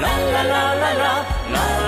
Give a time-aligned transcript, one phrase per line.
[0.00, 1.85] 啦啦啦啦啦啦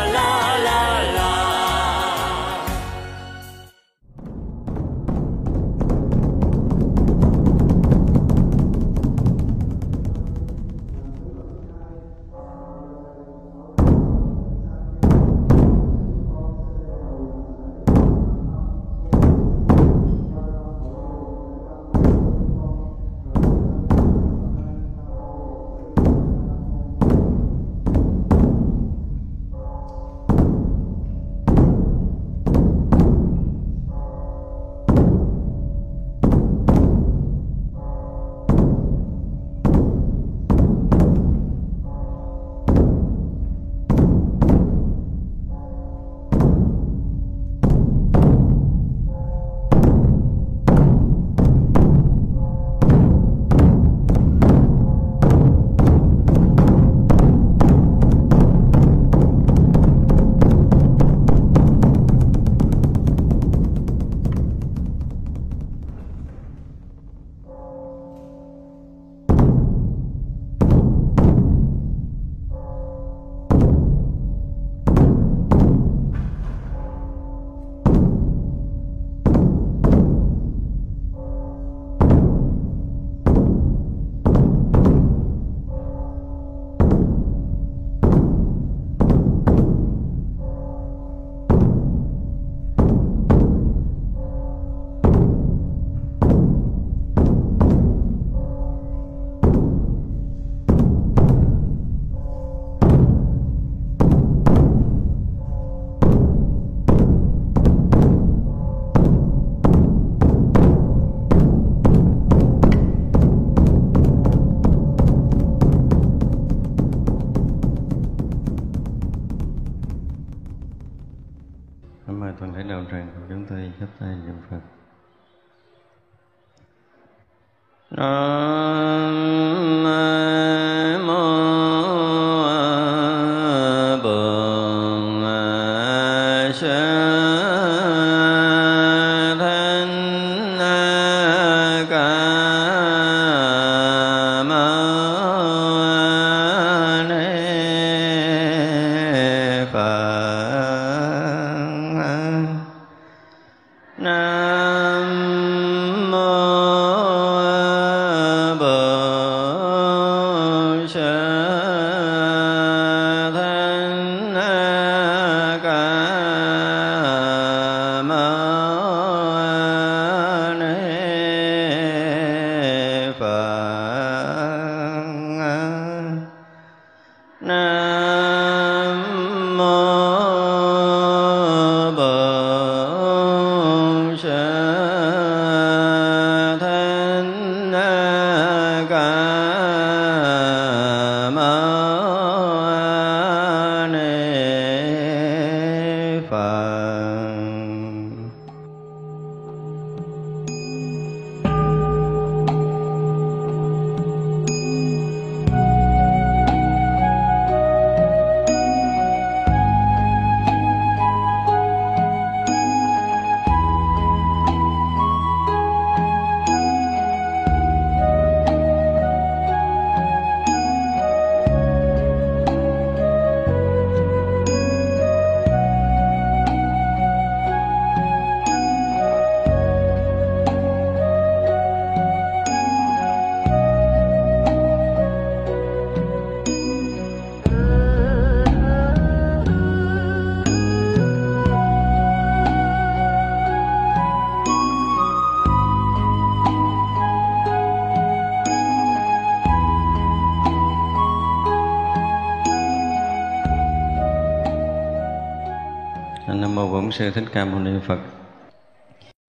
[256.92, 257.98] sư thích ca mâu ni phật.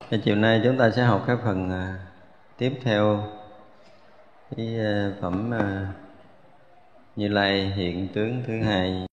[0.10, 2.00] Và chiều nay chúng ta sẽ học cái phần à,
[2.58, 3.24] tiếp theo.
[4.56, 5.88] Cái à, phẩm à,
[7.16, 9.06] như lai hiện tướng thứ hai.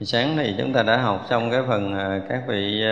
[0.00, 1.94] Sáng thì chúng ta đã học xong cái phần
[2.28, 2.82] các vị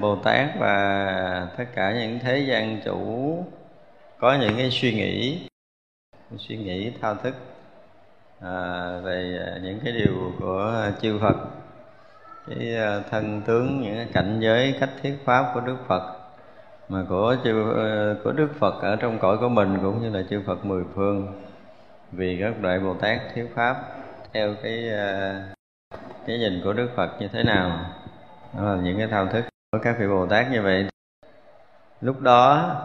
[0.00, 3.44] bồ tát và tất cả những thế gian chủ
[4.18, 5.40] có những cái suy nghĩ
[6.38, 7.34] suy nghĩ thao thức
[8.40, 11.59] à, về những cái điều của chư phật
[12.50, 16.16] cái à, thân tướng những cái cảnh giới cách thuyết pháp của đức phật.
[16.88, 20.22] Mà của chư ờ, của đức phật ở trong cõi của mình cũng như là
[20.30, 21.42] chư phật mười phương.
[22.12, 23.76] Vì các đại bồ tát thuyết pháp
[24.32, 25.42] theo cái à,
[26.26, 27.70] cái nhìn của đức phật như thế nào.
[28.56, 30.88] Đó là những cái thao thức của các vị bồ tát như vậy.
[32.00, 32.76] Lúc đó,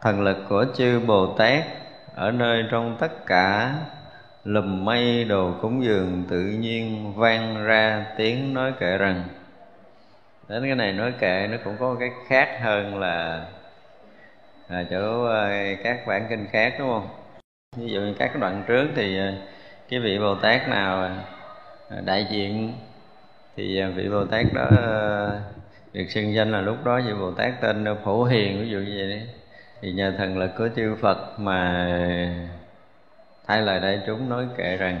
[0.00, 1.64] thần lực của chư bồ tát
[2.14, 3.74] ở nơi trong tất cả
[4.48, 9.24] lùm mây đồ cúng dường tự nhiên vang ra tiếng nói kệ rằng.
[10.48, 13.46] Đến cái này nói kệ nó cũng có cái khác hơn là
[14.68, 17.08] à, chỗ à, các bản kinh khác đúng không?
[17.76, 19.32] Ví dụ như các đoạn trước thì à,
[19.88, 22.72] cái vị bồ tát nào à, đại diện
[23.56, 24.70] thì vị bồ tát đó
[25.92, 28.94] được xưng danh là lúc đó vị bồ tát tên phổ hiền ví dụ như
[28.98, 29.28] vậy đấy.
[29.82, 31.86] Thì nhờ thần lực của chư phật mà
[33.48, 35.00] thay lời đại chúng nói kệ rằng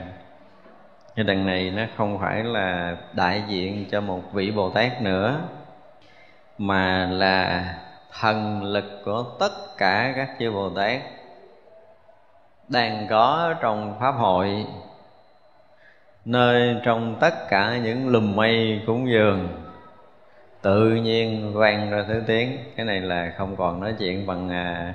[1.16, 5.40] cái đằng này nó không phải là đại diện cho một vị bồ tát nữa
[6.58, 7.64] mà là
[8.20, 11.00] thần lực của tất cả các chư bồ tát
[12.68, 14.66] đang có trong pháp hội
[16.24, 19.48] nơi trong tất cả những lùm mây cúng dường.
[20.62, 22.58] Tự nhiên vang ra thứ tiếng.
[22.76, 24.94] Cái này là không còn nói chuyện bằng à,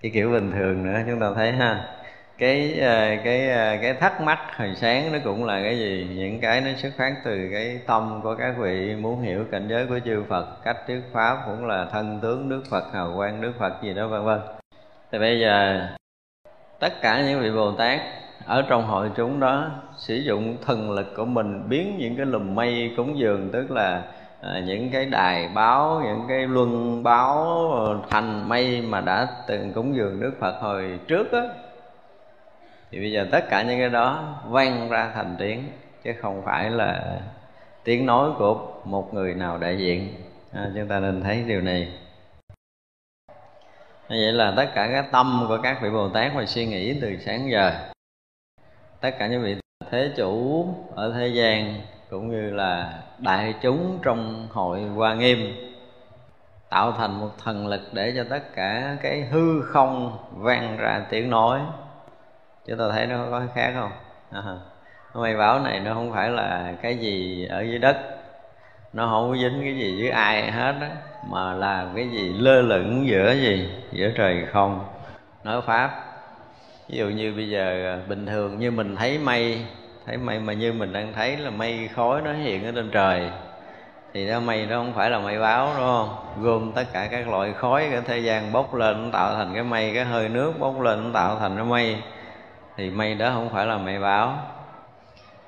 [0.00, 1.97] cái kiểu bình thường nữa chúng ta thấy ha
[2.38, 6.08] cái ờ, cái ờ, cái thắc mắc hồi sáng nó cũng là cái gì?
[6.16, 9.86] Những cái nó xuất phát từ cái tâm của các vị muốn hiểu cảnh giới
[9.86, 13.52] của chư Phật cách thuyết pháp cũng là thân tướng Đức Phật hào quang Đức
[13.58, 14.38] Phật gì đó vân vân.
[15.12, 15.86] Thì bây giờ
[16.80, 18.00] tất cả những vị Bồ Tát
[18.46, 22.54] ở trong hội chúng đó sử dụng thần lực của mình biến những cái lùm
[22.54, 24.02] mây cúng dường tức là
[24.40, 27.60] à, những cái đài báo những cái luân báo
[28.10, 31.42] thành mây mà đã từng cúng dường Đức Phật hồi trước á
[32.90, 35.68] thì bây giờ tất cả những cái đó vang ra thành tiếng
[36.04, 37.20] chứ không phải là
[37.84, 40.08] tiếng nói của một người nào đại diện.
[40.52, 41.88] À, chúng ta nên thấy điều này.
[44.08, 47.16] Vậy là tất cả cái tâm của các vị bồ tát mà suy nghĩ từ
[47.20, 47.72] sáng giờ.
[49.00, 49.56] Tất cả những vị
[49.90, 51.80] thế chủ ở thế gian
[52.10, 55.56] cũng như là đại chúng trong hội hoa nghiêm
[56.68, 61.30] tạo thành một thần lực để cho tất cả cái hư không vang ra tiếng
[61.30, 61.60] nói
[62.68, 63.90] chúng ta thấy nó có khác không?
[64.32, 64.42] Ờ.
[64.46, 64.56] À,
[65.14, 67.96] mây báo này nó không phải là cái gì ở dưới đất.
[68.92, 70.90] Nó không có dính cái gì với ai hết á
[71.30, 73.70] mà là cái gì lơ lửng giữa gì?
[73.92, 74.84] Giữa trời không?
[75.44, 76.04] Nói pháp.
[76.88, 79.64] Ví dụ như bây giờ à, bình thường như mình thấy mây
[80.06, 83.30] thấy mây mà như mình đang thấy là mây khói nó hiện ở trên trời.
[84.14, 86.16] Thì đó mây nó không phải là mây báo đúng không?
[86.40, 89.62] Gồm tất cả các loại khói ở thế gian bốc lên nó tạo thành cái
[89.62, 91.96] mây cái hơi nước bốc lên nó tạo thành cái mây
[92.78, 94.38] thì mây đó không phải là mây báo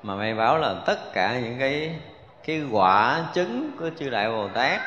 [0.03, 1.95] mà mây báo là tất cả những cái
[2.45, 4.81] cái quả chứng của chư đại bồ tát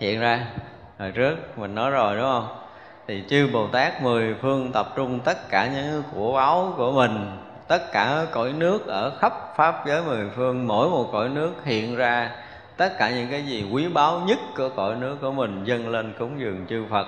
[0.00, 0.46] hiện ra
[0.98, 1.58] hồi trước.
[1.58, 2.56] Mình nói rồi, đúng không?
[3.06, 7.30] Thì chư bồ tát mười phương tập trung tất cả những của báo của mình,
[7.68, 11.96] tất cả cõi nước ở khắp pháp giới mười phương, mỗi một cõi nước hiện
[11.96, 12.30] ra
[12.76, 16.12] tất cả những cái gì quý báu nhất của cõi nước của mình dâng lên
[16.18, 17.06] cúng dường chư Phật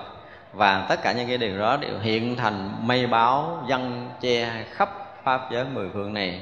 [0.56, 4.90] và tất cả những cái điều đó đều hiện thành mây báo dân che khắp
[5.24, 6.40] pháp giới mười phương này.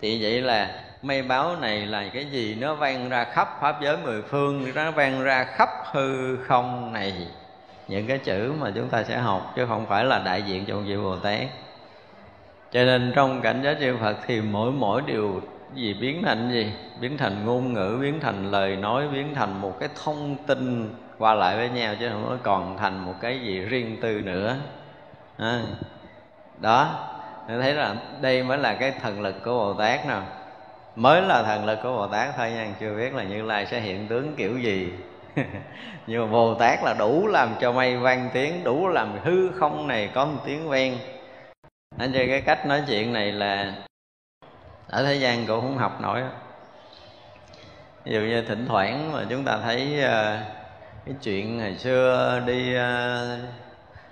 [0.00, 0.70] Thì vậy là
[1.02, 2.54] mây báo này là cái gì?
[2.60, 7.12] Nó vang ra khắp pháp giới mười phương, nó vang ra khắp hư không này.
[7.88, 10.76] Những cái chữ mà chúng ta sẽ học chứ không phải là đại diện cho
[10.76, 11.40] vị bồ tát.
[12.72, 15.42] Cho nên trong cảnh giới chư phật thì mỗi mỗi điều
[15.74, 16.72] gì biến thành gì?
[17.00, 21.34] Biến thành ngôn ngữ, biến thành lời nói, biến thành một cái thông tin qua
[21.34, 24.56] lại với nhau chứ không có còn thành một cái gì riêng tư nữa.
[25.38, 25.62] À,
[26.60, 27.08] đó
[27.48, 30.26] Nên thấy là đây mới là cái thần lực của bồ tát nào.
[30.96, 33.80] Mới là thần lực của bồ tát thôi nha chưa biết là như lai sẽ
[33.80, 34.92] hiện tướng kiểu gì.
[36.06, 39.86] Nhưng mà bồ tát là đủ làm cho mây vang tiếng đủ làm hư không
[39.86, 40.98] này có một tiếng vang.
[41.98, 43.74] Anh chơi cái cách nói chuyện này là
[44.88, 46.22] ở thế gian cũng không học nổi.
[48.04, 50.63] Ví dụ như thỉnh thoảng mà chúng ta thấy uh,
[51.06, 53.20] cái chuyện ngày xưa đi à,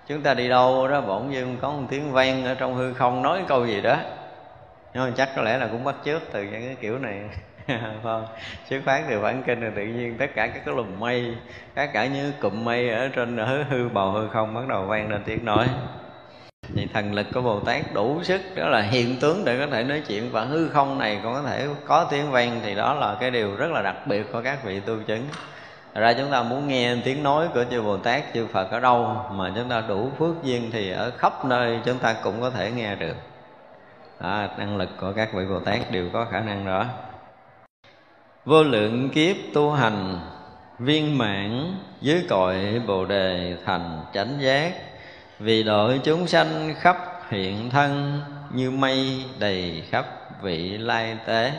[0.09, 3.23] chúng ta đi đâu đó bỗng nhiên có một tiếng vang ở trong hư không
[3.23, 3.97] nói câu gì đó.
[4.95, 7.21] Nhưng mà chắc có lẽ là cũng bắt chước từ những cái kiểu này.
[8.03, 8.27] Không
[8.69, 11.35] xuất phát từ bản kinh là tự nhiên tất cả các cái lùm mây,
[11.75, 15.11] tất cả những cụm mây ở trên hư hư bầu hư không bắt đầu vang
[15.11, 15.69] lên tiếng nói.
[16.75, 19.85] Thì thần lực của bồ tát đủ sức, đó là hiện tướng để có thể
[19.85, 23.17] nói chuyện và hư không này còn có thể có tiếng vang thì đó là
[23.21, 25.27] cái điều rất là đặc biệt của các vị tu chứng
[26.01, 29.17] ra chúng ta muốn nghe tiếng nói của chư Bồ Tát, chư Phật ở đâu
[29.31, 32.71] mà chúng ta đủ phước duyên thì ở khắp nơi chúng ta cũng có thể
[32.71, 33.17] nghe được.
[34.19, 36.87] À, năng lực của các vị Bồ Tát đều có khả năng đó.
[38.45, 40.21] Vô lượng kiếp tu hành
[40.79, 44.73] viên mãn dưới cội Bồ đề thành chánh giác
[45.39, 46.97] vì đội chúng sanh khắp
[47.31, 48.21] hiện thân
[48.55, 50.07] như mây đầy khắp
[50.43, 51.53] vị lai tế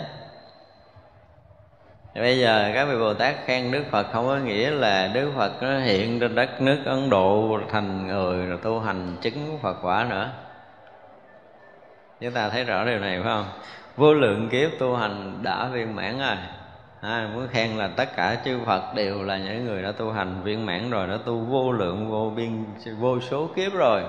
[2.15, 5.63] bây giờ các vị bồ tát khen đức phật không có nghĩa là đức phật
[5.63, 10.05] nó hiện trên đất nước ấn độ thành người rồi tu hành chứng phật quả
[10.10, 10.29] nữa.
[12.22, 13.46] Chúng ta thấy rõ điều này phải không?
[13.98, 16.38] Vô lượng kiếp tu hành đã viên mãn rồi.
[17.01, 20.43] À, muốn khen là tất cả chư Phật đều là những người đã tu hành
[20.43, 22.65] viên mãn rồi đã tu vô lượng vô biên
[23.00, 24.03] vô số kiếp rồi.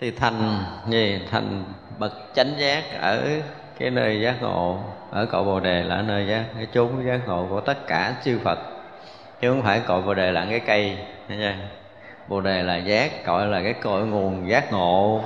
[0.00, 1.20] Thì thành gì?
[1.30, 1.64] Thành
[1.98, 3.28] bậc chánh giác ở
[3.78, 4.80] cái nơi giác ngộ
[5.14, 8.38] ở cội bồ đề là nơi giác, cái chốn giác ngộ của tất cả chư
[8.44, 8.58] Phật.
[9.40, 11.56] Chứ không phải cội bồ đề là cái cây nha
[12.28, 15.24] bồ đề là giác, cội là cái cội nguồn giác ngộ.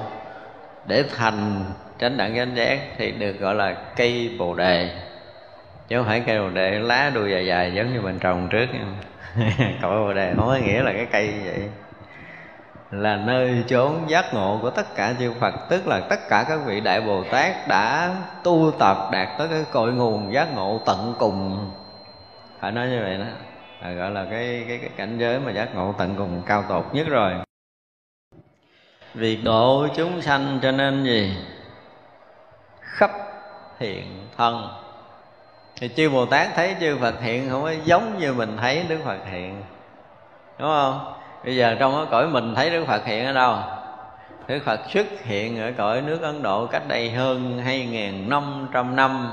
[0.86, 1.64] Để thành
[2.00, 4.90] chánh đẳng chánh giác thì được gọi là cây bồ đề.
[5.88, 8.66] Chứ không phải cây bồ đề lá đuôi dài dài giống như mình trồng trước,
[9.82, 11.68] cội bồ đề không có nghĩa là cái cây như vậy
[12.90, 16.60] là nơi chốn giác ngộ của tất cả chư Phật tức là tất cả các
[16.66, 18.14] vị đại Bồ Tát đã
[18.44, 21.70] tu tập đạt tới cái cội nguồn giác ngộ tận cùng.
[22.60, 23.24] Phải nói như vậy đó.
[23.80, 26.86] À, gọi là cái cái cái cảnh giới mà giác ngộ tận cùng cao tột
[26.92, 27.32] nhất rồi.
[29.14, 31.36] Vì độ chúng sanh cho nên gì?
[32.80, 33.10] Khắp
[33.78, 34.68] hiện thân.
[35.80, 38.98] Thì chư bồ tát thấy chư phật hiện không có giống như mình thấy đức
[39.04, 39.62] phật hiện.
[40.58, 41.17] Đúng không?
[41.44, 43.56] Bây giờ trong cái cõi mình thấy đức phật hiện ở đâu?
[44.46, 48.68] Đức phật xuất hiện ở cõi nước ấn độ cách đây hơn hai nghìn năm
[48.72, 49.32] trăm năm.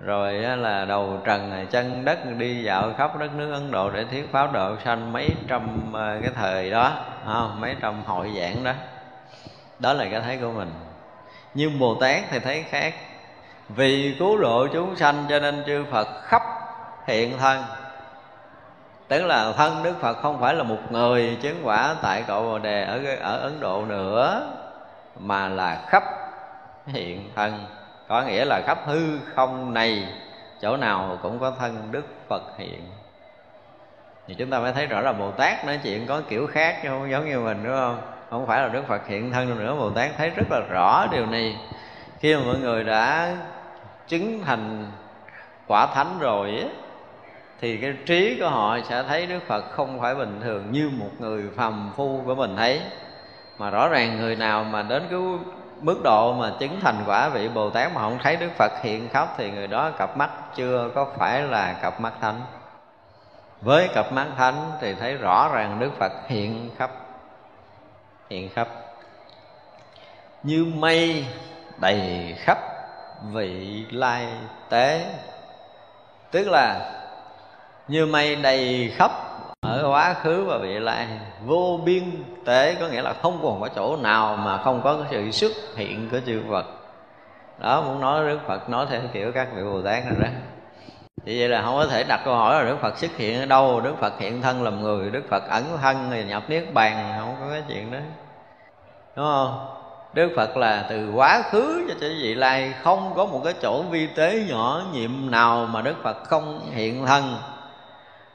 [0.00, 4.32] Rồi là đầu trần, chân đất đi dạo khắp đất nước ấn độ để thuyết
[4.32, 6.92] pháp độ sanh mấy trăm ờ, cái thời đó
[7.26, 7.60] không?
[7.60, 8.72] mấy trăm hội giảng đó.
[9.78, 10.70] Đó là cái thấy của mình.
[11.54, 12.94] Nhưng bồ tát thì thấy khác.
[13.68, 16.42] Vì cứu độ chúng sanh cho nên chư phật khắp
[17.06, 17.62] hiện thân
[19.08, 22.58] tức là thân đức phật không phải là một người chứng quả tại cội bồ
[22.58, 24.52] đề ở ở ấn độ nữa
[25.18, 26.02] mà là khắp
[26.86, 27.64] hiện thân.
[28.08, 30.08] Có nghĩa là khắp hư không này
[30.60, 32.82] chỗ nào cũng có thân đức phật hiện.
[34.26, 36.88] Thì chúng ta mới thấy rõ là bồ tát nói chuyện có kiểu khác chứ
[36.88, 38.00] không giống như mình đúng không?
[38.30, 39.74] Không phải là đức phật hiện thân nữa.
[39.78, 41.56] Bồ tát thấy rất là rõ điều này.
[42.18, 43.36] Khi mà mọi người đã
[44.08, 44.90] chứng thành
[45.66, 46.70] quả thánh rồi ấy,
[47.60, 51.10] thì cái trí của họ sẽ thấy đức phật không phải bình thường như một
[51.18, 52.80] người phàm phu của mình thấy.
[53.58, 55.18] Mà rõ ràng người nào mà đến cái
[55.80, 59.08] mức độ mà chứng thành quả vị bồ tát mà không thấy đức phật hiện
[59.08, 62.40] khắp thì người đó cặp mắt chưa có phải là cặp mắt thánh.
[63.60, 66.90] Với cặp mắt thánh thì thấy rõ ràng đức phật hiện khắp
[68.30, 68.68] hiện khắp.
[70.42, 71.26] Như mây
[71.78, 72.58] đầy khắp
[73.32, 74.28] vị lai
[74.68, 75.14] tế.
[76.30, 76.92] Tức là
[77.88, 79.10] như mây đầy khắp,
[79.60, 81.06] ở quá khứ và vị lai.
[81.46, 82.02] Vô biên
[82.44, 86.08] tế có nghĩa là không còn có chỗ nào mà không có sự xuất hiện
[86.10, 86.66] của chư Phật.
[87.60, 90.28] Đó, muốn nói Đức Phật nói theo kiểu các vị Bồ Tát này đó.
[91.26, 93.46] Thì vậy là không có thể đặt câu hỏi là Đức Phật xuất hiện ở
[93.46, 97.14] đâu, Đức Phật hiện thân làm người, Đức Phật ẩn thân thì nhập Niết Bàn,
[97.20, 97.98] Không có cái chuyện đó.
[99.16, 99.66] Đúng không?
[100.14, 103.82] Đức Phật là từ quá khứ cho tới vị lai, Không có một cái chỗ
[103.82, 107.36] vi tế nhỏ, nhiệm nào mà Đức Phật không hiện thân.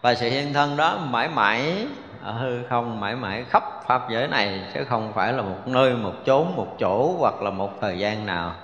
[0.03, 1.87] Và sự hiện thân đó mãi mãi
[2.23, 5.93] ở hư không mãi mãi khắp pháp giới này Chứ không phải là một nơi,
[5.93, 8.55] một chốn, một chỗ hoặc là một thời gian nào.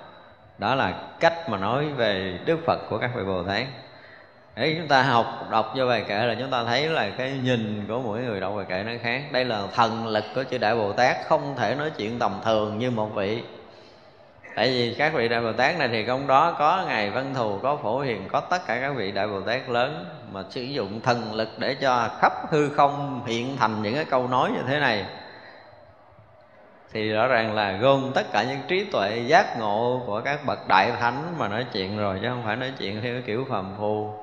[0.57, 3.63] Đó là cách mà nói về Đức Phật của các vị Bồ Tát.
[4.55, 7.85] Để chúng ta học đọc vô bài kệ là chúng ta thấy là cái nhìn
[7.87, 9.23] của mỗi người đọc bài kệ nó khác.
[9.31, 12.79] Đây là thần lực của chư đại bồ tát không thể nói chuyện tầm thường
[12.79, 13.43] như một vị
[14.59, 17.59] tại vì các vị đại bồ tát này thì trong đó có ngài văn thù,
[17.63, 21.01] có phổ hiền, có tất cả các vị đại bồ tát lớn mà sử dụng
[21.01, 24.79] thần lực để cho khắp hư không hiện thành những cái câu nói như thế
[24.79, 25.05] này.
[26.93, 30.67] Thì rõ ràng là gồm tất cả những trí tuệ giác ngộ của các bậc
[30.67, 33.65] đại thánh mà nói chuyện rồi, chứ không phải nói chuyện theo cái kiểu phàm
[33.77, 34.13] phu.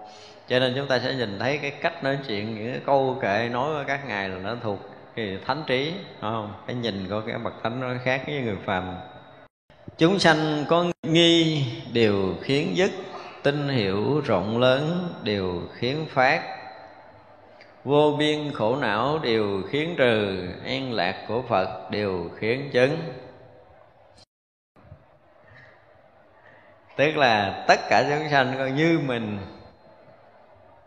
[0.48, 3.48] Cho nên chúng ta sẽ nhìn thấy cái cách nói chuyện, những cái câu kệ
[3.52, 4.78] nói của các ngài là nó thuộc
[5.16, 6.52] thì thánh trí đúng không?
[6.66, 8.94] Cái nhìn của các bậc thánh nó khác với người phàm
[9.98, 12.90] chúng sanh có nghi đều khiến dứt
[13.42, 16.42] tinh hiểu rộng lớn đều khiến phát.
[17.84, 22.96] Vô biên khổ não đều khiến trừ, an lạc của phật đều khiến chứng
[26.96, 29.38] tức là tất cả chúng sanh coi như mình.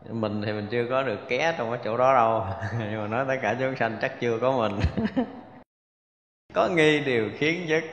[0.10, 2.46] Mình thì mình chưa có được ké trong cái chỗ đó đâu.
[2.80, 4.80] Nhưng mà nói tất cả chúng sanh chắc chưa có mình.
[6.54, 7.84] Có nghi điều khiến dứt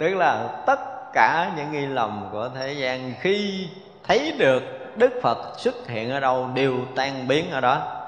[0.00, 0.80] tức là tất
[1.12, 3.68] cả những nghi lầm của thế gian khi
[4.04, 4.62] thấy được
[4.96, 8.02] đức phật xuất hiện ở đâu đều tan biến ở đó.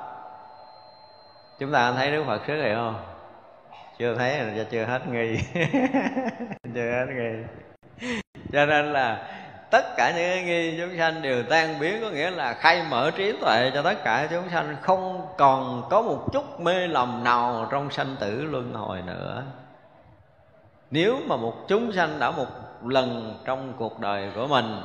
[1.58, 2.96] Chúng ta thấy đức phật xuất hiện không?
[3.98, 5.38] Chưa thấy là chưa hết nghi.
[6.74, 7.44] Chưa hết nghi.
[8.52, 9.28] Cho nên là
[9.70, 13.10] tất cả những cái nghi chúng sanh đều tan biến, có nghĩa là khai mở
[13.16, 17.68] trí tuệ cho tất cả chúng sanh, không còn có một chút mê lầm nào
[17.70, 19.42] trong sanh tử luân hồi nữa
[20.92, 22.46] nếu mà một chúng sanh đã một
[22.84, 24.82] lần trong cuộc đời của mình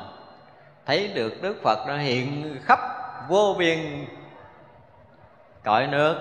[0.86, 2.80] thấy được đức phật đã hiện khắp
[3.30, 4.06] vô biên
[5.64, 6.16] cõi nước,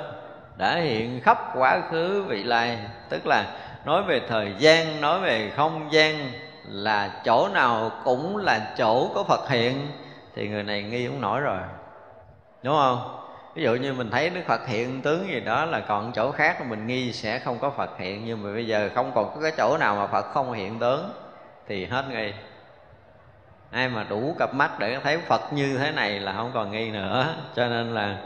[0.57, 3.47] đã hiện khắp quá khứ vị lai, tức là
[3.85, 6.33] nói về thời gian, nói về không gian,
[6.65, 9.89] là chỗ nào cũng là chỗ có phật hiện,
[10.35, 11.59] thì người này nghi cũng nổi rồi.
[12.63, 13.26] Đúng không?
[13.57, 16.67] Ví dụ như mình thấy đức phật hiện tướng gì đó là còn chỗ khác,
[16.67, 18.23] mình nghi sẽ không có phật hiện.
[18.27, 21.13] Nhưng mà bây giờ không còn có cái chỗ nào mà phật không hiện tướng,
[21.69, 22.33] thì hết nghi.
[23.71, 26.91] Ai mà đủ cặp mắt để thấy phật như thế này là không còn nghi
[26.91, 27.35] nữa.
[27.55, 28.17] Cho nên là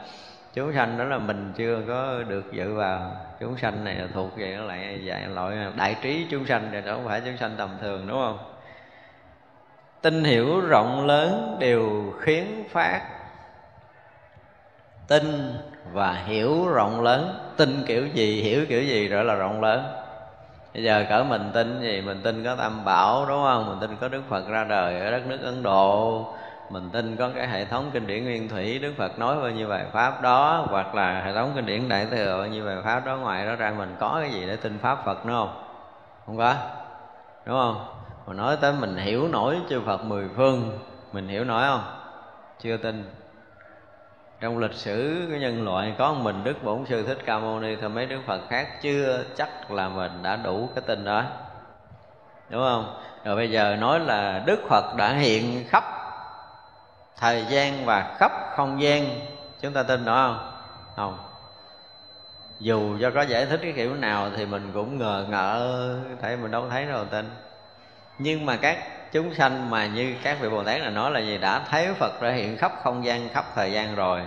[0.55, 3.17] chúng sanh đó là mình chưa có được dự vào.
[3.41, 6.79] Chúng sanh này là thuộc về nó lại dạng loại đại trí chúng sanh, thì
[6.87, 8.39] không phải chúng sanh tầm thường, đúng không?
[10.03, 13.20] Tin hiểu rộng lớn đều khiến phát
[15.11, 15.55] tin
[15.93, 17.35] và hiểu rộng lớn.
[17.57, 19.85] Tin kiểu gì, hiểu kiểu gì rồi là rộng lớn.
[20.75, 22.01] Bây giờ cỡ mình tin gì?
[22.01, 23.67] Mình tin có tam bảo, đúng không?
[23.69, 26.25] Mình tin có đức phật ra đời ở đất nước ấn độ.
[26.71, 29.69] Mình tin có cái hệ thống kinh điển nguyên thủy, đức phật nói bao nhiêu
[29.69, 33.07] bài pháp đó, hoặc là hệ thống kinh điển đại thừa bao nhiêu bài pháp
[33.07, 35.63] đó, ngoài đó ra mình có cái gì để tin pháp phật nữa không?
[36.27, 36.55] Không có,
[37.45, 37.87] đúng không?
[38.27, 40.79] Mà nói tới mình hiểu nổi chư phật mười phương,
[41.13, 41.83] mình hiểu nổi không?
[42.61, 43.20] Chưa tin
[44.41, 47.77] trong lịch sử của nhân loại có mình đức bổn sư thích ca mâu ni
[47.81, 51.25] thôi mấy đức phật khác chưa chắc là mình đã đủ cái tin đó.
[52.49, 53.01] Đúng không?
[53.25, 55.85] Rồi bây giờ nói là đức phật đã hiện khắp
[57.17, 59.05] thời gian và khắp không gian.
[59.61, 60.53] Chúng ta tin đó không?
[60.97, 61.19] Không.
[62.59, 66.51] Dù cho có giải thích cái kiểu nào thì mình cũng ngờ ngợ, thấy mình
[66.51, 67.31] đâu thấy đâu tin
[68.23, 68.79] nhưng mà các
[69.13, 71.39] chúng sanh mà như các vị bồ tát là nói là gì?
[71.39, 74.21] Đã thấy phật ra hiện khắp không gian, khắp thời gian rồi.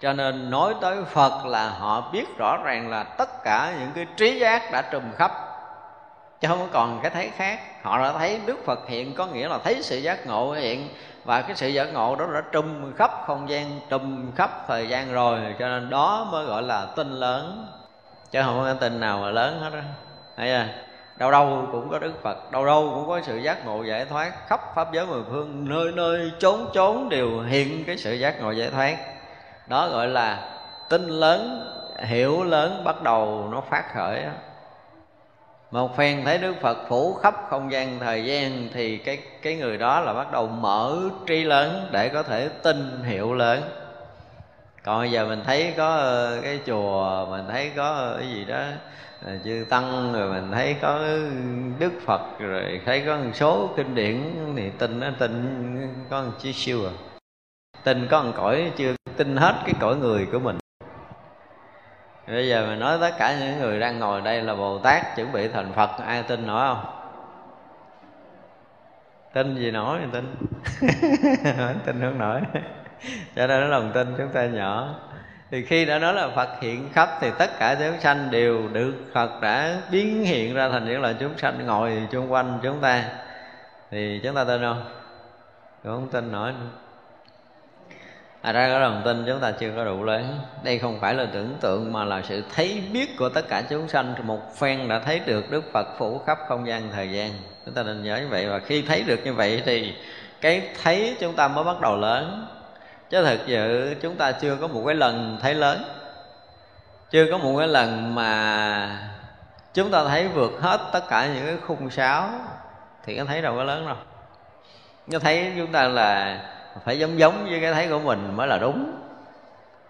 [0.00, 4.06] Cho nên nói tới phật là họ biết rõ ràng là tất cả những cái
[4.16, 5.32] trí giác đã trùm khắp.
[6.40, 7.60] Chứ không còn cái thấy khác.
[7.82, 10.88] Họ đã thấy đức phật hiện, có nghĩa là thấy sự giác ngộ hiện.
[11.24, 15.12] Và cái sự giác ngộ đó đã trùm khắp không gian, trùm khắp thời gian
[15.12, 15.40] rồi.
[15.58, 17.66] Cho nên đó mới gọi là tinh lớn.
[18.30, 19.82] Chứ không có tin tinh nào mà lớn hết á.
[20.36, 20.89] Thấy chưa?
[21.20, 24.32] Đâu đâu cũng có đức phật, đâu đâu cũng có sự giác ngộ giải thoát.
[24.48, 28.50] Khắp pháp giới mười phương, nơi nơi chốn chốn đều hiện cái sự giác ngộ
[28.50, 28.96] giải thoát.
[29.66, 30.48] Đó gọi là
[30.88, 31.66] tin lớn,
[31.98, 34.30] hiểu lớn bắt đầu nó phát khởi đó.
[35.70, 39.78] một phen thấy đức phật phủ khắp không gian thời gian thì cái cái người
[39.78, 43.62] đó là bắt đầu mở tri lớn để có thể tin hiểu lớn.
[44.84, 48.44] Còn bây giờ mình thấy có ờ, cái chùa, mình thấy có ờ, cái gì
[48.44, 48.60] đó
[49.24, 51.00] ờ, chư tăng rồi mình thấy có
[51.78, 54.22] đức phật rồi thấy có một số kinh điển
[54.56, 55.32] thì tin nó tin
[56.10, 56.92] có một chiếc siêu à.
[57.84, 60.58] Tin có một cõi chưa tin hết cái cõi người của mình.
[62.26, 65.32] Bây giờ mình nói tất cả những người đang ngồi đây là bồ tát chuẩn
[65.32, 67.00] bị thành phật ai tin nổi không?
[69.32, 70.34] Tin gì nổi thì tin.
[71.86, 72.40] Tin không nổi.
[73.36, 74.94] Cho nên nó lòng tin chúng ta nhỏ
[75.50, 78.94] thì khi đã nói là Phật hiện khắp thì tất cả chúng sanh đều được
[79.14, 83.04] Phật đã biến hiện ra thành những loại chúng sanh ngồi xung quanh chúng ta.
[83.90, 84.84] Thì chúng ta tin không?
[85.82, 86.52] Cũng không tin nổi.
[86.52, 86.66] Nữa
[88.42, 90.38] À ra cái lòng tin chúng ta chưa có đủ lớn.
[90.64, 93.88] Đây không phải là tưởng tượng mà là sự thấy biết của tất cả chúng
[93.88, 94.14] sanh.
[94.22, 97.30] Một phen đã thấy được Đức Phật phủ khắp không gian thời gian.
[97.64, 98.46] Chúng ta nên nhớ như vậy.
[98.48, 99.94] Và khi thấy được như vậy thì
[100.40, 102.46] cái thấy chúng ta mới bắt đầu lớn.
[103.10, 105.82] Chứ thực sự chúng ta chưa có một cái lần thấy lớn.
[107.10, 109.10] Chưa có một cái lần mà
[109.74, 112.30] chúng ta thấy vượt hết tất cả những cái khung sáo
[113.04, 113.96] Thì cái thấy đâu có lớn đâu.
[115.06, 116.40] Nó thấy chúng ta là
[116.84, 118.92] phải giống giống với cái thấy của mình mới là đúng.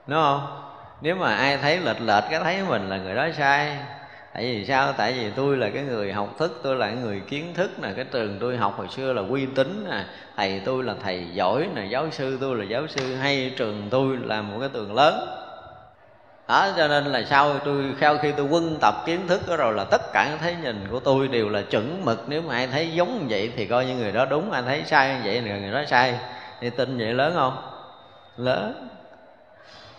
[0.07, 0.73] Đúng không?
[1.01, 3.79] Nếu mà ai thấy lệch lệch, cái thấy của mình là người đó sai
[4.35, 4.93] tại vì sao?
[4.93, 7.89] Tại vì tôi là cái người học thức, tôi là cái người kiến thức nè.
[7.97, 10.05] Cái trường tôi học hồi xưa là uy tín nè.
[10.37, 14.17] Thầy tôi là thầy giỏi nè, giáo sư tôi là giáo sư hay, trường tôi
[14.25, 15.37] là một cái tường lớn.
[16.49, 19.75] Đó, cho nên là sau tôi, sau khi tôi quân tập kiến thức đó rồi
[19.75, 22.25] là tất cả cái thấy nhìn của tôi đều là chuẩn mực.
[22.29, 24.83] Nếu mà ai thấy giống như vậy thì coi như người đó đúng, ai thấy
[24.87, 26.15] sai như vậy thì người đó sai.
[26.61, 27.57] Thì tin vậy lớn không?
[28.37, 28.89] Lớn.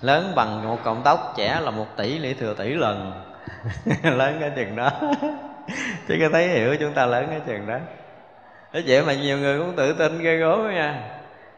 [0.01, 3.11] Lớn bằng một cọng tóc trẻ là một tỷ lý thừa tỷ lần.
[4.03, 4.91] lớn cái chừng đó.
[6.07, 7.77] Chứ cái thấy hiểu chúng ta lớn cái chừng đó.
[8.73, 11.03] Thế vậy mà nhiều người cũng tự tin ghê gớm nha.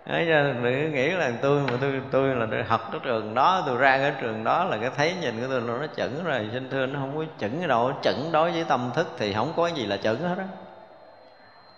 [0.05, 3.63] Nói ra đừng nghĩ là tôi mà tôi tôi là tôi học cái trường đó,
[3.65, 6.49] tôi ra cái trường đó là cái thấy nhìn của tôi là nó chuẩn rồi.
[6.53, 9.53] Xin thưa nó không có chuẩn cái đâu chuẩn đối với tâm thức thì không
[9.55, 10.45] có gì là chuẩn hết á.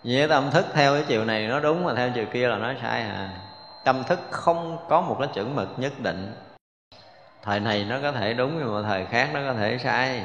[0.04, 2.72] Vì tâm thức theo cái chiều này nó đúng mà theo chiều kia là nó
[2.82, 3.30] sai à.
[3.84, 6.32] Tâm thức không có một cái chuẩn mực nhất định
[7.46, 10.22] thời này nó có thể đúng nhưng mà thời khác nó có thể sai.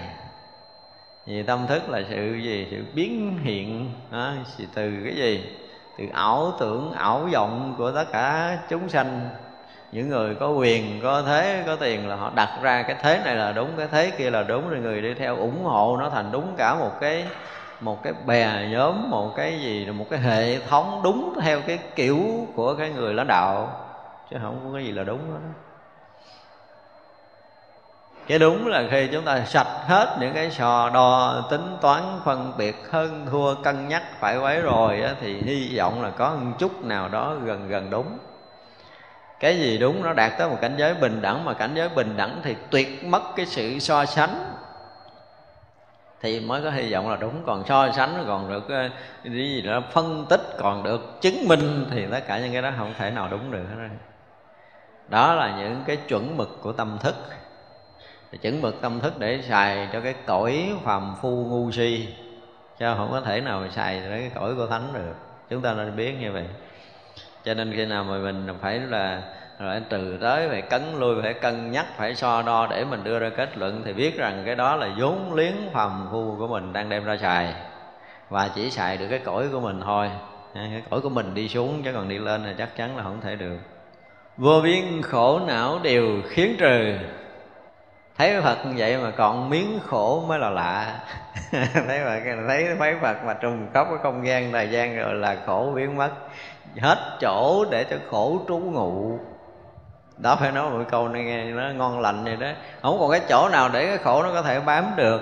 [1.25, 2.67] Vì tâm thức là sự gì?
[2.71, 4.33] Sự biến hiện đó,
[4.75, 5.57] từ cái gì?
[5.97, 9.29] Từ ảo tưởng ảo vọng của tất cả chúng sanh.
[9.91, 13.35] Những người có quyền có thế có tiền là họ đặt ra cái thế này
[13.35, 14.69] là đúng cái thế kia là đúng.
[14.69, 17.25] Rồi người đi theo ủng hộ nó thành đúng cả một cái
[17.79, 22.47] một cái bè nhóm một cái gì một cái hệ thống đúng theo cái kiểu
[22.55, 23.69] của cái người lãnh đạo.
[24.29, 25.39] Chứ không có cái gì là đúng đó
[28.31, 32.53] chứ đúng là khi chúng ta sạch hết những cái sò đo tính toán phân
[32.57, 36.51] biệt hơn thua cân nhắc phải quấy rồi á, thì hy vọng là có một
[36.59, 38.17] chút nào đó gần gần đúng.
[39.39, 42.17] Cái gì đúng nó đạt tới một cảnh giới bình đẳng mà cảnh giới bình
[42.17, 44.53] đẳng thì tuyệt mất cái sự so sánh.
[46.21, 47.43] Thì mới có hy vọng là đúng.
[47.45, 48.89] Còn so sánh còn được ờ,
[49.23, 52.71] cái gì đó phân tích còn được chứng minh thì tất cả những cái đó
[52.77, 53.87] không thể nào đúng được hết
[55.07, 57.15] đó là những cái chuẩn mực của tâm thức
[58.31, 62.07] thì chuẩn mực tâm thức để xài cho cái cõi phàm phu ngu si.
[62.79, 65.15] Chứ không có thể nào xài để cái cõi của thánh được.
[65.49, 66.45] Chúng ta nên biết như vậy.
[67.43, 69.21] Cho nên khi nào mà mình phải là
[69.59, 73.19] rồi từ tới, phải cấn lui, phải cân nhắc, phải so đo để mình đưa
[73.19, 76.73] ra kết luận, thì biết rằng cái đó là vốn liếng phàm phu của mình
[76.73, 77.53] đang đem ra xài.
[78.29, 80.09] Và chỉ xài được cái cõi của mình thôi.
[80.53, 83.21] Cái cõi của mình đi xuống, chứ còn đi lên là chắc chắn là không
[83.21, 83.57] thể được.
[84.37, 86.95] Vô biên khổ não đều khiến trừ
[88.21, 90.99] thấy phật như vậy mà còn miếng khổ mới là lạ.
[91.51, 95.37] Thấy phật, thấy thấy phật mà trùng khóc cái không gian thời gian rồi là
[95.45, 96.09] khổ biến mất.
[96.79, 99.19] Hết chỗ để cho khổ trú ngụ.
[100.17, 102.47] Đó phải nói một câu này nghe nó ngon lành vậy đó.
[102.81, 105.21] Không còn cái chỗ nào để cái khổ nó có thể bám được.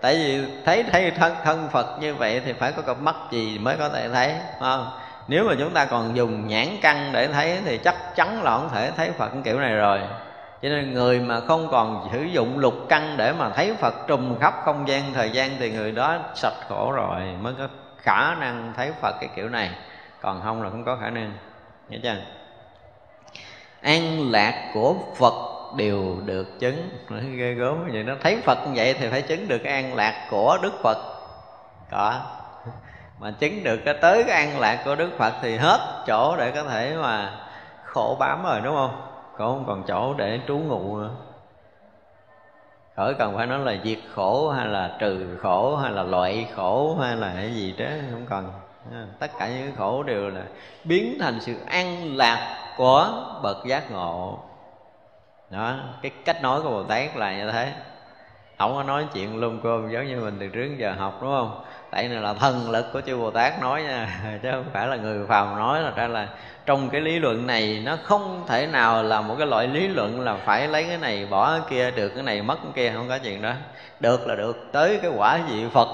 [0.00, 3.58] Tại vì thấy thấy thân thân phật như vậy thì phải có cặp mắt gì
[3.58, 4.90] mới có thể thấy không?
[5.28, 8.68] Nếu mà chúng ta còn dùng nhãn căn để thấy thì chắc chắn là không
[8.74, 10.00] thể thấy phật kiểu này rồi
[10.66, 14.38] cho nên người mà không còn sử dụng lục căn để mà thấy phật trùm
[14.38, 18.72] khắp không gian thời gian thì người đó sạch khổ rồi, mới có khả năng
[18.76, 19.70] thấy phật cái kiểu này.
[20.20, 21.32] Còn không là không có khả năng.
[21.88, 22.14] Nhớ chưa?
[23.82, 25.34] An lạc của phật
[25.76, 26.90] đều được chứng.
[27.36, 30.26] Ghê gớm vậy nó thấy phật như vậy thì phải chứng được cái an lạc
[30.30, 30.98] của đức phật.
[31.90, 32.20] Có.
[33.20, 36.50] Mà chứng được cái tới cái an lạc của đức phật thì hết chỗ để
[36.50, 37.32] có thể mà
[37.84, 39.05] khổ bám rồi, đúng không?
[39.38, 41.10] Còn không còn chỗ để trú ngụ nữa.
[42.96, 46.96] Khỏi cần phải nói là diệt khổ hay là trừ khổ hay là loại khổ
[47.00, 48.52] hay là cái gì đó, không cần.
[48.92, 50.42] À, tất cả những khổ đều là
[50.84, 53.08] biến thành sự an lạc của
[53.42, 54.38] bậc giác ngộ.
[55.50, 57.72] Đó, cái cách nói của bồ tát là như thế.
[58.58, 61.64] Không có nói chuyện lung côn giống như mình từ trước giờ học, đúng không?
[61.96, 64.96] Tại này là thần lực của chư bồ tát nói nha chứ không phải là
[64.96, 65.80] người phàm nói.
[65.80, 66.28] Là ra là
[66.66, 70.20] trong cái lý luận này nó không thể nào là một cái loại lý luận
[70.20, 73.08] là phải lấy cái này bỏ cái kia được cái này mất cái kia không
[73.08, 73.52] có chuyện đó.
[74.00, 75.88] Được là được tới cái quả vị phật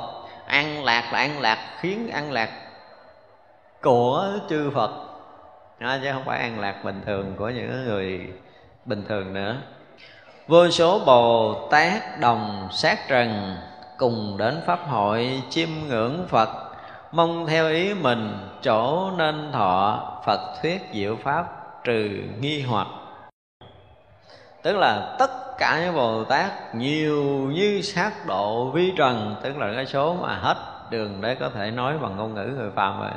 [0.46, 2.50] an lạc là an lạc khiến an lạc
[3.82, 4.90] của chư phật.
[5.78, 8.32] Đó, chứ không phải an lạc bình thường của những người
[8.84, 9.56] bình thường nữa.
[10.46, 13.56] Vô số bồ tát đồng sát trần
[14.02, 16.48] cùng đến pháp hội chiêm ngưỡng phật,
[17.12, 21.44] mong theo ý mình chỗ nên thọ phật thuyết diệu pháp
[21.84, 22.08] trừ
[22.40, 22.86] nghi hoặc.
[24.62, 29.72] Tức là tất cả những bồ tát nhiều như sát độ vi trần, tức là
[29.74, 30.56] cái số mà hết
[30.90, 33.10] đường để có thể nói bằng ngôn ngữ người phàm rồi.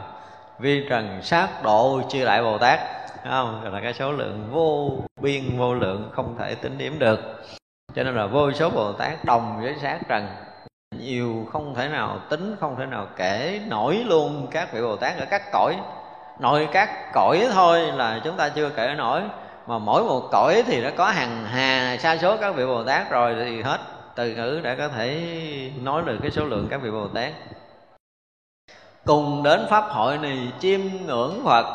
[0.59, 2.79] Vi trần sát độ chư đại bồ tát
[3.23, 3.73] không?
[3.73, 7.19] Là cái số lượng vô biên, vô lượng, không thể tính điểm được.
[7.95, 10.27] Cho nên là vô số bồ tát đồng với sát trần
[11.05, 15.17] nhiều, không thể nào tính, không thể nào kể nổi luôn các vị bồ tát
[15.17, 15.75] ở các cõi.
[16.39, 19.21] Nội các cõi thôi là chúng ta chưa kể nổi,
[19.67, 23.09] mà mỗi một cõi thì nó có hàng hà sa số các vị bồ tát
[23.11, 23.79] rồi thì hết.
[24.15, 25.21] Từ ngữ đã có thể
[25.81, 27.33] nói được cái số lượng các vị bồ tát.
[29.05, 31.65] Cùng đến pháp hội này chiêm ngưỡng phật.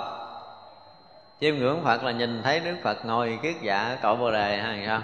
[1.40, 4.86] Chiêm ngưỡng phật là nhìn thấy đức phật ngồi kiết dạ cõi bồ đề hay
[4.86, 5.02] không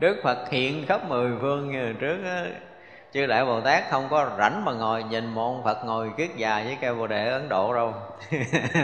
[0.00, 2.50] đức phật hiện khắp mười phương như trước đó.
[3.12, 6.30] chư đại bồ tát không có rảnh mà ngồi nhìn một ông phật ngồi kiết
[6.36, 7.94] già với cây bồ đề ở ấn độ đâu.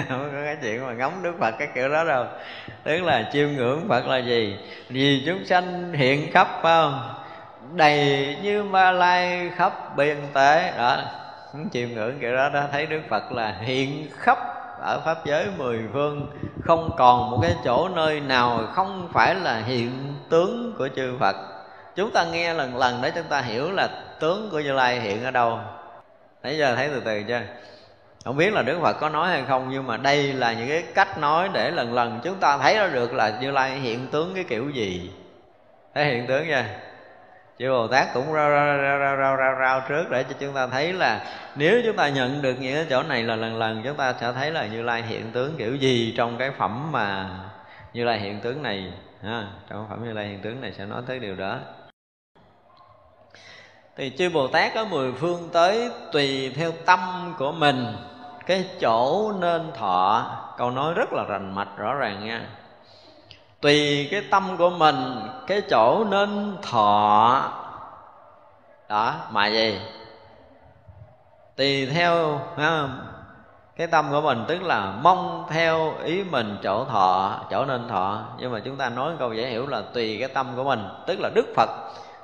[0.09, 2.25] Không có cái chuyện mà ngắm đức phật cái kiểu đó đâu.
[2.85, 4.59] Tức là chiêm ngưỡng phật là gì?
[4.89, 7.15] Vì chúng sanh hiện khắp, phải không?
[7.73, 10.73] Đầy như ma lai khắp biên tế.
[10.79, 11.03] Đó
[11.73, 15.81] chiêm ngưỡng kiểu đó đó, thấy đức phật là hiện khắp ở pháp giới mười
[15.93, 16.27] phương,
[16.65, 21.37] không còn một cái chỗ nơi nào không phải là hiện tướng của chư phật.
[21.97, 23.89] Chúng ta nghe lần lần để chúng ta hiểu là
[24.21, 25.59] tướng của như lai hiện ở đâu.
[26.43, 27.41] Nãy giờ thấy từ từ chưa?
[28.25, 30.83] Không biết là đức phật có nói hay không, nhưng mà đây là những cái
[30.95, 34.35] cách nói để lần lần chúng ta thấy ra được là như lai hiện tướng
[34.35, 35.11] cái kiểu gì.
[35.95, 36.63] Thấy hiện tướng chưa?
[37.59, 40.55] Chư bồ tát cũng rao rao rao rao rao rao, rao trước để cho chúng
[40.55, 43.97] ta thấy là nếu chúng ta nhận được những chỗ này là lần lần chúng
[43.97, 47.29] ta sẽ thấy là như lai hiện tướng kiểu gì trong cái phẩm mà
[47.93, 48.93] như lai hiện tướng này
[49.23, 51.59] ha, trong phẩm như lai hiện tướng này sẽ nói tới điều đó.
[53.97, 57.87] Thì chư bồ tát có mười phương tới tùy theo tâm của mình
[58.47, 62.41] cái chỗ nên thọ câu nói rất là rành mạch rõ ràng nha
[63.67, 64.97] tùy cái tâm của mình
[65.47, 67.43] cái chỗ nên thọ.
[68.89, 69.81] Đó mà gì?
[71.57, 72.89] Tùy theo ha,
[73.77, 78.23] cái tâm của mình tức là mong theo ý mình chỗ thọ chỗ nên thọ.
[78.39, 81.21] Nhưng mà chúng ta nói câu dễ hiểu là tùy cái tâm của mình tức
[81.21, 81.71] là đức phật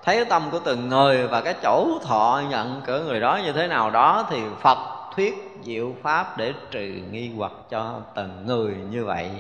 [0.03, 3.53] thấy cái tâm của từng người và cái chỗ thọ nhận của người đó như
[3.53, 4.79] thế nào đó thì phật
[5.17, 9.31] thuyết diệu pháp để trừ nghi hoặc cho từng người như vậy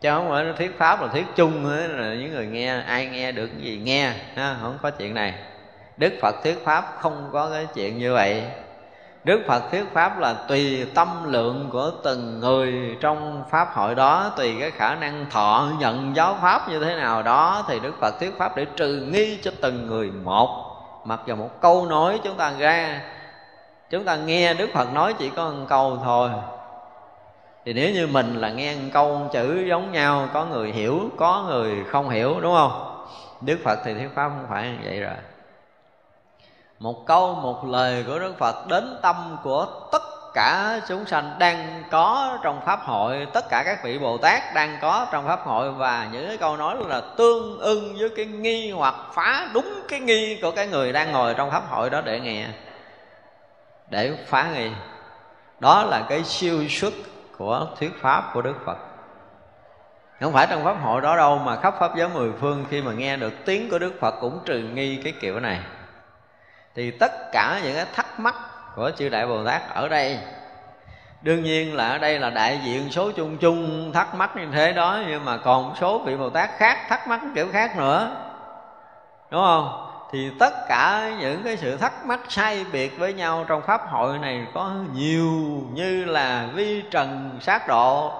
[0.00, 3.46] chứ không phải thuyết pháp là thuyết chung là những người nghe ai nghe được
[3.46, 5.34] cái gì nghe ha, không có chuyện này.
[5.96, 8.44] Đức phật thuyết pháp không có cái chuyện như vậy.
[9.24, 14.32] Đức Phật thuyết pháp là tùy tâm lượng của từng người trong pháp hội đó
[14.36, 18.20] Tùy cái khả năng thọ nhận giáo pháp như thế nào đó Thì Đức Phật
[18.20, 20.64] thuyết pháp để trừ nghi cho từng người một.
[21.04, 23.00] Mặc dù một câu nói chúng ta ra
[23.90, 26.30] Chúng ta nghe Đức Phật nói chỉ có một câu thôi
[27.68, 31.44] thì nếu như mình là nghe một câu chữ giống nhau, có người hiểu, có
[31.48, 33.06] người không hiểu, đúng không?
[33.40, 35.14] Đức phật thì thuyết pháp không phải như vậy rồi.
[36.78, 40.02] Một câu, một lời của đức phật đến tâm của tất
[40.34, 44.78] cả chúng sanh đang có trong pháp hội, tất cả các vị bồ tát đang
[44.80, 48.70] có trong pháp hội, và những cái câu nói là tương ưng với cái nghi
[48.70, 52.20] hoặc phá đúng cái nghi của cái người đang ngồi trong pháp hội đó để
[52.20, 52.46] nghe.
[53.90, 54.70] Để phá nghi.
[55.60, 56.92] Đó là cái siêu xuất
[57.38, 58.76] của thuyết pháp của đức phật.
[60.20, 62.92] Không phải trong pháp hội đó đâu, mà khắp pháp giới mười phương khi mà
[62.92, 65.60] nghe được tiếng của đức phật cũng trừ nghi cái kiểu này.
[66.74, 68.34] Thì tất cả những cái thắc mắc
[68.76, 70.18] của chư đại bồ tát ở đây,
[71.22, 74.72] đương nhiên là ở đây là đại diện số chung chung thắc mắc như thế
[74.72, 78.10] đó, nhưng mà còn số vị bồ tát khác thắc mắc kiểu khác nữa.
[79.30, 79.87] Đúng không?
[80.12, 84.18] Thì tất cả những cái sự thắc mắc sai biệt với nhau trong pháp hội
[84.18, 85.32] này có nhiều
[85.72, 88.12] như là vi trần sát độ.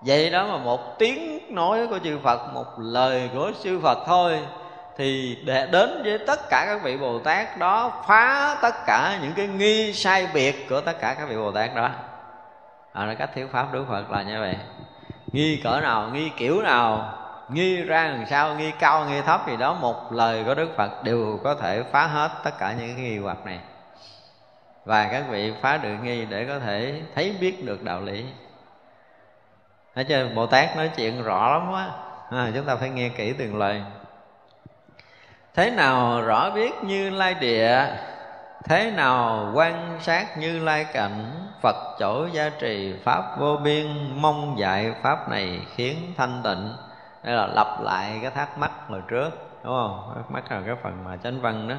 [0.00, 4.40] Vậy đó mà một tiếng nói của chư phật một lời của chư phật thôi
[4.96, 9.32] thì để đến với tất cả các vị bồ tát đó phá tất cả những
[9.36, 11.90] cái nghi sai biệt của tất cả các vị bồ tát đó.
[12.92, 14.56] À, là cách thiếu pháp đức phật là như vậy.
[15.32, 17.12] Nghi cỡ nào nghi kiểu nào
[17.48, 21.04] nghi ra làm sao nghi cao nghi thấp gì đó một lời của đức phật
[21.04, 23.60] đều có thể phá hết tất cả những cái nghi hoặc này.
[24.84, 28.24] Và các vị phá được nghi để có thể thấy biết được đạo lý.
[29.94, 30.28] Thấy chưa?
[30.34, 31.90] Bồ tát nói chuyện rõ lắm quá
[32.30, 33.82] à, chúng ta phải nghe kỹ từng lời.
[35.54, 37.86] Thế nào rõ biết như lai địa?
[38.64, 41.48] Thế nào quan sát như lai cảnh?
[41.62, 43.86] Phật chỗ gia trì pháp vô biên
[44.22, 46.72] mong dạy pháp này khiến thanh tịnh
[47.24, 49.30] đây là lặp lại cái thắc mắc hồi trước,
[49.62, 50.12] đúng không?
[50.14, 51.74] Thắc mắc là cái phần mà chánh văn đó.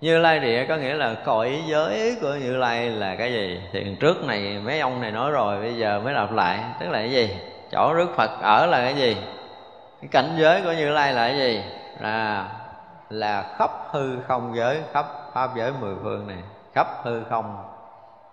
[0.00, 3.60] Như lai địa có nghĩa là cõi giới của như lai là cái gì?
[3.72, 6.60] Thì trước này mấy ông này nói rồi, bây giờ mới lặp lại.
[6.80, 7.36] Tức là cái gì?
[7.72, 9.16] Chỗ đức phật ở là cái gì?
[10.00, 11.62] Cái cảnh giới của như lai là cái gì?
[12.00, 12.48] Là
[13.08, 16.38] là khắp hư không giới, khắp pháp giới mười phương này.
[16.74, 17.56] Khắp hư không,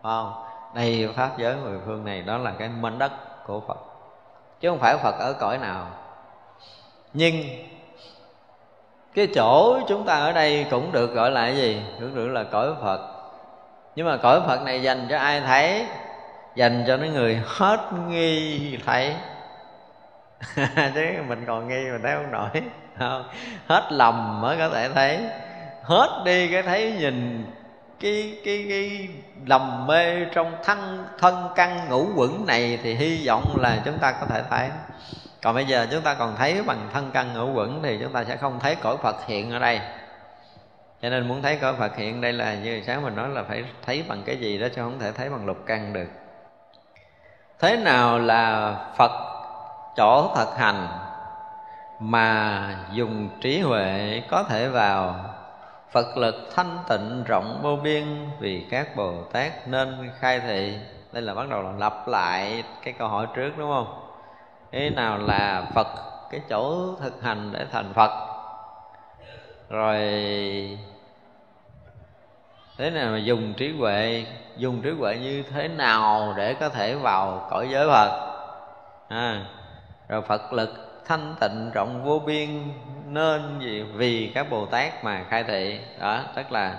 [0.03, 0.33] phải không?
[0.75, 3.11] Đây, pháp giới mười phương này đó là cái mảnh đất
[3.45, 3.77] của phật
[4.63, 5.87] chứ không phải phật ở cõi nào.
[7.13, 7.43] Nhưng
[9.15, 11.81] cái chỗ chúng ta ở đây cũng được gọi là cái gì?
[11.99, 12.99] Cũng được là cõi phật.
[13.95, 15.85] Nhưng mà cõi phật này dành cho ai thấy?
[16.55, 19.15] Dành cho những người hết nghi thấy.
[20.95, 22.49] Chứ mình còn nghi mình thấy không nổi.
[22.99, 23.23] Không?
[23.67, 25.19] hết lầm mới có thể thấy.
[25.83, 27.45] Hết đi cái thấy nhìn
[27.99, 29.09] cái cái cái
[29.45, 34.11] lầm mê trong thân thân căn ngũ quẩn này thì hy vọng là chúng ta
[34.11, 34.69] có thể thấy.
[35.41, 38.23] Còn bây giờ chúng ta còn thấy bằng thân căn ngũ quẩn thì chúng ta
[38.23, 39.79] sẽ không thấy cõi phật hiện ở đây.
[41.01, 43.63] Cho nên muốn thấy cõi phật hiện đây là như sáng mình nói là phải
[43.85, 46.07] thấy bằng cái gì đó chứ không thể thấy bằng lục căn được.
[47.59, 49.11] Thế nào là phật
[49.95, 50.87] chỗ thực hành
[51.99, 55.15] mà dùng trí huệ có thể vào?
[55.93, 60.77] Phật lực thanh tịnh rộng vô biên vì các Bồ Tát nên khai thị.
[61.11, 64.09] Đây là bắt đầu là lặp lại cái câu hỏi trước đúng không?
[64.71, 65.87] Thế nào là Phật?
[66.31, 68.11] Cái chỗ thực hành để thành Phật.
[69.69, 69.97] Rồi
[72.77, 74.25] thế nào mà dùng trí huệ?
[74.57, 78.35] Dùng trí huệ như thế nào để có thể vào cõi giới Phật?
[79.07, 79.45] À,
[80.07, 82.73] rồi Phật lực thanh tịnh rộng vô biên
[83.13, 83.83] nên gì?
[83.93, 85.79] Vì các bồ tát mà khai thị.
[85.99, 86.75] Đó, tức là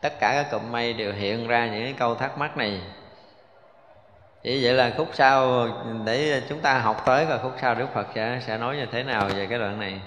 [0.00, 2.80] tất cả các cụm mây đều hiện ra những cái câu thắc mắc này.
[4.42, 5.68] Chỉ vậy là khúc sau,
[6.04, 9.02] để chúng ta học tới và khúc sau đức phật sẽ sẽ nói như thế
[9.02, 10.00] nào về cái đoạn này.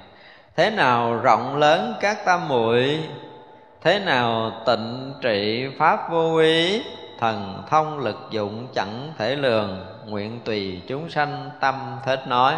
[0.55, 2.99] Thế nào rộng lớn các tam muội?
[3.81, 6.83] Thế nào tịnh trị pháp vô ý
[7.19, 12.55] thần thông lực dụng chẳng thể lường, nguyện tùy chúng sanh tâm thích nói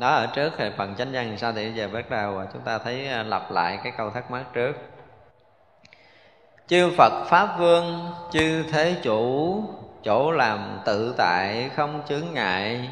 [0.00, 1.52] đó, ở trước thì phần chánh văn sao?
[1.52, 4.44] Thì giờ bắt đầu à, chúng ta thấy à, lặp lại cái câu thắc mắc
[4.52, 4.72] trước.
[6.68, 9.64] Chư phật, pháp vương, chư thế chủ,
[10.04, 12.90] chỗ làm tự tại không chướng ngại.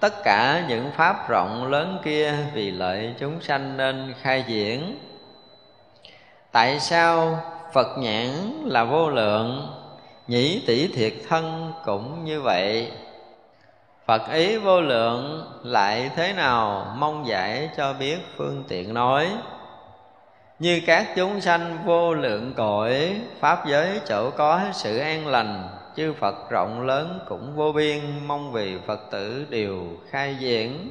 [0.00, 4.98] Tất cả những pháp rộng lớn kia vì lợi chúng sanh nên khai diễn.
[6.52, 7.40] Tại sao
[7.72, 8.30] phật nhãn
[8.64, 9.74] là vô lượng?
[10.26, 12.92] Nhĩ tỷ thiệt thân cũng như vậy.
[14.08, 19.30] Phật ý vô lượng lại thế nào mong giải cho biết phương tiện nói.
[20.58, 26.12] Như các chúng sanh vô lượng cõi, Pháp giới chỗ có sự an lành, Chư
[26.20, 30.90] Phật rộng lớn cũng vô biên, Mong vì Phật tử đều khai diễn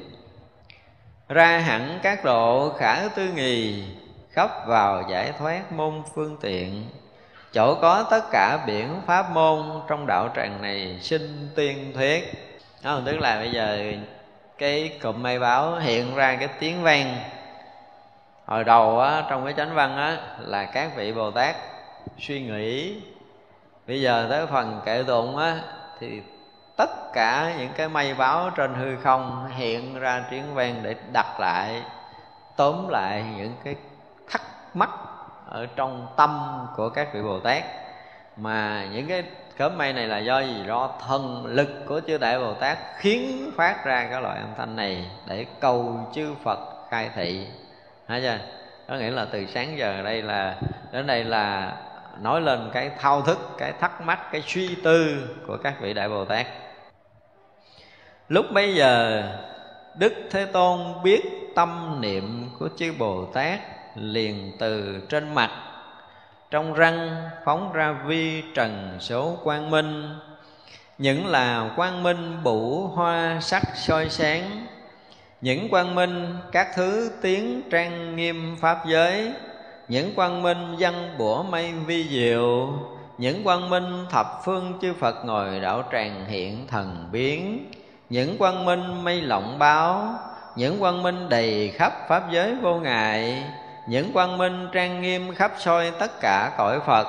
[1.28, 3.84] Ra hẳn các độ khả tư nghì,
[4.30, 6.84] Khắp vào giải thoát môn phương tiện.
[7.52, 12.47] Chỗ có tất cả biển pháp môn, Trong đạo tràng này sinh tiên thuyết
[12.82, 13.92] đó, tức là bây giờ
[14.58, 17.16] cái cụm mây báo hiện ra cái tiếng vang.
[18.46, 21.56] Hồi đầu á, trong cái chánh văn á, là các vị bồ tát
[22.18, 22.96] suy nghĩ.
[23.86, 25.56] Bây giờ tới phần kệ tụng á
[26.00, 26.22] thì
[26.76, 31.40] tất cả những cái mây báo trên hư không hiện ra tiếng vang để đặt
[31.40, 31.82] lại
[32.56, 33.74] tóm lại những cái
[34.30, 34.42] thắc
[34.74, 34.90] mắc
[35.48, 37.64] ở trong tâm của các vị bồ tát.
[38.36, 39.22] Mà những cái
[39.58, 40.54] cớm mây này là do gì?
[40.66, 44.76] Do thần lực của chư đại bồ tát khiến phát ra cái loại âm thanh
[44.76, 46.58] này để cầu chư phật
[46.90, 47.46] khai thị.
[48.08, 48.38] Thấy chưa
[48.88, 50.56] có nghĩa là từ sáng giờ đây là,
[50.92, 51.76] đến đây là
[52.20, 56.08] nói lên cái thao thức, cái thắc mắc, cái suy tư của các vị đại
[56.08, 56.46] bồ tát.
[58.28, 59.22] Lúc bây giờ,
[59.94, 61.22] đức thế tôn biết
[61.54, 63.60] tâm niệm của chư bồ tát
[63.94, 65.50] liền từ trên mặt
[66.50, 70.08] trong răng phóng ra vi trần số quang minh.
[70.98, 74.66] Những là quang minh bụ hoa sắc soi sáng.
[75.40, 79.32] Những quang minh các thứ tiếng trang nghiêm pháp giới.
[79.88, 82.72] Những quang minh văn bủa mây vi diệu.
[83.18, 87.70] Những quang minh thập phương chư phật ngồi đạo tràng hiện thần biến.
[88.10, 90.14] Những quang minh mây lộng báo.
[90.56, 93.44] Những quang minh đầy khắp pháp giới vô ngại
[93.88, 97.06] những quang minh trang nghiêm khắp soi tất cả cõi phật.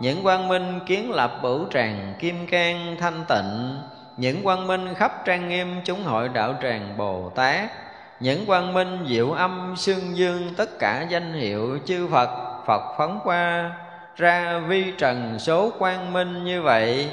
[0.00, 3.78] Những quang minh kiến lập bửu tràng kim cang thanh tịnh.
[4.16, 7.70] Những quang minh khắp trang nghiêm chúng hội đạo tràng bồ tát.
[8.20, 12.30] Những quang minh diệu âm xương dương tất cả danh hiệu chư phật
[12.66, 13.72] phật phóng qua
[14.16, 17.08] ra vi trần số quang minh như vậy.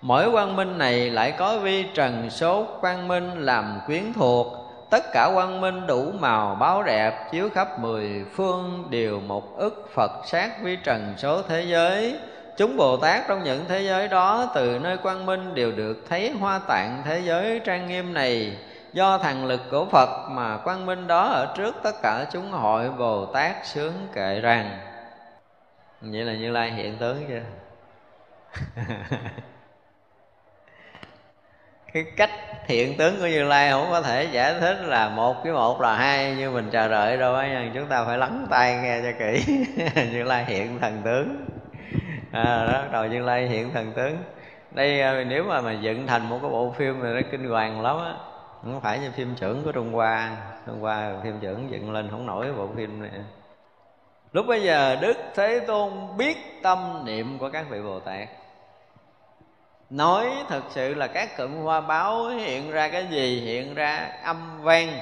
[0.00, 5.12] Mỗi quang minh này lại có vi trần số quang minh làm quyến thuộc tất
[5.12, 10.10] cả quang minh đủ màu báo đẹp chiếu khắp mười phương, đều một ức phật
[10.26, 12.16] sát vi trần số thế giới.
[12.56, 16.30] Chúng bồ tát trong những thế giới đó, từ nơi quang minh đều được thấy
[16.30, 18.58] hoa tạng thế giới trang nghiêm này.
[18.92, 22.90] Do thần lực của phật mà quang minh đó ở trước tất cả chúng hội,
[22.90, 24.78] bồ tát sướng kệ rằng.
[26.00, 27.42] Vậy là như lai hiện tướng chưa?
[32.04, 32.30] cái cách
[32.66, 35.96] hiện tướng của như lai không có thể giải thích là một với một là
[35.96, 39.64] hai như mình chờ đợi đâu á chúng ta phải lắng tai nghe cho kỹ.
[40.12, 41.46] Như lai hiện thần tướng.
[42.32, 44.16] À, đó đầu như lai hiện thần tướng.
[44.70, 47.80] Đây à, nếu mà mà dựng thành một cái bộ phim này nó kinh hoàng
[47.80, 48.14] lắm á
[48.64, 50.36] không phải như phim trưởng của trung hoa.
[50.66, 53.10] Trung hoa phim trưởng dựng lên không nổi bộ phim này.
[54.32, 58.28] Lúc bây giờ đức thế tôn biết tâm niệm của các vị bồ tát
[59.90, 63.40] nói thật sự là các cụm hoa báo hiện ra cái gì?
[63.40, 65.00] Hiện ra âm vang.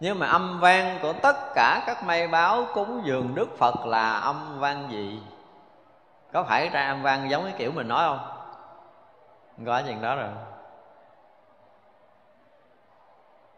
[0.00, 4.12] Nhưng mà âm vang của tất cả các mây báo cúng dường đức phật là
[4.12, 5.20] âm vang gì?
[6.32, 8.28] Có phải ra âm vang giống cái kiểu mình nói không?
[9.66, 10.28] Có chuyện đó rồi.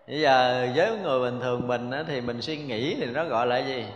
[0.06, 3.58] Bây giờ với người bình thường mình thì mình suy nghĩ thì nó gọi là
[3.58, 3.86] gì?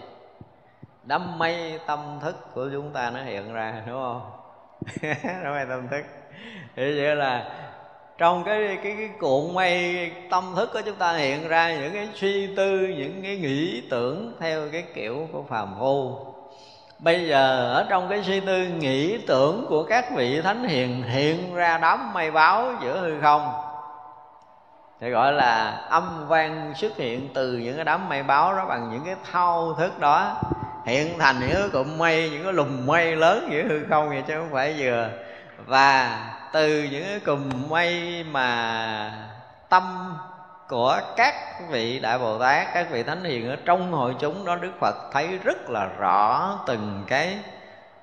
[1.02, 4.37] Đám mây tâm thức của chúng ta nó hiện ra, đúng không?
[5.44, 6.02] đó là tâm thức.
[6.76, 7.44] Thì vậy là
[8.18, 12.08] trong cái cái cái cuộn mây, tâm thức của chúng ta hiện ra những cái
[12.14, 16.16] suy tư, những cái nghĩ tưởng theo cái kiểu của phàm phu.
[16.98, 21.54] Bây giờ ở trong cái suy tư, nghĩ tưởng của các vị thánh hiền hiện
[21.54, 23.52] ra đám mây báo giữa hư không.
[25.00, 28.90] Thì gọi là âm vang xuất hiện từ những cái đám mây báo đó bằng
[28.92, 30.36] những cái thao thức đó
[30.88, 34.22] hiện thành những cái cụm mây những cái lùm mây lớn giữa hư không vậy
[34.26, 35.08] chứ không phải vừa.
[35.66, 36.20] Và
[36.52, 39.12] từ những cái cụm mây mà
[39.68, 40.14] tâm
[40.68, 41.34] của các
[41.70, 44.94] vị đại bồ tát, các vị thánh hiền ở trong hội chúng đó, đức phật
[45.12, 47.38] thấy rất là rõ từng cái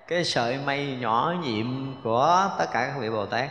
[0.07, 3.49] cái sợi mây nhỏ nhiệm của tất cả các vị bồ tát.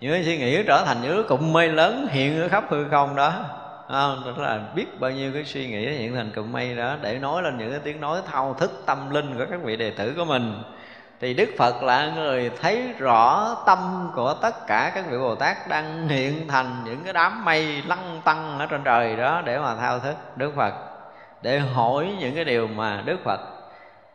[0.00, 3.44] Những suy nghĩ trở thành những cụm mây lớn hiện ở khắp hư không đó
[3.88, 7.42] à, là biết bao nhiêu cái suy nghĩ hiện thành cụm mây đó để nói
[7.42, 10.24] lên những cái tiếng nói thao thức tâm linh của các vị đệ tử của
[10.24, 10.62] mình.
[11.20, 15.68] Thì đức phật là người thấy rõ tâm của tất cả các vị bồ tát
[15.68, 19.76] đang hiện thành những cái đám mây lăng tăng ở trên trời đó để mà
[19.76, 20.74] thao thức đức phật
[21.42, 23.40] để hỏi những cái điều mà đức phật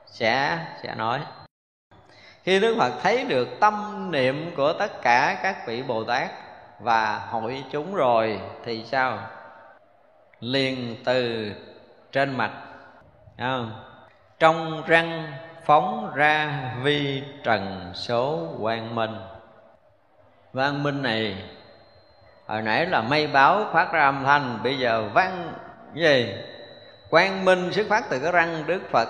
[0.06, 1.20] sẽ sẽ nói.
[2.44, 6.30] Khi đức phật thấy được tâm niệm của tất cả các vị bồ tát
[6.80, 9.18] và hội chúng rồi thì sao?
[10.40, 11.52] Liền từ
[12.12, 12.52] trên mặt.
[13.38, 13.60] À,
[14.40, 15.34] trong răng
[15.66, 19.16] phóng ra vi trần số quang minh.
[20.54, 21.44] Quang minh này
[22.48, 25.54] hồi nãy là mây báo phát ra âm thanh bây giờ văn
[25.96, 26.34] gì?
[27.10, 29.08] Quang minh xuất phát từ cái răng đức phật.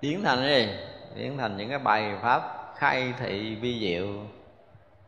[0.00, 0.68] Biến thành gì?
[1.14, 2.42] Biến thành những cái bài pháp
[2.76, 4.06] khai thị vi diệu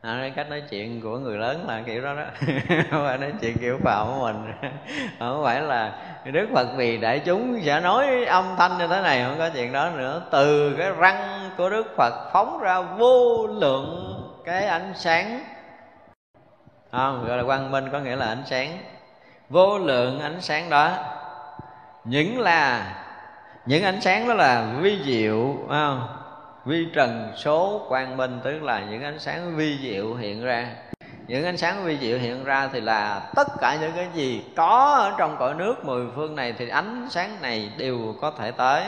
[0.02, 2.24] à, cái cách nói chuyện của người lớn là kiểu đó đó.
[2.90, 4.52] Không phải nói chuyện kiểu phạm của mình.
[5.18, 5.92] Không phải là
[6.24, 9.72] đức phật vì đại chúng sẽ nói âm thanh như thế này không có chuyện
[9.72, 10.22] đó nữa.
[10.30, 15.44] Từ cái răng của đức phật phóng ra vô lượng cái ánh sáng.
[16.92, 18.78] Không gọi là quang minh có nghĩa là ánh sáng.
[19.48, 20.90] Vô lượng ánh sáng đó.
[22.04, 22.94] Những là
[23.66, 26.19] những ánh sáng đó là vi diệu không?
[26.70, 30.66] Vi trần số quang minh, tức là những ánh sáng vi diệu hiện ra.
[31.26, 34.94] Những ánh sáng vi diệu hiện ra thì là tất cả những cái gì có
[34.98, 38.82] ở trong cõi nước mười phương này thì ánh sáng này đều có thể tới.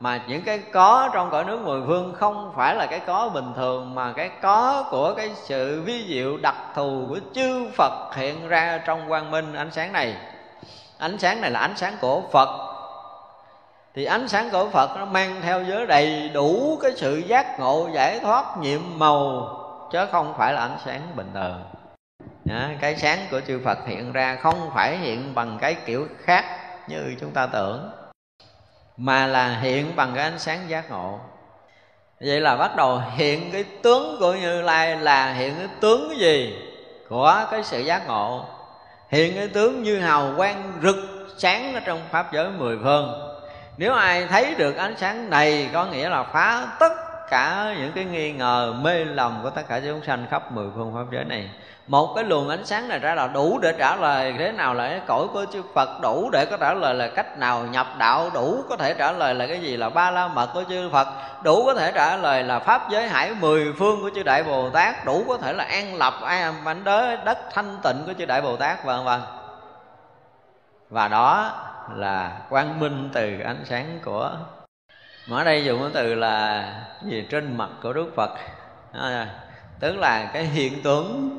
[0.00, 3.52] Mà những cái có trong cõi nước mười phương không phải là cái có bình
[3.56, 8.48] thường, mà cái có của cái sự vi diệu đặc thù của chư Phật hiện
[8.48, 10.16] ra trong quang minh ánh sáng này.
[10.98, 12.69] Ánh sáng này là ánh sáng của Phật
[13.94, 17.88] thì ánh sáng của Phật nó mang theo giới đầy đủ cái sự giác ngộ,
[17.92, 19.56] giải thoát nhiệm màu,
[19.92, 21.62] chứ không phải là ánh sáng bình thường.
[22.80, 26.44] Cái sáng của chư Phật hiện ra không phải hiện bằng cái kiểu khác
[26.88, 27.90] như chúng ta tưởng,
[28.96, 31.18] mà là hiện bằng cái ánh sáng giác ngộ.
[32.20, 36.18] Vậy là bắt đầu hiện cái tướng của như lai là hiện cái tướng cái
[36.18, 36.54] gì
[37.08, 38.44] của cái sự giác ngộ.
[39.08, 40.96] Hiện cái tướng như hào quang rực
[41.38, 43.29] sáng ở trong pháp giới mười phương
[43.80, 46.92] nếu ai thấy được ánh sáng này, có nghĩa là phá tất
[47.30, 50.94] cả những cái nghi ngờ, mê lầm của tất cả chúng sanh khắp mười phương
[50.94, 51.50] pháp giới này.
[51.86, 54.88] Một cái luồng ánh sáng này ra là đủ để trả lời thế nào là
[54.88, 58.30] cái cõi của chư Phật, đủ để có trả lời là cách nào nhập đạo,
[58.34, 61.08] đủ có thể trả lời là cái gì là ba la mật của chư Phật,
[61.42, 64.70] đủ có thể trả lời là pháp giới hải mười phương của chư Đại Bồ
[64.70, 68.24] Tát, đủ có thể là an lập, an bánh đới, đất thanh tịnh của chư
[68.24, 69.20] Đại Bồ Tát, vân vân.
[70.90, 71.52] Và đó
[71.94, 74.36] là quang minh từ ánh sáng của
[75.28, 76.64] mà ở đây dùng cái từ là
[77.02, 77.26] gì?
[77.30, 78.30] Trên mặt của Đức Phật.
[78.92, 79.26] À,
[79.80, 81.36] tức là cái hiện tướng.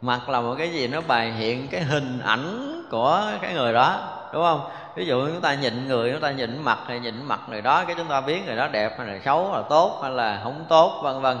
[0.00, 0.88] Mặt là một cái gì?
[0.88, 4.70] Nó bài hiện cái hình ảnh của cái người đó đúng không?
[4.94, 7.84] Ví dụ chúng ta nhìn người chúng ta nhìn mặt hay nhìn mặt người đó
[7.84, 10.40] cái chúng ta biết người đó đẹp hay là xấu hay là tốt hay là
[10.44, 11.36] không tốt vân vân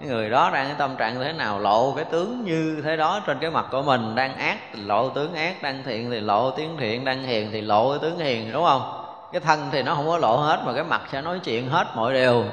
[0.00, 1.58] cái người đó đang cái tâm trạng thế nào?
[1.58, 5.08] Lộ cái tướng như thế đó trên cái mặt của mình đang ác thì lộ
[5.08, 8.52] tướng ác đang thiện thì lộ tiếng thiện đang hiền thì lộ cái tướng hiền
[8.52, 9.02] đúng không?
[9.32, 11.86] Cái thân thì nó không có lộ hết mà cái mặt sẽ nói chuyện hết
[11.94, 12.44] mọi điều.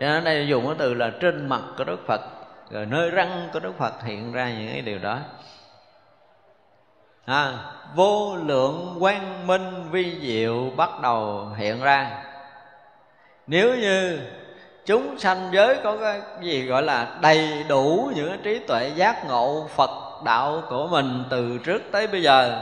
[0.00, 2.20] Cho nên đây dùng cái từ là trên mặt của đức phật
[2.70, 5.18] rồi nơi răng của đức phật hiện ra những cái điều đó.
[7.26, 7.52] À,
[7.94, 12.24] vô lượng quang minh vi diệu bắt đầu hiện ra.
[13.46, 14.18] Nếu như
[14.86, 19.66] chúng sanh giới có cái gì gọi là đầy đủ những trí tuệ giác ngộ
[19.76, 19.90] phật
[20.24, 22.60] đạo của mình từ trước tới bây giờ.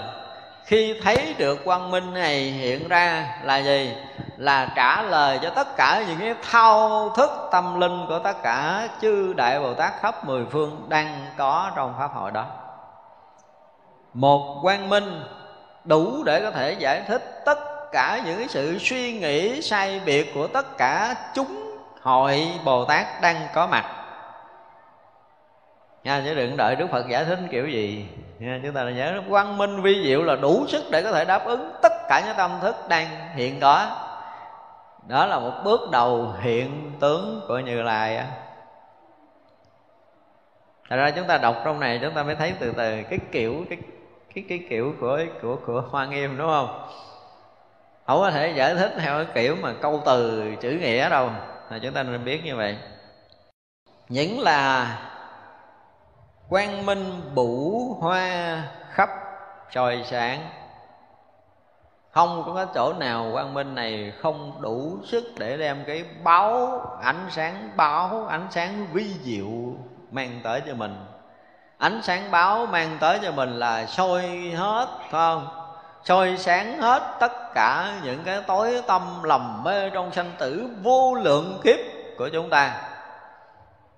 [0.64, 3.92] Khi thấy được quang minh này hiện ra là gì?
[4.36, 8.88] Là trả lời cho tất cả những cái thao thức tâm linh của tất cả
[9.00, 12.46] chư đại bồ tát khắp mười phương đang có trong pháp hội đó.
[14.14, 15.22] Một quang minh
[15.84, 17.58] đủ để có thể giải thích tất
[17.92, 21.63] cả những sự suy nghĩ, sai biệt của tất cả chúng
[22.04, 23.84] hội bồ tát đang có mặt
[26.04, 29.58] nha chứ đừng đợi đức phật giải thích kiểu gì nha, chúng ta nhớ, quang
[29.58, 32.50] minh vi diệu là đủ sức để có thể đáp ứng tất cả những tâm
[32.60, 33.96] thức đang hiện có
[35.08, 38.20] đó là một bước đầu hiện tướng của như lai
[40.88, 43.64] Thật ra chúng ta đọc trong này, chúng ta mới thấy từ từ cái kiểu,
[43.70, 43.78] cái
[44.34, 46.88] cái cái kiểu của của của Hoa Nghiêm, đúng không?
[48.06, 51.30] Không có thể giải thích theo cái kiểu mà câu từ chữ nghĩa đâu.
[51.74, 52.76] Là chúng ta nên biết như vậy.
[54.08, 54.86] Những là
[56.48, 59.08] quang minh bủ hoa khắp
[59.70, 60.48] trời sáng.
[62.10, 66.80] Không có cái chỗ nào quang minh này không đủ sức để đem cái báo
[67.02, 69.50] ánh sáng, báo ánh sáng vi diệu
[70.10, 70.96] mang tới cho mình.
[71.78, 74.22] Ánh sáng báo mang tới cho mình là soi
[74.56, 75.63] hết, phải không?
[76.04, 81.14] Soi sáng hết tất cả những cái tối tâm lầm mê trong sanh tử vô
[81.14, 81.76] lượng kiếp
[82.18, 82.93] của chúng ta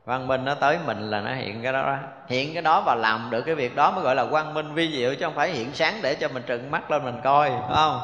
[0.07, 1.97] quang minh nó tới mình là nó hiện cái đó đó.
[2.29, 4.93] Hiện cái đó và làm được cái việc đó mới gọi là quang minh vi
[4.93, 7.75] diệu, chứ không phải hiện sáng để cho mình trừng mắt lên mình coi, phải
[7.75, 8.01] không?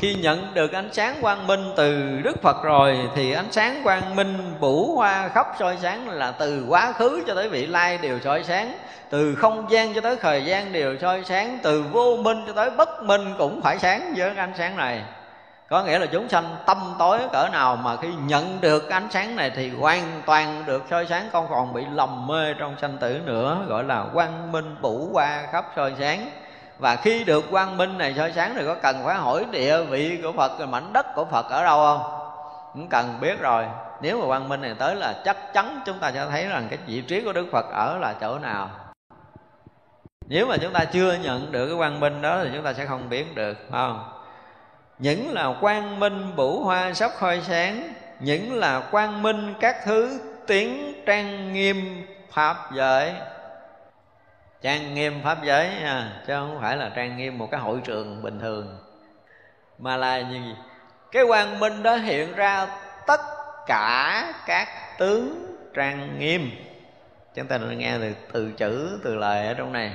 [0.00, 4.16] Khi nhận được ánh sáng quang minh từ đức phật rồi, thì ánh sáng quang
[4.16, 8.20] minh bủ hoa khắp soi sáng là từ quá khứ cho tới vị lai đều
[8.20, 8.74] soi sáng,
[9.10, 12.70] từ không gian cho tới thời gian đều soi sáng, từ vô minh cho tới
[12.70, 15.02] bất minh cũng phải sáng với ánh sáng này
[15.68, 19.36] có nghĩa là chúng sanh tâm tối cỡ nào mà khi nhận được ánh sáng
[19.36, 23.20] này thì hoàn toàn được soi sáng, không còn bị lầm mê trong sanh tử
[23.24, 26.30] nữa, gọi là quang minh bủ qua khắp soi sáng.
[26.78, 30.20] Và khi được quang minh này soi sáng thì có cần phải hỏi địa vị
[30.22, 32.20] của phật rồi mảnh đất của phật ở đâu không?
[32.72, 33.64] Cũng cần biết rồi.
[34.00, 36.78] Nếu mà quang minh này tới là chắc chắn chúng ta sẽ thấy rằng cái
[36.86, 38.70] vị trí của đức phật ở là chỗ nào.
[40.26, 42.86] Nếu mà chúng ta chưa nhận được cái quang minh đó thì chúng ta sẽ
[42.86, 44.13] không biết được, phải không?
[44.98, 50.20] Những là quang minh bủ hoa sắp khôi sáng những là quang minh các thứ
[50.46, 53.12] tiếng trang nghiêm pháp giới.
[54.62, 58.22] Trang nghiêm pháp giới à, chứ không phải là trang nghiêm một cái hội trường
[58.22, 58.78] bình thường.
[59.78, 60.54] Mà là gì?
[61.12, 62.66] Cái quang minh đó hiện ra
[63.06, 63.20] tất
[63.66, 64.68] cả các
[64.98, 66.50] tướng trang nghiêm.
[67.34, 69.92] Chúng ta đã nghe từ từ chữ từ lời ở trong này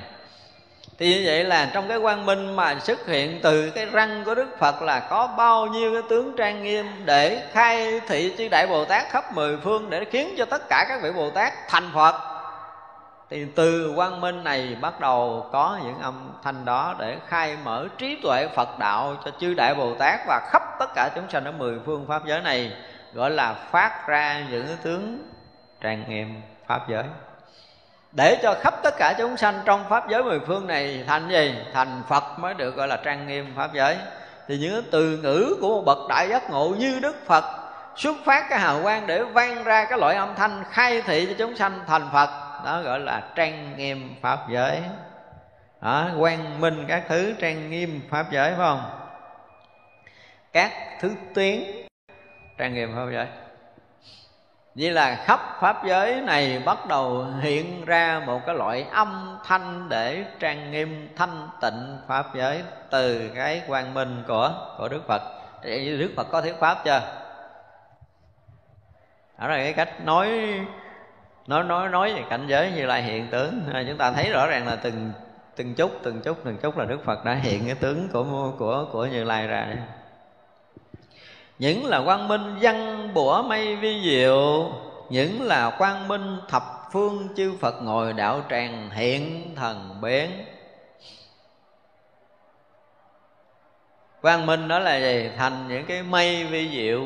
[1.00, 4.36] thì như vậy là trong cái quang minh mà xuất hiện từ cái răng của
[4.36, 8.68] đức phật là có bao nhiêu cái tướng trang nghiêm để khai thị chư đại
[8.68, 11.92] bồ tát khắp mười phương để khiến cho tất cả các vị bồ tát thành
[11.94, 12.16] phật.
[13.30, 17.88] Thì từ quang minh này bắt đầu có những âm thanh đó để khai mở
[17.98, 21.46] trí tuệ phật đạo cho chư đại bồ tát và khắp tất cả chúng sanh
[21.46, 22.72] ở mười phương pháp giới này,
[23.14, 25.30] gọi là phát ra những tướng
[25.82, 27.04] trang nghiêm pháp giới
[28.12, 31.56] để cho khắp tất cả chúng sanh trong pháp giới mười phương này thành gì?
[31.74, 33.98] Thành phật mới được gọi là trang nghiêm pháp giới.
[34.48, 37.44] Thì những từ ngữ của một bậc đại giác ngộ như đức phật
[37.96, 41.34] xuất phát cái hào quang để vang ra cái loại âm thanh khai thị cho
[41.38, 42.30] chúng sanh thành phật
[42.66, 44.82] đó gọi là trang nghiêm pháp giới.
[45.82, 48.84] Đó, quang minh các thứ trang nghiêm pháp giới phải không?
[50.54, 51.88] Các thứ tiếng
[52.58, 53.28] trang nghiêm pháp giới.
[54.80, 59.90] Vậy là khắp pháp giới này bắt đầu hiện ra một cái loại âm thanh
[59.90, 65.22] để trang nghiêm, thanh tịnh pháp giới từ cái quang minh của của Đức Phật.
[65.64, 67.02] Thì Đức Phật có thuyết pháp chưa?
[69.40, 70.30] Đó là cái cách nói
[71.48, 74.48] nói nói nói về cảnh giới như là hiện tướng à, chúng ta thấy rõ
[74.48, 75.12] ràng là từng
[75.56, 78.86] từng chút từng chút từng chút là Đức Phật đã hiện cái tướng của của
[78.92, 79.68] của Như Lai ra
[81.60, 84.72] những là quang minh văn bủa mây vi diệu,
[85.10, 90.46] những là quang minh thập phương chư phật ngồi đạo tràng hiện thần biến
[94.22, 95.30] quang minh đó là gì?
[95.38, 97.02] Thành những cái mây vi diệu.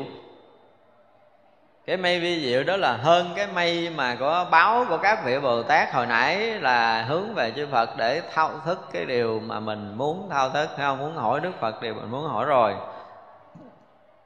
[1.86, 5.40] Cái mây vi diệu đó là hơn cái mây mà có báo của các vị
[5.40, 9.60] bồ tát hồi nãy là hướng về chư phật để thao thức cái điều mà
[9.60, 10.98] mình muốn thao thức không?
[10.98, 12.74] Muốn hỏi đức phật điều mình muốn hỏi rồi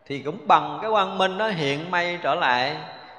[0.08, 2.76] thì cũng bằng cái quang minh nó hiện mây trở lại,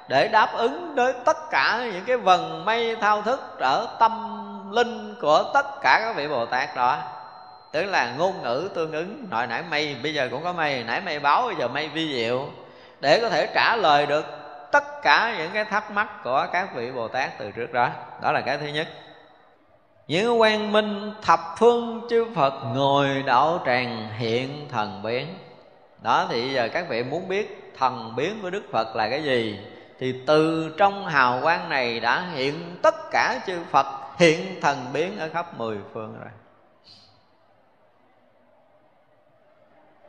[0.08, 4.12] để đáp ứng với tất cả những cái vần mây thao thức ở tâm
[4.72, 6.98] linh của tất cả các vị bồ tát đó.
[7.72, 11.00] Tức là ngôn ngữ tương ứng hồi nãy mây bây giờ cũng có mây nãy
[11.00, 12.48] mây báo, bây giờ mây vi diệu,
[13.00, 14.26] để có thể trả lời được
[14.72, 17.88] tất cả những cái thắc mắc của các vị bồ tát từ trước đó.
[18.22, 18.88] Đó là cái thứ nhất.
[20.08, 25.26] Những quang minh thập phương chư phật ngồi đạo tràng hiện thần biến
[26.02, 29.60] đó, thì giờ các vị muốn biết thần biến của đức phật là cái gì,
[29.98, 33.86] thì từ trong hào quang này đã hiện tất cả chư phật
[34.18, 36.30] hiện thần biến ở khắp mười phương rồi.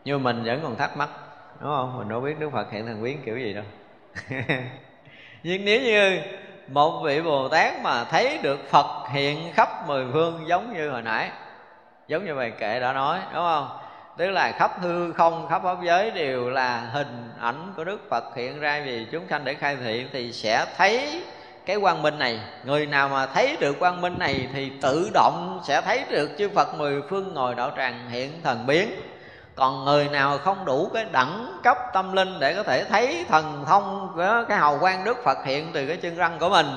[0.05, 1.09] Như mình vẫn còn thắc mắc,
[1.59, 1.97] đúng không?
[1.97, 3.63] Mình đâu biết đức phật hiện thần biến kiểu gì đâu.
[5.43, 6.21] Nhưng nếu như
[6.67, 11.01] một vị bồ tát mà thấy được phật hiện khắp mười phương giống như hồi
[11.01, 11.31] nãy,
[12.07, 13.80] giống như bài kệ đã nói, đúng không?
[14.17, 18.23] Tức là khắp hư không, khắp pháp giới đều là hình ảnh của đức phật
[18.35, 21.23] hiện ra vì chúng sanh để khai thị thì sẽ thấy
[21.65, 22.39] cái quang minh này.
[22.65, 26.49] Người nào mà thấy được quang minh này thì tự động sẽ thấy được chư
[26.49, 28.89] phật mười phương ngồi đạo tràng hiện thần biến.
[29.55, 33.63] Còn người nào không đủ cái đẳng cấp tâm linh để có thể thấy thần
[33.67, 36.67] thông của cái hào quang đức phật hiện từ cái chân răng của mình,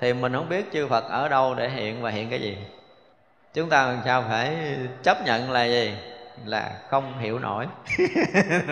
[0.00, 2.56] thì mình không biết chư phật ở đâu để hiện và hiện cái gì.
[3.54, 4.56] Chúng ta làm sao phải
[5.02, 5.94] chấp nhận là gì?
[6.44, 7.66] Là không hiểu nổi.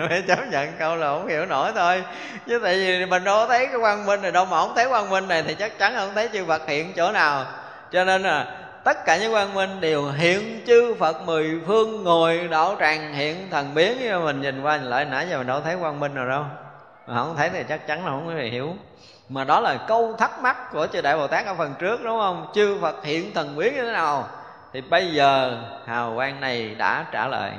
[0.09, 2.03] Phải chấp nhận câu là không hiểu nổi thôi.
[2.47, 5.09] Chứ tại vì mình đâu thấy cái quang minh này đâu mà không thấy quang
[5.09, 7.45] minh này thì chắc chắn không thấy chư phật hiện chỗ nào.
[7.91, 12.47] Cho nên là tất cả những quang minh đều hiện chư phật mười phương ngồi
[12.51, 13.97] đạo tràng hiện thần biến.
[14.01, 16.43] Nhưng mình nhìn qua nhìn lại, nãy giờ mình đâu thấy quang minh nào đâu.
[17.07, 18.75] Mà không thấy thì chắc chắn là không có người hiểu.
[19.29, 22.19] Mà đó là câu thắc mắc của chư đại bồ tát ở phần trước, đúng
[22.19, 22.51] không?
[22.55, 24.27] Chư phật hiện thần biến như thế nào?
[24.73, 27.51] Thì bây giờ hào quang này đã trả lời.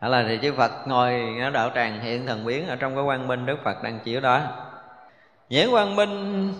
[0.00, 3.04] Đó là thì chư Phật ngồi ở đạo tràng hiện thần biến ở trong cái
[3.04, 4.40] quang minh Đức Phật đang chiếu đó.
[5.48, 6.54] Những quang minh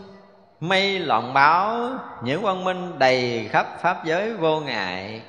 [0.61, 1.91] mây loạn báo,
[2.23, 5.23] những quang minh đầy khắp pháp giới vô ngại.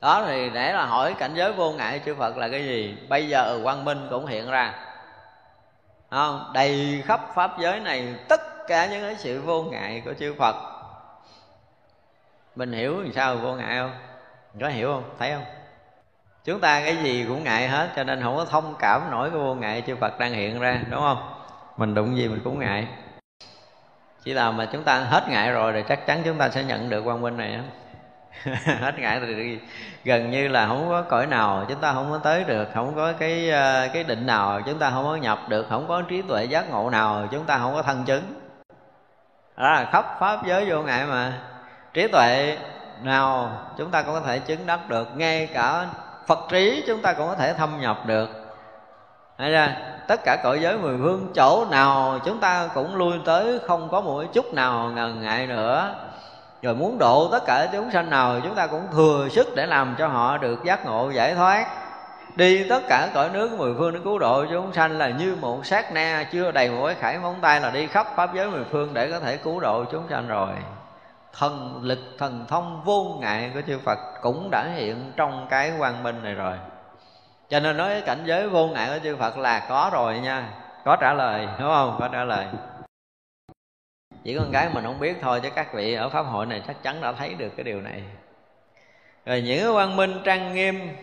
[0.00, 2.96] Đó thì để là hỏi cảnh giới vô ngại chư Phật là cái gì?
[3.08, 4.74] Bây giờ quang minh cũng hiện ra.
[6.10, 6.50] Không?
[6.54, 10.73] đầy khắp pháp giới này tất cả những cái sự vô ngại của chư Phật
[12.56, 13.92] mình hiểu làm sao vô ngại không?
[14.60, 15.04] Có hiểu không?
[15.18, 15.44] Thấy không?
[16.44, 19.38] Chúng ta cái gì cũng ngại hết, cho nên không có thông cảm nổi cái
[19.38, 21.34] vô ngại chư phật đang hiện ra, đúng không?
[21.76, 22.86] Mình đụng gì mình cũng ngại.
[24.24, 26.90] Chỉ là mà chúng ta hết ngại rồi thì chắc chắn chúng ta sẽ nhận
[26.90, 27.60] được quang minh này
[28.80, 29.58] hết ngại thì
[30.04, 33.12] gần như là không có cõi nào, chúng ta không có tới được, không có
[33.12, 36.44] cái ờ, cái định nào, chúng ta không có nhập được, không có trí tuệ
[36.44, 38.22] giác ngộ nào, chúng ta không có thân chứng.
[39.56, 41.32] Đó là khắp pháp giới vô ngại mà
[41.94, 42.58] trí tuệ
[43.02, 45.86] nào chúng ta cũng có thể chứng đắc được, ngay cả
[46.26, 48.28] phật trí chúng ta cũng có thể thâm nhập được.
[49.38, 49.76] Thấy ra
[50.08, 54.00] tất cả cõi giới mười phương chỗ nào chúng ta cũng lui tới, không có
[54.00, 55.94] một chút nào ngần ngại nữa.
[56.62, 59.94] Rồi muốn độ tất cả chúng sanh nào, chúng ta cũng thừa sức để làm
[59.98, 61.66] cho họ được giác ngộ, giải thoát.
[62.36, 65.66] Đi tất cả cõi nước mười phương để cứu độ chúng sanh là như một
[65.66, 68.64] sát na chưa đầy một cái khải móng tay là đi khắp pháp giới mười
[68.64, 70.48] phương để có thể cứu độ chúng sanh rồi
[71.38, 76.02] thần lực thần thông vô ngại của chư Phật cũng đã hiện trong cái quang
[76.02, 76.56] minh này rồi.
[77.48, 80.48] Cho nên nói cảnh giới vô ngại của chư Phật là có rồi nha.
[80.84, 81.96] Có trả lời, đúng không?
[82.00, 82.46] Có trả lời.
[84.24, 86.82] Chỉ con cái mình không biết thôi, chứ các vị ở pháp hội này chắc
[86.82, 88.02] chắn đã thấy được cái điều này.
[89.26, 90.96] Rồi những quang minh trang nghiêm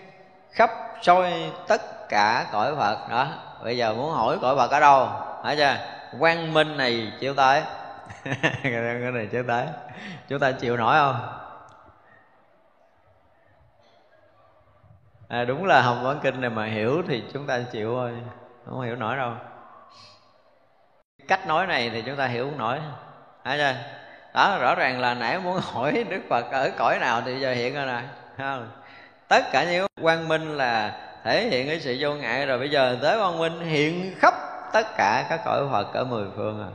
[0.52, 0.70] khắp
[1.02, 3.28] soi tất cả cõi Phật đó.
[3.64, 5.10] Bây giờ muốn hỏi cõi Phật ở đâu?
[5.44, 5.76] Hả chưa?
[6.20, 7.62] Quang minh này chịu tới
[8.64, 9.68] cái này chế tới
[10.28, 11.38] chúng ta chịu nổi không?
[15.28, 18.12] À, đúng là học quán kinh này mà hiểu thì chúng ta chịu thôi.
[18.66, 19.34] Không hiểu nổi đâu.
[21.28, 22.80] Cách nói này thì chúng ta hiểu không nổi.
[23.44, 23.76] Thấy chưa?
[24.34, 27.74] đó rõ ràng là nãy muốn hỏi đức phật ở cõi nào thì giờ hiện
[27.74, 28.02] ra rồi
[28.38, 28.72] không?
[29.28, 32.60] Tất cả những quang minh là thể hiện cái sự vô ngại rồi.
[32.60, 34.34] Bây giờ tới quang minh hiện khắp
[34.74, 36.72] tất cả các cõi phật ở mười phương à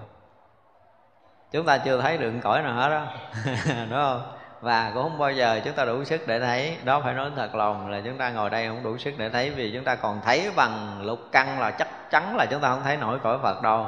[1.53, 3.07] chúng ta chưa thấy được cõi nào hết đó
[3.91, 4.23] đúng không?
[4.61, 6.77] Và cũng không bao giờ chúng ta đủ sức để thấy.
[6.85, 9.51] Đó phải nói thật lòng là chúng ta ngồi đây không đủ sức để thấy,
[9.51, 12.83] vì chúng ta còn thấy bằng lục căn là chắc chắn là chúng ta không
[12.85, 13.87] thấy nổi cõi phật đâu.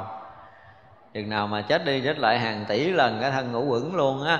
[1.13, 4.23] Chừng nào mà chết đi chết lại hàng tỷ lần, cái thân ngũ quẩn luôn
[4.23, 4.39] á.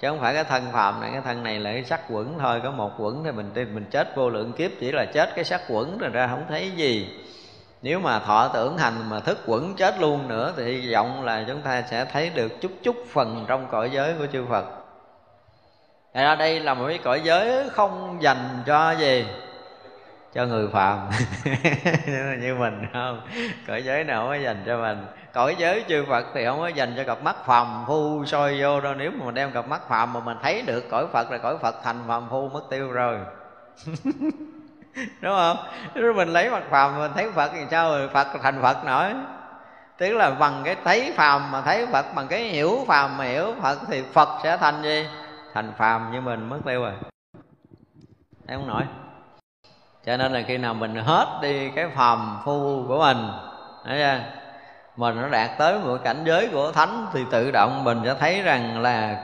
[0.00, 2.60] Chứ không phải cái thân phạm này, cái thân này là cái sắc quẩn thôi.
[2.64, 5.60] Có một quẩn thì mình mình chết vô lượng kiếp, chỉ là chết cái sắc
[5.68, 7.08] quẩn rồi ra không thấy gì
[7.82, 11.44] nếu mà thọ tưởng hành mà thức quẩn chết luôn nữa, thì hy vọng là
[11.48, 14.64] chúng ta sẽ thấy được chút chút phần trong cõi giới của chư Phật.
[16.14, 19.26] Thật ra đây là một cái cõi giới không dành cho gì?
[20.34, 21.10] Cho người phàm.
[22.40, 23.20] Như mình không?
[23.66, 25.06] Cõi giới nào mới dành cho mình?
[25.32, 28.80] Cõi giới chư Phật thì không có dành cho cặp mắt phàm phu soi vô
[28.80, 28.94] đâu.
[28.94, 31.58] Nếu mà mình đem cặp mắt phàm mà mình thấy được cõi Phật là cõi
[31.58, 33.18] Phật, thành phàm phu mất tiêu rồi.
[35.20, 35.56] đúng không?
[35.94, 38.08] Rồi mình lấy mặt phàm, mình thấy phật thì sao rồi?
[38.08, 39.14] Phật thành phật nổi.
[39.98, 43.54] Tức là bằng cái thấy phàm mà thấy phật, bằng cái hiểu phàm mà hiểu
[43.62, 45.06] phật thì phật sẽ thành gì?
[45.54, 46.92] Thành phàm như mình, mất tiêu rồi.
[48.46, 48.82] Thấy không nổi?
[50.06, 53.30] Cho nên là khi nào mình hết đi cái phàm phu của mình,
[53.84, 54.20] thấy chưa?
[54.96, 58.42] Mình nó đạt tới một cảnh giới của thánh thì tự động mình sẽ thấy
[58.42, 59.16] rằng là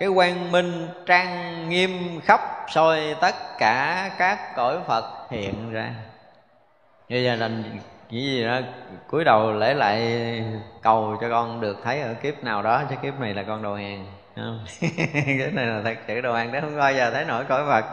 [0.00, 5.90] cái quang minh trang nghiêm khắp soi tất cả các cõi phật hiện ra.
[7.08, 7.50] Như giờ là
[8.10, 8.60] chỉ gì đó
[9.10, 10.22] cúi đầu lễ lại
[10.82, 13.74] cầu cho con được thấy ở kiếp nào đó chứ kiếp này là con đầu
[13.74, 14.64] hàng không?
[15.24, 17.84] cái này là thật sự đầu hàng đấy không bao giờ thấy nổi cõi phật.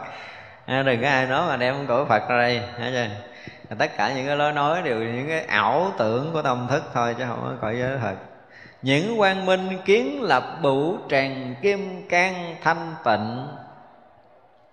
[0.66, 3.06] À, đừng có ai nói mà đem cõi phật ra đây chưa?
[3.78, 7.14] Tất cả những cái lối nói đều những cái ảo tưởng của tâm thức thôi
[7.18, 8.14] chứ không có cõi giới thật
[8.82, 13.46] những quang minh kiến lập bửu tràng kim can thanh tịnh.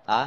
[0.06, 0.26] Đó,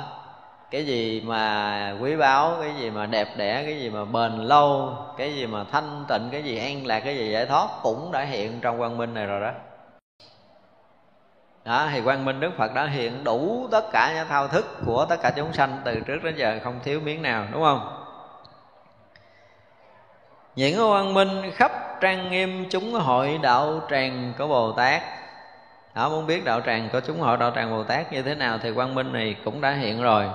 [0.72, 4.98] cái gì mà quý báu, cái gì mà đẹp đẽ, cái gì mà bền lâu,
[5.18, 8.22] cái gì mà thanh tịnh, cái gì an lạc, cái gì giải thoát cũng đã
[8.22, 9.52] hiện trong quang minh này rồi đó.
[11.66, 15.06] Đó, thì quang minh đức phật đã hiện đủ tất cả những thao thức của
[15.10, 17.99] tất cả chúng sanh từ trước đến giờ, không thiếu miếng nào, đúng không?
[20.56, 25.02] Những quang minh khắp trang nghiêm chúng hội đạo tràng của bồ tát.
[25.94, 28.58] Họ muốn biết đạo tràng của chúng hội, đạo tràng bồ tát như thế nào
[28.64, 30.26] thì quang minh này cũng đã hiện rồi.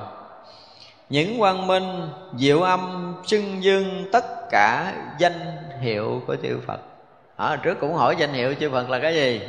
[1.08, 6.80] Những quang minh diệu âm xưng dương tất cả danh hiệu của chư phật.
[7.36, 9.40] Ở trước cũng hỏi danh hiệu chư phật là cái gì?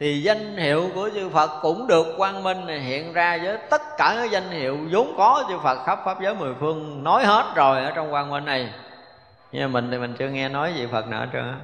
[0.00, 4.14] Thì danh hiệu của chư Phật cũng được quang minh hiện ra với tất cả
[4.16, 7.84] các danh hiệu vốn có chư Phật khắp pháp giới mười phương nói hết rồi
[7.84, 8.68] ở trong quang minh này
[9.54, 11.56] nhưng mà mình thì mình chưa nghe nói gì phật nào hết trơn á.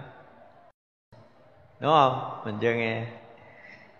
[1.80, 2.41] Đúng không?
[2.45, 3.03] Mình chưa nghe.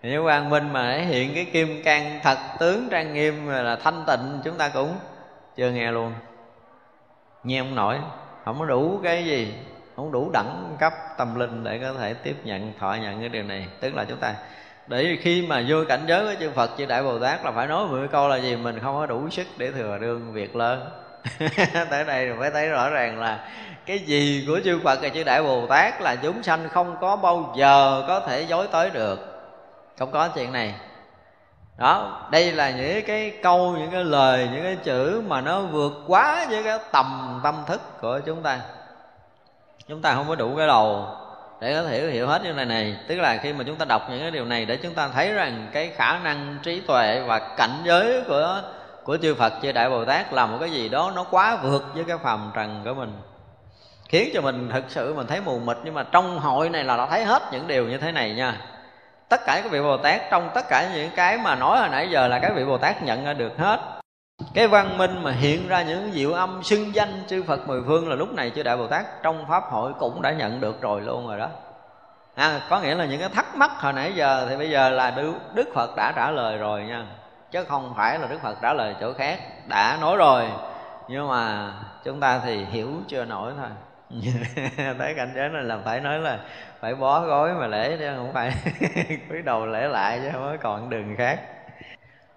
[0.01, 4.41] Nếu quang minh mà hiện cái kim cang thật tướng trang nghiêm là thanh tịnh,
[4.43, 4.95] chúng ta cũng
[5.55, 6.13] chưa nghe luôn.
[7.43, 7.97] Nghe không nổi.
[8.45, 9.53] Không có đủ cái gì,
[9.95, 13.43] không đủ đẳng cấp tâm linh để có thể tiếp nhận, thọ nhận cái điều
[13.43, 13.67] này.
[13.79, 14.35] Tức là chúng ta,
[14.87, 17.67] để khi mà vô cảnh giới với chư Phật, chư Đại Bồ Tát là phải
[17.67, 18.55] nói mười câu là gì?
[18.55, 20.89] Mình không có đủ sức để thừa đương việc lớn.
[21.89, 23.47] Tới đây rồi mới thấy rõ ràng là
[23.85, 27.15] cái gì của chư Phật và chư Đại Bồ Tát là chúng sanh không có
[27.15, 29.19] bao giờ có thể dối tới được.
[29.99, 30.73] Không có chuyện này.
[31.77, 35.93] Đó, đây là những cái câu, những cái lời, những cái chữ mà nó vượt
[36.07, 38.59] quá với cái tầm tâm thức của chúng ta.
[39.87, 41.05] Chúng ta không có đủ cái đầu
[41.61, 42.95] để có thể hiểu hết như này này.
[43.07, 45.33] Tức là khi mà chúng ta đọc những cái điều này để chúng ta thấy
[45.33, 48.61] rằng cái khả năng trí tuệ và cảnh giới của
[49.03, 51.83] của chư Phật, chư Đại Bồ Tát là một cái gì đó nó quá vượt
[51.93, 53.13] với cái phàm trần của mình
[54.11, 56.97] khiến cho mình thực sự mình thấy mù mịt nhưng mà trong hội này là
[56.97, 58.57] đã thấy hết những điều như thế này nha.
[59.29, 62.09] Tất cả các vị bồ tát trong tất cả những cái mà nói hồi nãy
[62.11, 63.79] giờ là các vị bồ tát nhận ra được hết.
[64.53, 68.09] Cái văn minh mà hiện ra những diệu âm xưng danh chư phật mười phương
[68.09, 71.01] là lúc này chư đại bồ tát trong pháp hội cũng đã nhận được rồi
[71.01, 71.47] luôn rồi đó.
[72.35, 75.13] À, có nghĩa là những cái thắc mắc hồi nãy giờ thì bây giờ là
[75.53, 77.05] đức phật đã trả lời rồi nha.
[77.51, 80.47] Chứ không phải là đức phật trả lời chỗ khác đã nói rồi.
[81.07, 83.69] Nhưng mà chúng ta thì hiểu chưa nổi thôi.
[84.99, 86.39] tới cảnh giới này là phải nói là
[86.79, 88.51] phải bó gối mà lễ chứ không phải
[89.29, 91.39] cúi đầu lễ lại chứ không có còn đường khác.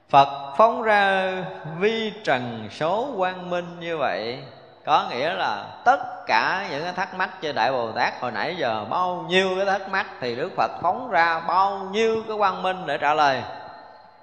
[0.08, 1.32] Phật phóng ra
[1.78, 4.38] vi trần số quang minh như vậy,
[4.84, 8.56] Có nghĩa là tất cả những cái thắc mắc cho Đại Bồ Tát Hồi nãy
[8.58, 12.62] giờ, bao nhiêu cái thắc mắc Thì Đức Phật phóng ra bao nhiêu cái quang
[12.62, 13.42] minh để trả lời.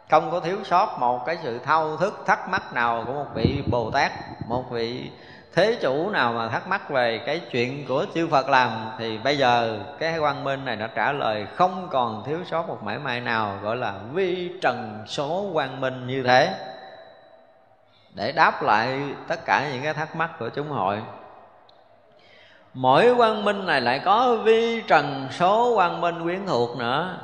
[0.10, 3.64] Không có thiếu sót một cái sự thao thức thắc mắc nào của một vị
[3.72, 4.12] Bồ Tát,
[4.48, 5.12] Một vị
[5.56, 9.38] thế chủ nào mà thắc mắc về cái chuyện của chư Phật làm thì bây
[9.38, 13.22] giờ cái quang minh này nó trả lời không còn thiếu sót một mảy may
[13.22, 16.54] nào gọi là vi trần số quang minh như thế.
[18.14, 21.02] Để đáp lại tất cả những cái thắc mắc của chúng hội
[22.74, 27.18] mỗi quang minh này lại có vi trần số quang minh quyến thuộc nữa.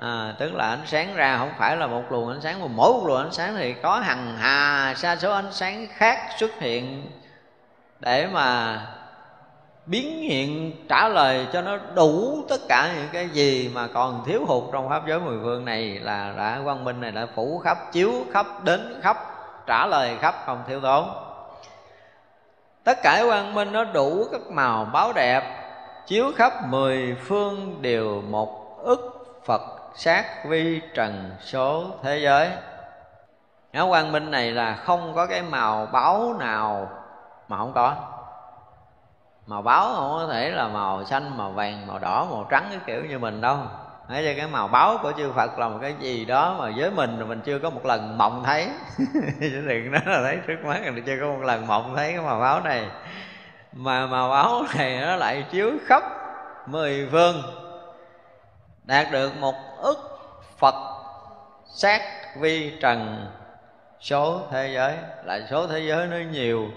[0.00, 2.92] À, tức là ánh sáng ra không phải là một luồng ánh sáng mà mỗi
[2.92, 7.10] một luồng ánh sáng thì có hằng hà sa số ánh sáng khác xuất hiện
[8.04, 8.80] để mà
[9.86, 14.44] biến hiện, trả lời cho nó đủ tất cả những cái gì mà còn thiếu
[14.46, 17.78] hụt trong pháp giới mười phương này là đã quang minh này đã phủ khắp,
[17.92, 19.16] chiếu khắp, đến khắp,
[19.66, 21.08] trả lời khắp, không thiếu tốn
[22.84, 25.42] tất cả quang minh nó đủ các màu báo đẹp,
[26.06, 29.62] chiếu khắp mười phương đều một ức phật
[29.94, 32.50] sát vi trần số thế giới.
[33.72, 36.90] Áo quang minh này là không có cái màu báo nào
[37.48, 37.94] mà không có.
[39.46, 42.80] Màu báo không có thể là màu xanh, màu vàng, màu đỏ, màu trắng, cái
[42.86, 43.58] kiểu như mình đâu.
[44.08, 46.90] Thấy cho cái màu báo của chư Phật là một cái gì đó mà với
[46.90, 48.68] mình mình chưa có một lần mộng thấy.
[49.40, 52.22] Chứ đừng nói là thấy trước mắt mình chưa có một lần mộng thấy cái
[52.22, 52.86] màu báo này.
[53.72, 56.02] Mà màu báo này nó lại chiếu khắp
[56.66, 57.42] mười phương,
[58.84, 59.98] Đạt được một ức
[60.58, 60.74] Phật
[61.66, 62.02] sát
[62.36, 63.26] vi trần
[64.00, 64.96] số thế giới.
[65.24, 66.68] Lại số thế giới nó nhiều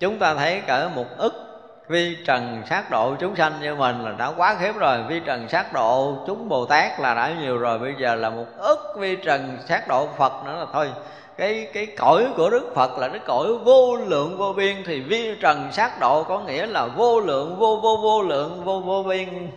[0.00, 1.46] chúng ta thấy cỡ một ức
[1.88, 4.98] vi trần sát độ chúng sanh như mình là đã quá khiếp rồi.
[5.08, 7.78] Vi trần sát độ chúng bồ tát là đã nhiều rồi.
[7.78, 10.90] Bây giờ là một ức vi trần sát độ phật nữa là thôi.
[11.36, 14.76] Cái cái cõi của đức phật là cái cõi vô lượng vô biên.
[14.86, 18.80] Thì vi trần sát độ có nghĩa là vô lượng, vô vô vô lượng, vô
[18.80, 19.28] vô biên.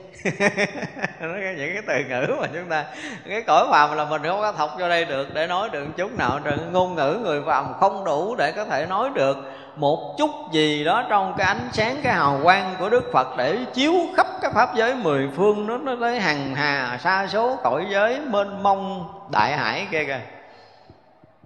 [1.58, 2.86] Những cái từ ngữ mà chúng ta,
[3.30, 6.18] cái cõi phàm là mình không có thọc cho đây được để nói được chút
[6.18, 6.40] nào
[6.72, 9.38] ngôn ngữ người phàm không đủ để có thể nói được
[9.80, 13.58] một chút gì đó trong cái ánh sáng, cái hào quang của đức phật để
[13.74, 17.86] chiếu khắp các pháp giới mười phương nó nó tới hằng hà xa số, cõi
[17.90, 20.22] giới, mênh mông, đại hải kia kìa.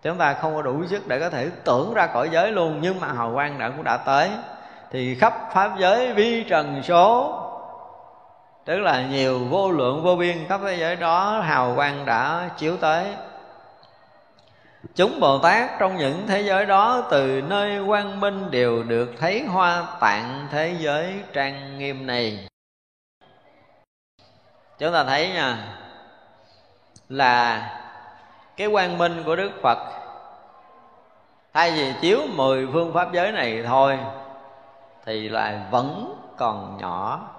[0.01, 2.99] Chúng ta không có đủ sức để có thể tưởng ra cõi giới luôn, nhưng
[2.99, 4.29] mà hào quang đã, cũng đã tới.
[4.91, 7.39] Thì khắp pháp giới vi trần số,
[8.65, 12.77] tức là nhiều vô lượng vô biên khắp thế giới đó, hào quang đã chiếu
[12.77, 13.05] tới
[14.95, 19.45] chúng bồ tát trong những thế giới đó từ nơi quang minh đều được thấy
[19.45, 22.47] hoa tạng thế giới trang nghiêm này.
[24.79, 25.77] Chúng ta thấy nha
[27.09, 27.69] là
[28.57, 29.77] cái quang minh của đức phật.
[31.53, 33.99] Thay vì chiếu mười phương pháp giới này thôi
[35.05, 37.29] thì lại vẫn còn nhỏ.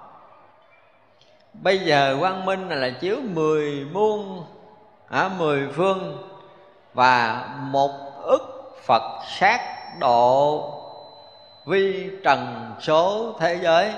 [1.53, 4.45] Bây giờ quang minh này là chiếu mười muôn
[5.09, 6.27] à, mười phương
[6.95, 7.91] và một
[8.23, 9.03] ức phật
[9.39, 9.59] sát
[9.99, 10.63] độ
[11.65, 13.93] vi trần số thế giới.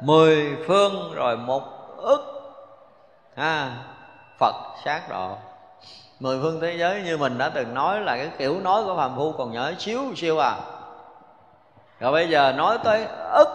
[0.00, 1.62] Mười phương rồi một
[1.96, 2.42] ức,
[3.36, 3.70] ha,
[4.38, 5.30] phật sát độ.
[6.20, 9.16] Mười phương thế giới như mình đã từng nói là cái kiểu nói của phàm
[9.16, 10.56] phu còn nhỏ xíu siêu à.
[12.00, 13.48] Rồi bây giờ nói tới ức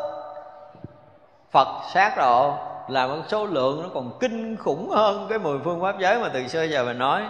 [1.51, 2.53] phật sát độ
[2.87, 6.29] là một số lượng nó còn kinh khủng hơn cái mười phương pháp giới mà
[6.33, 7.23] từ xưa giờ mình nói.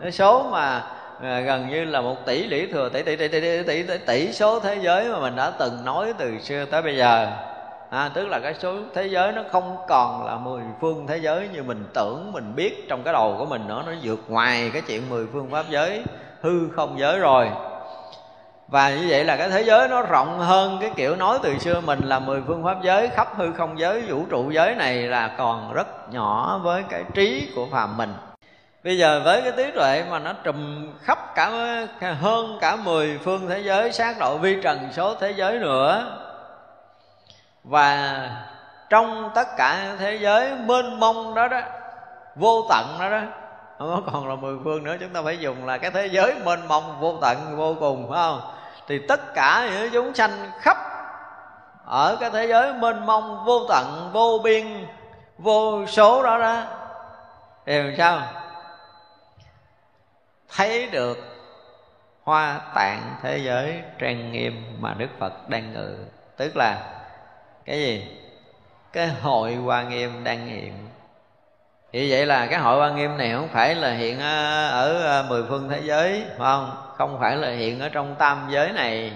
[0.00, 0.82] Cái số mà
[1.22, 3.98] à, gần như là một tỷ lũy thừa tỷ tỷ tỷ tỷ tỷ tỷ, tỷ,
[4.06, 7.28] tỷ số thế giới mà mình đã từng nói từ xưa tới bây giờ.
[7.90, 11.48] À, tức là cái số thế giới nó không còn là mười phương thế giới
[11.52, 13.82] như mình tưởng mình biết trong cái đầu của mình nữa.
[13.86, 16.02] Nó vượt ngoài cái chuyện mười phương pháp giới
[16.40, 17.48] hư không giới rồi.
[18.68, 21.80] Và như vậy là cái thế giới nó rộng hơn cái kiểu nói từ xưa
[21.80, 25.34] mình là mười phương pháp giới khắp hư không giới vũ trụ giới này là
[25.38, 28.14] còn rất nhỏ với cái trí của phàm mình
[28.86, 31.50] bây giờ với cái trí tuệ mà nó trùm khắp cả
[32.20, 36.18] hơn cả mười phương thế giới, sát độ vi trần số thế giới nữa,
[37.64, 38.30] và
[38.90, 41.60] trong tất cả thế giới mênh mông đó đó,
[42.36, 43.20] vô tận đó đó,
[43.78, 46.34] không có còn là mười phương nữa, chúng ta phải dùng là cái thế giới
[46.44, 48.40] mênh mông, vô tận, vô cùng, phải không?
[48.88, 50.76] Thì tất cả những chúng sanh khắp
[51.86, 54.86] ở cái thế giới mênh mông, vô tận, vô biên,
[55.38, 56.56] vô số đó đó
[57.66, 58.20] thì làm sao?
[60.48, 61.18] Thấy được
[62.22, 65.96] hoa tạng thế giới trang nghiêm mà đức phật đang ngự.
[66.36, 66.82] Tức là
[67.64, 68.04] cái gì?
[68.92, 70.72] Cái hội hoa nghiêm đang hiện.
[71.92, 75.26] Thì vậy là cái hội hoa nghiêm này không phải là hiện ờ, ở ờ,
[75.28, 76.70] mười phương thế giới, phải không?
[76.96, 79.12] Không phải là hiện ở trong tam giới này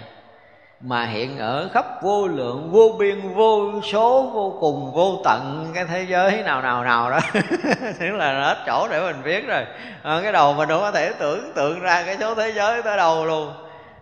[0.83, 5.85] mà hiện ở khắp vô lượng vô biên vô số vô cùng vô tận cái
[5.85, 7.18] thế giới nào nào nào đó.
[8.01, 9.64] Tức là hết chỗ để mình biết rồi.
[10.03, 12.97] À, cái đầu mình đâu có thể tưởng tượng ra cái số thế giới tới
[12.97, 13.53] đầu luôn.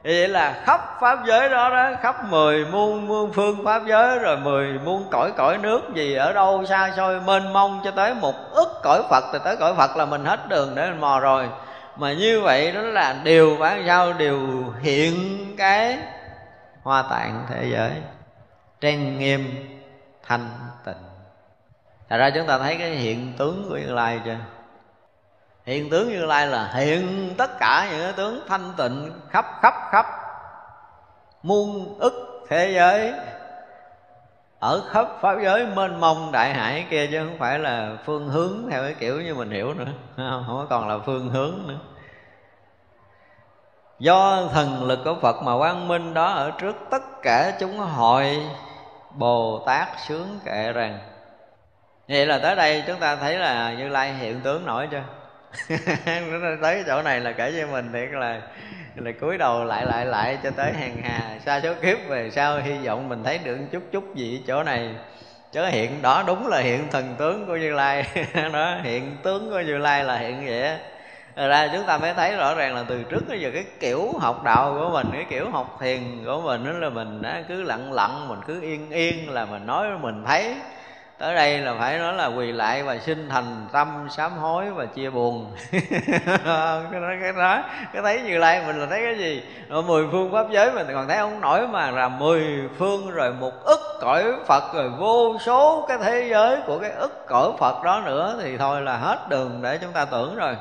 [0.04, 4.36] Vậy là khắp pháp giới đó đó khắp mười muôn muôn phương pháp giới rồi
[4.36, 8.34] mười muôn cõi cõi nước gì ở đâu xa xôi mênh mông cho tới một
[8.52, 11.44] ức cõi phật thì tới cõi phật là mình hết đường để mình mò rồi.
[11.96, 14.12] Mà như vậy đó là điều bản sao?
[14.12, 14.38] Điều
[14.82, 15.14] hiện
[15.58, 15.98] cái
[16.82, 17.92] hoa tạng thế giới
[18.80, 19.68] trang nghiêm
[20.26, 20.48] thanh
[20.84, 20.94] tịnh.
[22.08, 24.36] Thật ra chúng ta thấy cái hiện tướng của Như Lai chưa?
[25.68, 29.74] Hiện tướng như lai là hiện tất cả những cái tướng thanh tịnh khắp khắp
[29.90, 30.06] khắp
[31.42, 33.12] muôn ức thế giới.
[34.58, 38.70] Ở khắp pháp giới mênh mông đại hải kia chứ không phải là phương hướng
[38.70, 39.84] theo cái kiểu như mình hiểu nữa.
[40.16, 41.78] Không, không còn là phương hướng nữa
[43.98, 48.36] do thần lực của phật mà quang minh đó ở trước tất cả chúng hội,
[49.14, 50.98] bồ tát sướng kệ rằng.
[52.08, 55.02] Vậy là tới đây chúng ta thấy là như lai hiện tướng nổi chưa?
[56.62, 58.40] Tới chỗ này là kể cho mình thiệt là
[58.94, 62.58] là cúi đầu lại lại lại cho tới hàng hà, xa số kiếp về sau
[62.58, 64.94] hy vọng mình thấy được chút chút gì chỗ này.
[65.52, 68.04] Chớ hiện đó đúng là hiện thần tướng của như lai.
[68.52, 70.78] Đó, hiện tướng của như lai là hiện vậy
[71.38, 74.12] rồi ra chúng ta mới thấy rõ ràng là từ trước tới giờ cái kiểu
[74.20, 77.62] học đạo của mình, cái kiểu học thiền của mình đó là mình đã cứ
[77.62, 80.54] lặng lặng, mình cứ yên yên là mình nói mình thấy.
[81.18, 84.86] Tới đây là phải nói là quỳ lại và xin thành tâm sám hối và
[84.86, 85.52] chia buồn.
[85.72, 87.62] Cái đó cái đó,
[87.92, 89.42] cái thấy như lai mình là thấy cái gì?
[89.68, 92.44] Ở mười phương pháp giới mình còn thấy ông nổi mà là mười
[92.78, 97.26] phương rồi một ức cõi phật rồi vô số cái thế giới của cái ức
[97.28, 100.56] cõi phật đó nữa thì thôi là hết đường để chúng ta tưởng rồi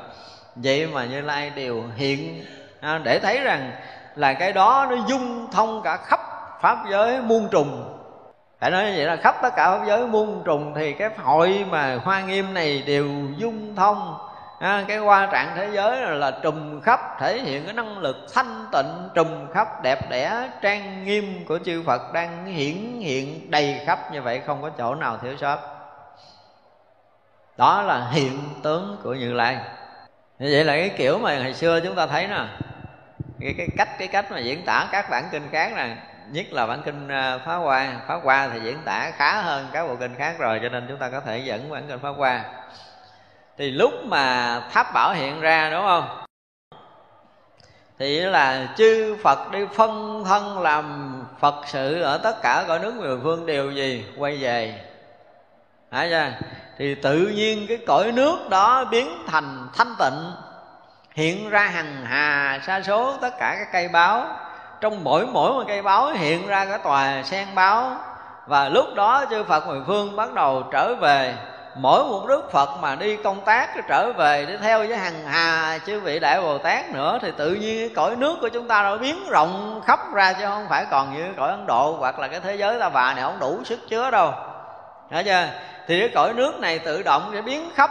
[0.62, 2.44] vậy mà như lai đều hiện
[2.80, 3.72] à, để thấy rằng
[4.16, 6.20] là cái đó nó dung thông cả khắp
[6.60, 7.94] pháp giới muôn trùng.
[8.60, 11.64] Phải nói như vậy là khắp tất cả pháp giới muôn trùng thì cái hội
[11.70, 13.06] mà hoa nghiêm này đều
[13.36, 14.18] dung thông.
[14.58, 18.16] À, cái hoa trạng thế giới là, là trùm khắp thể hiện cái năng lực
[18.34, 23.80] thanh tịnh trùm khắp đẹp đẽ trang nghiêm của chư Phật đang hiển hiện đầy
[23.86, 24.12] khắp.
[24.12, 25.58] Như vậy không có chỗ nào thiếu sót.
[27.56, 29.56] Đó là hiện tướng của Như Lai
[30.38, 32.44] như vậy là cái kiểu mà ngày xưa chúng ta thấy nè
[33.40, 35.96] cái, cái cách cái cách mà diễn tả các bản kinh khác này
[36.32, 38.00] nhất là bản kinh à, phá hoa.
[38.08, 40.98] Phá hoa thì diễn tả khá hơn các bộ kinh khác rồi cho nên chúng
[40.98, 42.44] ta có thể dẫn bản kinh phá hoa.
[43.58, 46.24] Thì lúc mà tháp bảo hiện ra đúng không?
[47.98, 52.94] Thì là chư Phật đi phân thân làm Phật sự ở tất cả cõi nước
[52.94, 54.74] mười phương đều gì quay về.
[55.92, 56.46] Hả chưa?
[56.78, 60.32] Thì tự nhiên cái cõi nước đó biến thành thanh tịnh.
[61.14, 64.26] Hiện ra hằng hà, sa số tất cả các cây báo.
[64.80, 67.96] Trong mỗi mỗi một cây báo hiện ra cái tòa sen báo.
[68.46, 71.34] Và lúc đó chư Phật mười phương bắt đầu trở về.
[71.76, 75.78] Mỗi một đức Phật mà đi công tác trở về để theo với hàng hà,
[75.86, 78.82] chư vị đại Bồ Tát nữa, thì tự nhiên cái cõi nước của chúng ta
[78.82, 82.28] nó biến rộng khắp ra chứ không phải còn như cõi Ấn Độ hoặc là
[82.28, 84.32] cái thế giới ta bà này không đủ sức chứa đâu.
[85.10, 85.46] Thấy chưa?
[85.88, 87.90] Thì cái cõi nước này tự động sẽ biến khắp.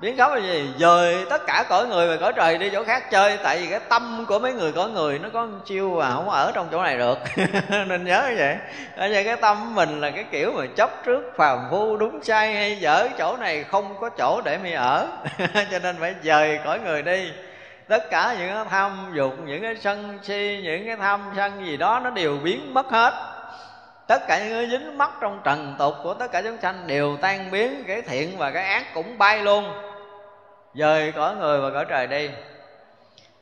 [0.00, 0.70] Biến khắp là gì?
[0.78, 3.80] Dời tất cả cõi người và cõi trời đi chỗ khác chơi, tại vì cái
[3.80, 6.98] tâm của mấy người cõi người nó có chiêu à không ở trong chỗ này
[6.98, 7.18] được.
[7.86, 8.56] Nên nhớ như vậy.
[8.96, 12.54] Ở vậy cái tâm mình là cái kiểu mà chấp trước phàm phu đúng sai
[12.54, 15.06] hay dở, chỗ này không có chỗ để mi ở.
[15.70, 17.32] Cho nên phải dời cõi người đi.
[17.88, 21.76] Tất cả những cái tham dục, những cái sân si, những cái tham sân gì
[21.76, 23.37] đó nó đều biến mất hết
[24.08, 27.16] tất cả những cái dính mắc trong trần tục của tất cả chúng sanh đều
[27.16, 29.72] tan biến cái thiện và cái ác cũng bay luôn.
[30.74, 32.30] Dời cõi người và cõi trời đi.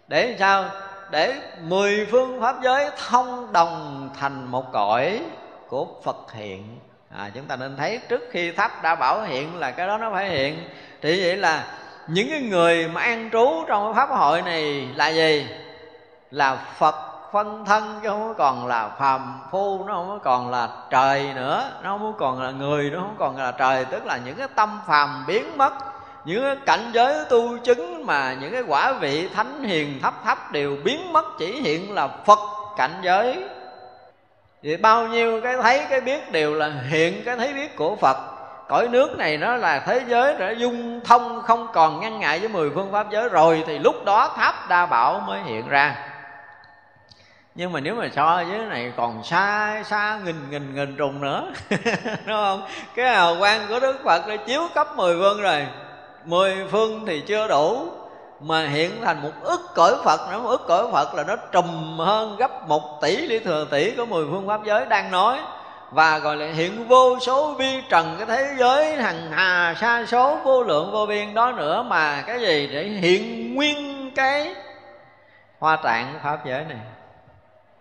[0.09, 0.64] Để sao?
[1.11, 5.23] Để mười phương pháp giới thông đồng thành một cõi
[5.69, 6.79] của phật hiện.
[7.17, 10.11] À, chúng ta nên thấy trước khi tháp đã bảo hiện là cái đó nó
[10.12, 10.69] phải hiện.
[11.03, 11.64] Thì vậy là
[12.07, 15.47] những cái người mà an trú trong cái pháp hội này là gì?
[16.31, 21.32] Là phật phân thân, chứ không còn là phàm phu, nó không còn là trời
[21.34, 23.84] nữa, nó không còn là người, nó không còn là trời.
[23.84, 25.72] Tức là những cái tâm phàm biến mất,
[26.24, 30.53] những cái cảnh giới tu chứng mà những cái quả vị thánh hiền thấp thấp
[30.53, 32.39] đều biến mất, chỉ hiện là phật
[32.76, 33.45] cảnh giới.
[34.62, 38.16] Thì bao nhiêu cái thấy cái biết đều là hiện cái thấy biết của phật.
[38.68, 42.49] Cõi nước này nó là thế giới đã dung thông, không còn ngăn ngại với
[42.49, 43.28] mười phương pháp giới.
[43.28, 45.97] Rồi thì lúc đó tháp đa bảo mới hiện ra
[47.57, 51.20] nhưng mà nếu mà so với cái này còn xa xa nghìn nghìn nghìn trùng
[51.20, 51.52] nữa.
[52.26, 52.62] Đúng không?
[52.94, 55.66] Cái hào quang của đức phật đã chiếu cấp mười phương rồi.
[56.24, 57.88] Mười phương thì chưa đủ,
[58.40, 60.38] mà hiện thành một ức cõi Phật nữa.
[60.38, 64.07] Một ức cõi Phật là nó trùm hơn gấp một tỷ lý thừa tỷ của
[64.07, 65.38] mười phương pháp giới đang nói.
[65.90, 70.38] Và gọi là hiện vô số vi trần cái thế giới, hằng hà, sa số,
[70.44, 71.82] vô lượng, vô biên đó nữa.
[71.82, 74.54] Mà cái gì để hiện nguyên cái
[75.59, 76.78] hoa tạng pháp giới này?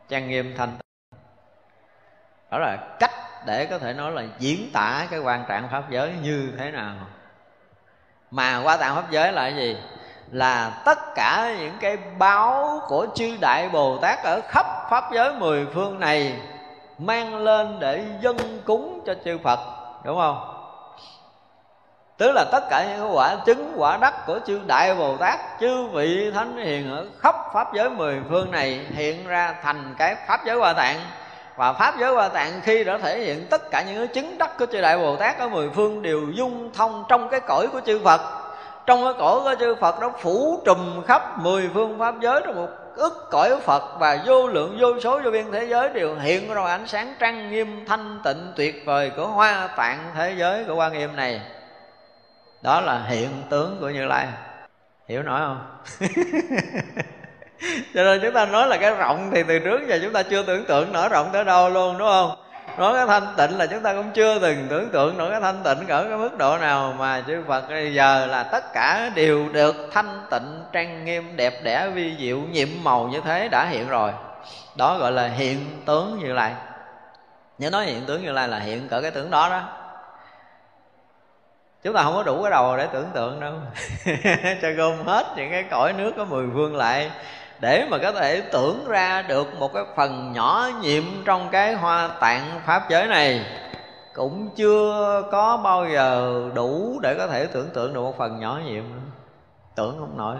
[0.09, 0.77] Trang nghiêm thanh.
[2.51, 3.11] Đó là cách
[3.45, 6.95] để có thể nói là diễn tả cái quan trạng pháp giới như thế nào.
[8.31, 9.77] Mà qua tạng pháp giới là cái gì?
[10.31, 15.33] Là tất cả những cái báo của chư đại bồ tát ở khắp pháp giới
[15.33, 16.39] mười phương này
[16.97, 19.59] mang lên để dân cúng cho chư phật,
[20.03, 20.54] đúng không?
[22.17, 25.85] Tức là tất cả những quả chứng quả đắc của chư đại bồ tát, chư
[25.87, 30.45] vị thánh hiền ở khắp pháp giới mười phương này hiện ra thành cái pháp
[30.45, 30.99] giới hoa tạng.
[31.55, 34.65] Và pháp giới hoa tạng khi đã thể hiện tất cả những chứng đắc của
[34.65, 37.99] chư đại bồ tát ở mười phương đều dung thông trong cái cõi của chư
[38.03, 38.21] phật.
[38.85, 42.55] Trong cái cõi của chư phật đó phủ trùm khắp mười phương pháp giới trong
[42.55, 46.53] một ức cõi phật và vô lượng, vô số, vô biên thế giới đều hiện
[46.53, 50.75] ra ánh sáng trăng nghiêm, thanh tịnh, tuyệt vời của hoa tạng thế giới của
[50.75, 51.41] quan nghiêm này
[52.65, 54.27] đó là hiện tướng của như lai.
[55.07, 55.61] Hiểu nổi không?
[57.93, 60.43] Cho nên chúng ta nói là cái rộng thì từ trước giờ chúng ta chưa
[60.43, 62.35] tưởng tượng nổi rộng tới đâu luôn, đúng không?
[62.77, 65.63] Nói cái thanh tịnh là chúng ta cũng chưa từng tưởng tượng nổi cái thanh
[65.63, 69.49] tịnh ở cái mức độ nào mà chư Phật bây giờ là tất cả đều
[69.49, 73.87] được thanh tịnh, trang nghiêm, đẹp đẽ, vi diệu, nhiệm màu như thế đã hiện
[73.87, 74.11] rồi.
[74.75, 76.51] Đó gọi là hiện tướng như lai.
[77.57, 79.84] Nhớ nói hiện tướng như lai là hiện cỡ cái tướng đó đó
[81.85, 83.53] chúng ta không có đủ cái đầu để tưởng tượng đâu.
[84.61, 87.11] Cho gom hết những cái cõi nước có mười phương lại,
[87.59, 92.07] để mà có thể tưởng ra được một cái phần nhỏ nhiệm trong cái hoa
[92.07, 93.45] tạng pháp giới này.
[94.13, 98.59] Cũng chưa có bao giờ đủ để có thể tưởng tượng được một phần nhỏ
[98.65, 98.83] nhiệm.
[99.75, 100.35] Tưởng không nổi.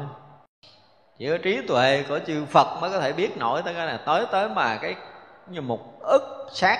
[1.17, 3.99] Chỉ có trí tuệ của chư Phật mới có thể biết nổi tới cái này.
[4.05, 4.95] Tới tới mà cái
[5.47, 6.79] như một ức sát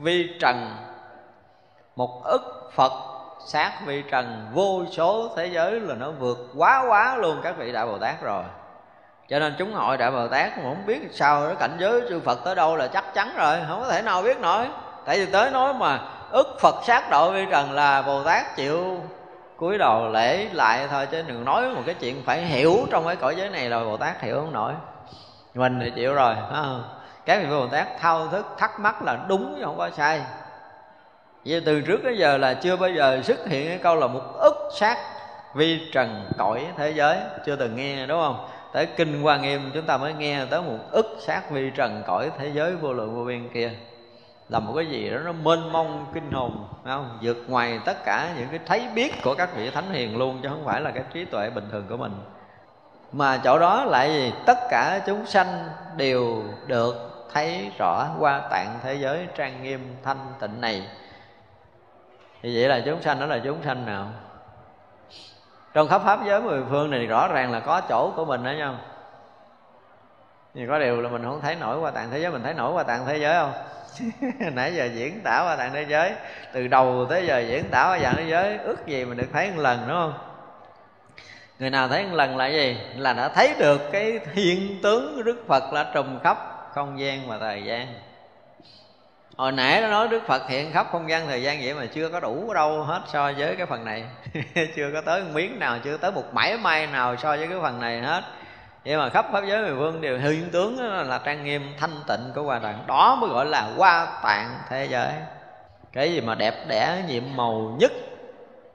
[0.00, 0.76] vi trần,
[1.96, 3.09] một ức Phật
[3.46, 7.72] sát vi trần vô số thế giới là nó vượt quá quá luôn các vị
[7.72, 8.44] đại Bồ Tát rồi.
[9.30, 12.20] Cho nên chúng hội đại bồ tát mà không biết sao đó cảnh giới chư
[12.20, 14.66] phật tới đâu là chắc chắn rồi, không có thể nào biết nổi.
[15.04, 16.00] Tại vì tới nói mà
[16.30, 19.00] ức phật sát độ vi trần là bồ tát chịu
[19.56, 23.16] cúi đầu lễ lại thôi, chứ đừng nói một cái chuyện phải hiểu trong cái
[23.16, 24.72] cõi giới này là bồ tát hiểu không nổi.
[25.54, 26.84] Mình thì chịu rồi không?
[27.26, 30.20] các vị bồ tát thao thức thắc mắc là đúng chứ không có sai
[31.44, 34.22] vậy từ trước đến giờ là chưa bao giờ xuất hiện cái câu là một
[34.38, 34.98] ức sát
[35.54, 37.18] vi trần cõi thế giới.
[37.46, 38.48] Chưa từng nghe, đúng không?
[38.72, 42.30] Tới kinh Hoa nghiêm chúng ta mới nghe tới một ức sát vi trần cõi
[42.38, 43.70] thế giới vô lượng vô biên kia.
[44.48, 47.18] Là một cái gì đó, nó mênh mông kinh hồn không?
[47.22, 50.48] Vượt ngoài tất cả những cái thấy biết của các vị thánh hiền luôn, chứ
[50.48, 52.12] không phải là cái trí tuệ bình thường của mình.
[53.12, 54.32] Mà chỗ đó lại gì?
[54.46, 60.32] Tất cả chúng sanh đều được thấy rõ qua tạng thế giới trang nghiêm thanh
[60.40, 60.86] tịnh này
[62.42, 64.06] thì vậy là chúng sanh đó là chúng sanh nào?
[65.74, 68.50] Trong khắp pháp giới mười phương này rõ ràng là có chỗ của mình đó
[68.50, 68.74] nha
[70.54, 72.72] nhưng có điều là mình không thấy nổi qua tạng thế giới, mình thấy nổi
[72.72, 73.52] qua tạng thế giới không?
[74.54, 76.12] Nãy giờ diễn tả qua tạng thế giới,
[76.52, 79.50] từ đầu tới giờ diễn tả qua tạng thế giới, ước gì mình được thấy
[79.50, 80.12] một lần, đúng không?
[81.58, 82.80] Người nào thấy một lần là gì?
[82.96, 87.38] Là đã thấy được cái hiện tướng đức phật là trùm khắp không gian và
[87.38, 87.86] thời gian
[89.40, 92.08] hồi nãy nó nói đức phật hiện khắp không gian thời gian vậy mà chưa
[92.08, 94.04] có đủ đâu hết so với cái phần này.
[94.76, 97.58] Chưa có tới một miếng nào, chưa tới một mảy may nào so với cái
[97.62, 98.24] phần này hết.
[98.84, 102.32] Vậy mà khắp pháp giới mười phương đều hiện tướng là trang nghiêm, thanh tịnh
[102.34, 105.12] của hòa tạng đó mới gọi là hoa tạng thế giới.
[105.92, 107.92] Cái gì mà đẹp đẽ, nhiệm màu nhất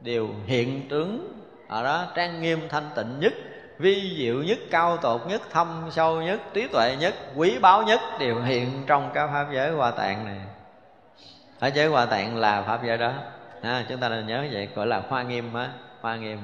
[0.01, 1.41] đều hiện tướng.
[1.67, 3.33] Ở đó, trang nghiêm, thanh tịnh nhất,
[3.77, 7.99] vi diệu nhất, cao tột nhất, thâm sâu nhất, trí tuệ nhất, quý báu nhất
[8.19, 10.37] đều hiện trong cái pháp giới hoa tạng này
[11.65, 13.13] ở giới hoa tạng là pháp giới đó.
[13.61, 15.69] À, chúng ta nên nhớ vậy gọi là hoa nghiêm á
[16.01, 16.39] hoa nghiêm.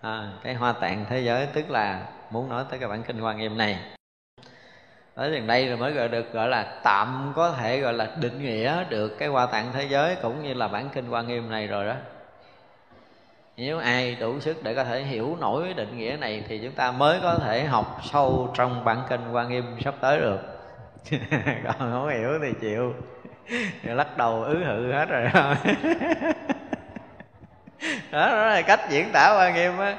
[0.00, 3.32] À, cái hoa tạng thế giới tức là muốn nói tới cái bản kinh hoa
[3.32, 3.78] nghiêm này.
[5.14, 8.42] Ở gần đây rồi mới gọi được gọi là tạm có thể gọi là định
[8.42, 11.66] nghĩa được cái hoa tạng thế giới cũng như là bản kinh hoa nghiêm này
[11.66, 11.94] rồi đó.
[13.56, 16.92] Nếu ai đủ sức để có thể hiểu nổi định nghĩa này thì chúng ta
[16.92, 20.40] mới có thể học sâu trong bản kinh hoa nghiêm sắp tới được.
[21.64, 22.94] Còn không hiểu thì chịu
[23.82, 25.28] lắc đầu ứ hự hết rồi.
[28.10, 29.96] Đó, đó là cách diễn tả hoa nghiêm á.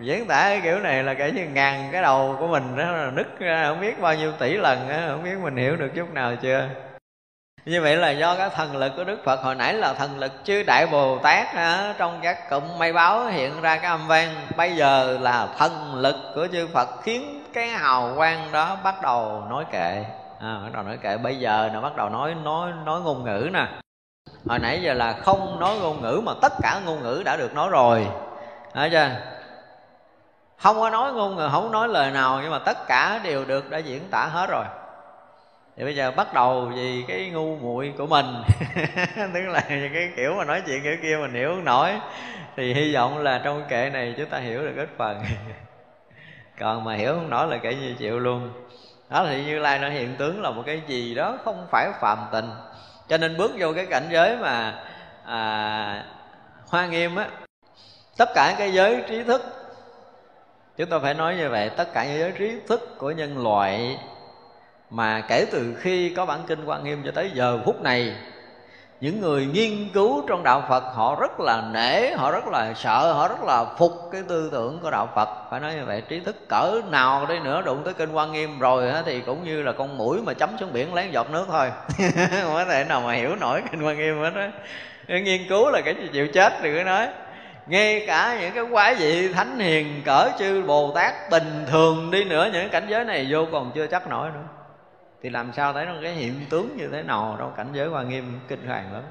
[0.00, 3.10] Diễn tả cái kiểu này là kể như ngàn cái đầu của mình đó là
[3.10, 6.12] nứt ra không biết bao nhiêu tỷ lần á không biết mình hiểu được chút
[6.12, 6.68] nào chưa.
[7.64, 10.32] Như vậy là do cái thần lực của đức phật hồi nãy là thần lực
[10.44, 14.34] chư đại bồ tát á, trong các cụm mây báo hiện ra cái âm vang.
[14.56, 19.44] Bây giờ là thần lực của chư phật khiến cái hào quang đó bắt đầu
[19.50, 20.04] nói kệ
[20.40, 21.16] à, bắt đầu nói kệ.
[21.16, 23.66] Bây giờ nó bắt đầu nói nói nói ngôn ngữ nè.
[24.46, 27.54] Hồi nãy giờ là không nói ngôn ngữ mà tất cả ngôn ngữ đã được
[27.54, 28.06] nói rồi.
[28.74, 29.10] Thấy chưa?
[30.58, 33.70] Không có nói ngôn ngữ không nói lời nào nhưng mà tất cả đều được
[33.70, 34.64] đã diễn tả hết rồi.
[35.76, 38.26] Thì bây giờ bắt đầu vì cái ngu muội của mình.
[39.34, 41.90] Tức là cái kiểu mà nói chuyện kiểu kia mình hiểu không nổi.
[42.56, 45.22] Thì hy vọng là trong kệ này chúng ta hiểu được ít phần.
[46.58, 48.50] Còn mà hiểu không nổi là kệ như chịu luôn
[49.10, 52.18] đó thì như lai nó hiện tướng là một cái gì đó không phải phạm
[52.32, 52.50] tình.
[53.08, 54.84] Cho nên bước vô cái cảnh giới mà
[55.24, 56.04] à,
[56.66, 57.28] hoa nghiêm á
[58.16, 59.42] tất cả cái giới trí thức
[60.76, 63.98] chúng ta phải nói như vậy tất cả những giới trí thức của nhân loại
[64.90, 68.16] mà kể từ khi có bản kinh quan nghiêm cho tới giờ phút này
[69.00, 73.12] những người nghiên cứu trong đạo Phật họ rất là nể, họ rất là sợ,
[73.12, 75.28] họ rất là phục cái tư tưởng của đạo Phật.
[75.50, 78.58] Phải nói như vậy, trí thức cỡ nào đi nữa đụng tới kinh quan nghiêm
[78.58, 81.70] rồi thì cũng như là con mũi mà chấm xuống biển lén giọt nước thôi.
[82.42, 84.50] không có thể nào mà hiểu nổi kinh quan nghiêm hết á.
[85.08, 87.06] Nghiên cứu là cái gì chịu chết thì cứ nói
[87.66, 92.24] ngay cả những cái quái vị thánh hiền cỡ chư bồ tát bình thường đi
[92.24, 94.57] nữa những cảnh giới này vô còn chưa chắc nổi nữa
[95.22, 98.02] thì làm sao thấy nó cái hiện tướng như thế nào trong cảnh giới hoa
[98.02, 99.02] nghiêm kinh hoàng lắm.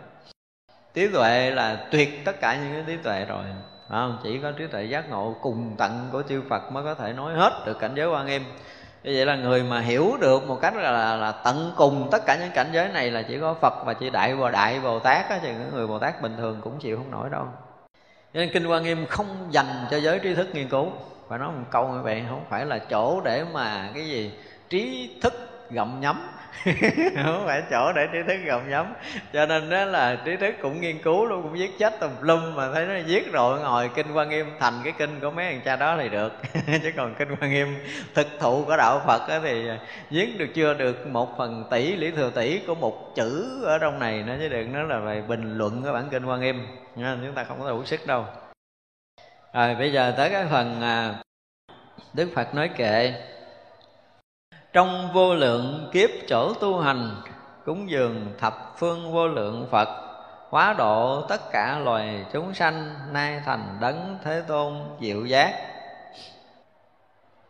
[0.94, 3.44] Trí tuệ là tuyệt tất cả những cái trí tuệ rồi
[3.90, 4.20] không?
[4.24, 7.34] chỉ có trí tuệ giác ngộ cùng tận của chư Phật mới có thể nói
[7.34, 8.44] hết được cảnh giới hoa nghiêm.
[9.04, 12.26] Như vậy là người mà hiểu được một cách là, là, là tận cùng tất
[12.26, 15.00] cả những cảnh giới này là chỉ có Phật và chỉ đại và đại Bồ
[15.00, 17.46] Tát á, chứ những người Bồ Tát bình thường cũng chịu không nổi đâu.
[18.34, 20.88] Cho nên kinh hoa nghiêm không dành cho giới trí thức nghiên cứu.
[21.28, 24.32] Và nói một câu như vậy không phải là chỗ để mà cái gì
[24.70, 26.28] trí thức gặm nhấm.
[27.24, 28.94] Không phải chỗ để trí thức gặm nhấm.
[29.34, 32.56] Cho nên đó là trí thức cũng nghiên cứu luôn cũng viết chết tùm lum
[32.56, 34.46] mà thấy nó viết rồi ngồi kinh quan nghiêm.
[34.60, 36.34] Thành cái kinh của mấy thằng cha đó thì được.
[36.84, 37.68] Chứ còn kinh quan nghiêm
[38.16, 39.70] thực thụ của đạo phật á thì
[40.10, 44.00] viết được chưa được một phần tỷ lý thừa tỷ của một chữ ở trong
[44.00, 46.68] này nó chứ đừng nó là về bình luận cái bản kinh quan nghiêm.
[46.96, 48.26] Nha chúng ta không có đủ sức đâu.
[49.54, 51.16] Rồi bây giờ tới cái phần à,
[52.14, 53.14] đức phật nói kệ
[54.78, 57.16] trong vô lượng kiếp chỗ tu hành,
[57.66, 59.88] cúng dường thập phương vô lượng phật,
[60.50, 65.54] hóa độ tất cả loài chúng sanh nay thành đấng thế tôn diệu giác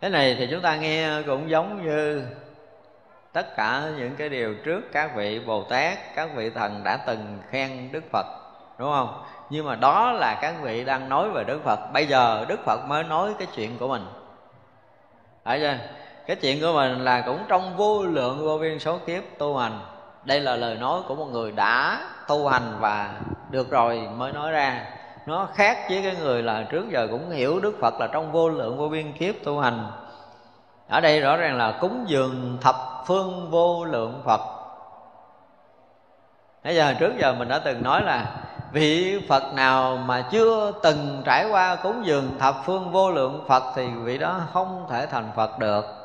[0.01, 2.23] cái này thì chúng ta nghe cũng giống như
[3.33, 7.39] tất cả những cái điều trước các vị bồ tát, các vị thần đã từng
[7.49, 8.25] khen đức phật,
[8.79, 9.23] đúng không?
[9.49, 11.79] Nhưng mà đó là các vị đang nói về đức phật.
[11.93, 14.05] Bây giờ đức phật mới nói cái chuyện của mình.
[15.43, 15.77] Phải chưa?
[16.27, 19.79] Cái chuyện của mình là cũng trong vô lượng vô biên số kiếp tu hành.
[20.23, 23.13] Đây là lời nói của một người đã tu hành và
[23.49, 24.85] được rồi mới nói ra.
[25.25, 28.49] Nó khác với cái người là trước giờ cũng hiểu đức phật là trong vô
[28.49, 29.91] lượng vô biên kiếp tu hành.
[30.87, 32.75] Ở đây rõ ràng là cúng dường thập
[33.05, 34.41] phương vô lượng phật.
[36.63, 38.25] Bây giờ trước giờ mình đã từng nói là
[38.71, 43.63] vị Phật nào mà chưa từng trải qua cúng dường thập phương vô lượng Phật
[43.75, 45.96] thì vị đó không thể thành Phật được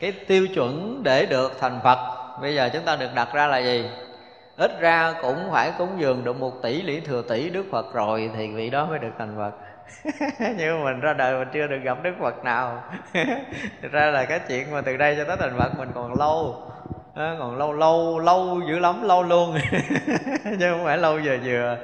[0.00, 3.58] cái tiêu chuẩn để được thành phật bây giờ chúng ta được đặt ra là
[3.58, 3.90] gì?
[4.56, 8.30] Ít ra cũng phải cúng dường được một tỷ lý thừa tỷ đức phật rồi
[8.36, 9.50] thì vị đó mới được thành phật.
[10.56, 12.82] Nhưng mà mình ra đời mình chưa được gặp đức phật nào.
[13.82, 16.62] Thực ra là cái chuyện mà từ đây cho tới thành phật mình còn lâu.
[17.14, 19.58] À, còn lâu lâu lâu dữ lắm lâu luôn.
[20.44, 21.76] Chứ không phải lâu vừa vừa.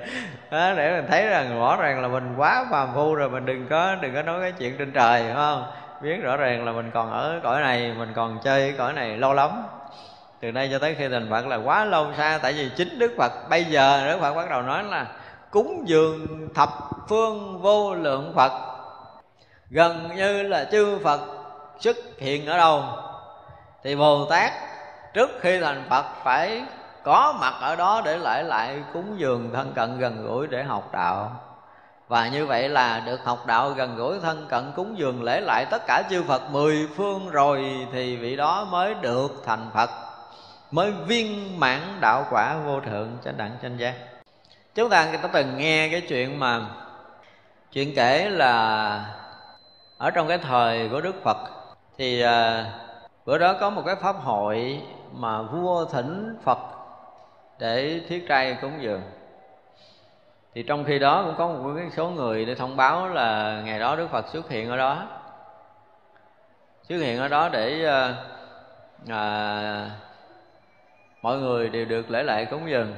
[0.51, 3.67] À, để mình thấy rằng rõ ràng là mình quá phàm phu rồi mình đừng
[3.71, 5.65] có đừng có nói cái chuyện trên trời phải không?
[6.01, 9.33] Biết rõ ràng là mình còn ở cõi này, mình còn chơi cõi này lâu
[9.33, 9.51] lắm.
[10.41, 13.15] Từ đây cho tới khi thành phật là quá lâu xa, tại vì chính đức
[13.19, 15.07] phật bây giờ, đức phật bắt đầu nói là
[15.51, 16.69] cúng dường thập
[17.09, 18.53] phương vô lượng phật.
[19.71, 21.21] Gần như là chư phật
[21.81, 22.83] xuất hiện ở đâu?
[23.85, 24.53] Thì bồ tát
[25.15, 26.63] trước khi thành phật phải
[27.05, 30.89] có mặt ở đó để lại lại cúng dường thân cận gần gũi để học
[30.93, 31.33] đạo
[32.09, 35.67] và như vậy là được học đạo gần gũi thân cận cúng dường lễ lại
[35.71, 39.91] tất cả chư Phật mười phương rồi thì vị đó mới được thành Phật
[40.71, 43.95] mới viên mãn đạo quả vô thượng trên đẳng tranh giác.
[44.75, 46.61] Chúng ta đã từng nghe cái chuyện mà
[47.73, 49.05] chuyện kể là
[49.99, 51.37] ở trong cái thời của Đức Phật
[51.99, 52.65] thì à,
[53.27, 56.59] bữa đó có một cái pháp hội mà vua thỉnh Phật
[57.59, 59.03] để thiết trai cúng dường
[60.57, 63.79] thì trong khi đó cũng có một cái số người để thông báo là ngày
[63.79, 65.07] đó Đức Phật xuất hiện ở đó.
[66.83, 68.15] Xuất hiện ở đó để à,
[69.09, 69.91] à,
[71.23, 72.95] mọi người đều được lễ lại cúng dường.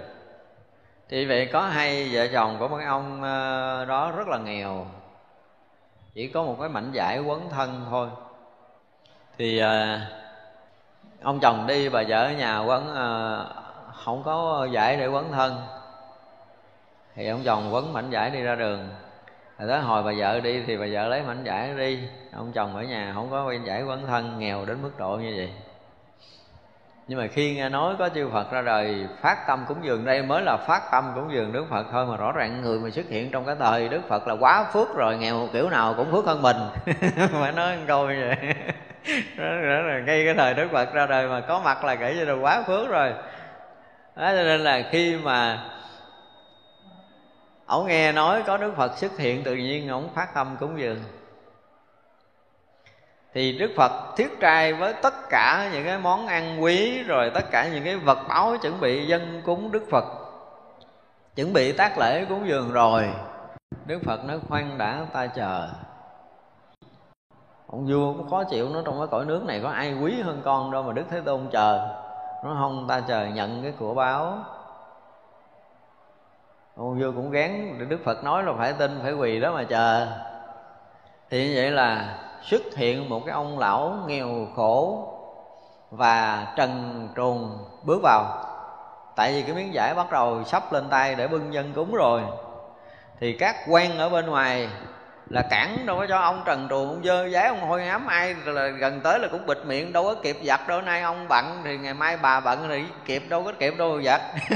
[1.08, 4.86] Thì vậy có hai vợ chồng của mấy ông à, đó rất là nghèo.
[6.14, 8.08] Chỉ có một cái mảnh vải quấn thân thôi.
[9.38, 10.06] Thì à,
[11.22, 13.38] ông chồng đi bà vợ ở nhà quấn à,
[14.04, 15.77] không có vải để quấn thân
[17.18, 18.88] thì ông chồng quấn mảnh giải đi ra đường.
[19.58, 21.98] Rồi tới hồi bà vợ đi thì bà vợ lấy mảnh giải đi.
[22.32, 25.32] Ông chồng ở nhà không có mảnh giải quấn thân, nghèo đến mức độ như
[25.36, 25.50] vậy.
[27.08, 30.22] Nhưng mà khi nghe nói có chư Phật ra đời, phát tâm cúng dường đây
[30.22, 33.08] mới là phát tâm cúng dường Đức Phật thôi mà rõ ràng người mà xuất
[33.08, 36.24] hiện trong cái thời Đức Phật là quá phước rồi, nghèo kiểu nào cũng phước
[36.24, 36.56] hơn mình.
[37.32, 38.54] Phải nói một câu như vậy.
[39.36, 42.24] Đó là ngay cái thời Đức Phật ra đời mà có mặt là kể như
[42.24, 43.12] là quá phước rồi.
[44.16, 45.58] Đó cho nên là khi mà
[47.68, 50.98] ổng nghe nói có Đức Phật xuất hiện, tự nhiên ổng phát tâm cúng dường.
[53.34, 57.50] Thì Đức Phật thiết trai với tất cả những cái món ăn quý, rồi tất
[57.50, 60.04] cả những cái vật báo chuẩn bị dân cúng Đức Phật.
[61.34, 63.08] Chuẩn bị tác lễ cúng dường rồi,
[63.86, 65.68] Đức Phật nói khoan đã, ta chờ.
[67.66, 70.42] Ông vua cũng khó chịu nó trong cái cõi nước này có ai quý hơn
[70.44, 71.88] con đâu mà Đức Thế Tôn chờ.
[72.44, 74.38] Nó không, ta chờ nhận cái của báo
[76.78, 80.06] ông vua cũng gán, Đức Phật nói là phải tin, phải quỳ đó mà chờ.
[81.30, 85.08] Thì như vậy là xuất hiện một cái ông lão nghèo khổ
[85.90, 88.44] và trần truồng bước vào.
[89.16, 92.22] Tại vì cái miếng giải bắt đầu sắp lên tay để bưng dân cúng rồi.
[93.20, 94.68] Thì các quan ở bên ngoài
[95.30, 98.34] là cản đâu có cho ông trần truồng, ông dơ giấy ông hôi ám ai
[98.44, 100.80] là gần tới là cũng bịt miệng, đâu có kịp giặt đâu.
[100.80, 104.20] Nay ông bận thì ngày mai bà bận thì kịp, đâu có kịp đâu giặt.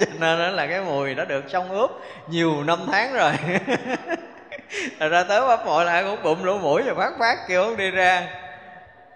[0.00, 1.90] Cho nên đó là cái mùi đã được xong ướp
[2.28, 3.32] nhiều năm tháng rồi.
[5.00, 7.76] Rồi ra tới pháp hội lại cũng bụng lỗ mũi và phát phát kêu ông
[7.76, 8.26] đi ra.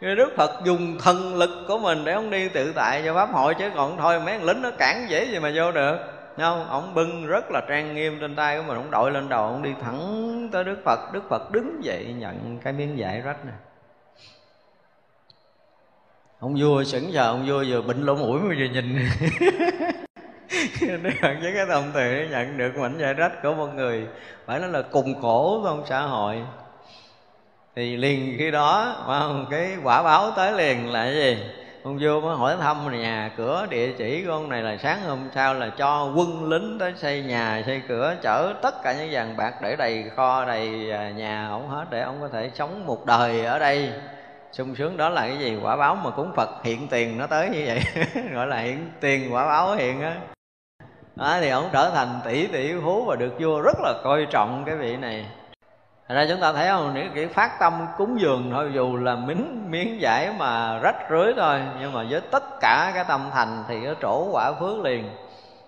[0.01, 3.55] Đức Phật dùng thần lực của mình để ông đi tự tại cho pháp hội,
[3.55, 5.97] chứ còn thôi mấy thằng lính nó cản dễ gì mà vô được
[6.39, 6.69] không?
[6.69, 8.77] Ông bưng rất là trang nghiêm trên tay của mình.
[8.77, 11.13] Ông đội lên đầu, ông đi thẳng tới đức phật.
[11.13, 13.55] Đức phật đứng dậy nhận cái miếng vải rách này
[16.43, 19.09] ông vua sững sờ, ông vua vừa bệnh lỗ mũi mà vừa nhìn.
[21.03, 24.07] Đức Phật với cái tâm từ nhận được mảnh vải rách của một người.
[24.47, 26.43] Phải nói là cùng khổ trong xã hội.
[27.77, 28.97] Thì liền khi đó
[29.51, 31.39] cái quả báo tới liền là cái gì?
[31.83, 35.19] Ông vua mới hỏi thăm nhà cửa địa chỉ của ông này là sáng hôm
[35.35, 39.37] sau là cho quân lính tới xây nhà, xây cửa, chở tất cả những vàng
[39.37, 43.07] bạc để đầy kho, đầy à, nhà ông hết để ông có thể sống một
[43.07, 43.93] đời ở đây.
[44.53, 45.59] Sung sướng đó là cái gì?
[45.63, 47.81] Quả báo mà cúng phật hiện tiền nó tới như vậy,
[48.35, 50.17] gọi là hiện tiền quả báo hiện á.
[51.17, 51.37] Đó.
[51.41, 54.77] thì ông trở thành tỷ tỷ phú và được vua rất là coi trọng cái
[54.77, 55.27] vị này.
[56.13, 56.95] Thành ra chúng ta thấy không?
[56.95, 61.33] Những cái phát tâm cúng dường thôi, dù là miếng miếng giải mà rách rưới
[61.37, 65.11] thôi, nhưng mà với tất cả cái tâm thành thì nó trổ quả phước liền.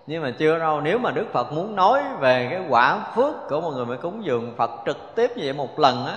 [0.06, 3.60] Nhưng mà chưa đâu, nếu mà đức phật muốn nói về cái quả phước của
[3.60, 6.16] một người mà cúng dường phật trực tiếp như vậy một lần á,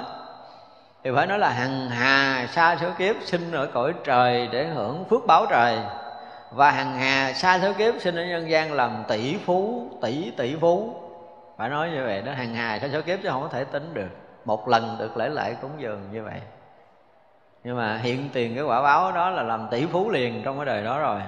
[1.03, 5.05] thì phải nói là hằng hà xa số kiếp sinh ở cõi trời để hưởng
[5.09, 5.79] phước báo trời.
[6.51, 10.55] Và hằng hà xa số kiếp sinh ở nhân gian làm tỷ phú, tỷ tỷ
[10.61, 10.95] phú
[11.57, 13.93] phải nói như vậy đó, hàng hà sa số kiếp chứ không có thể tính
[13.93, 14.09] được.
[14.45, 16.41] Một lần được lễ lễ cúng dường như vậy.
[17.63, 20.65] Nhưng mà hiện tiền cái quả báo đó là làm tỷ phú liền trong cái
[20.65, 21.21] đời đó rồi.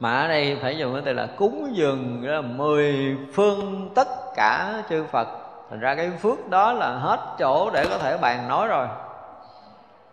[0.00, 4.82] Mà ở đây phải dùng cái từ là cúng dường là mười phương tất cả
[4.90, 5.28] chư Phật.
[5.70, 8.86] Thành ra cái phước đó là hết chỗ để có thể bàn nói rồi.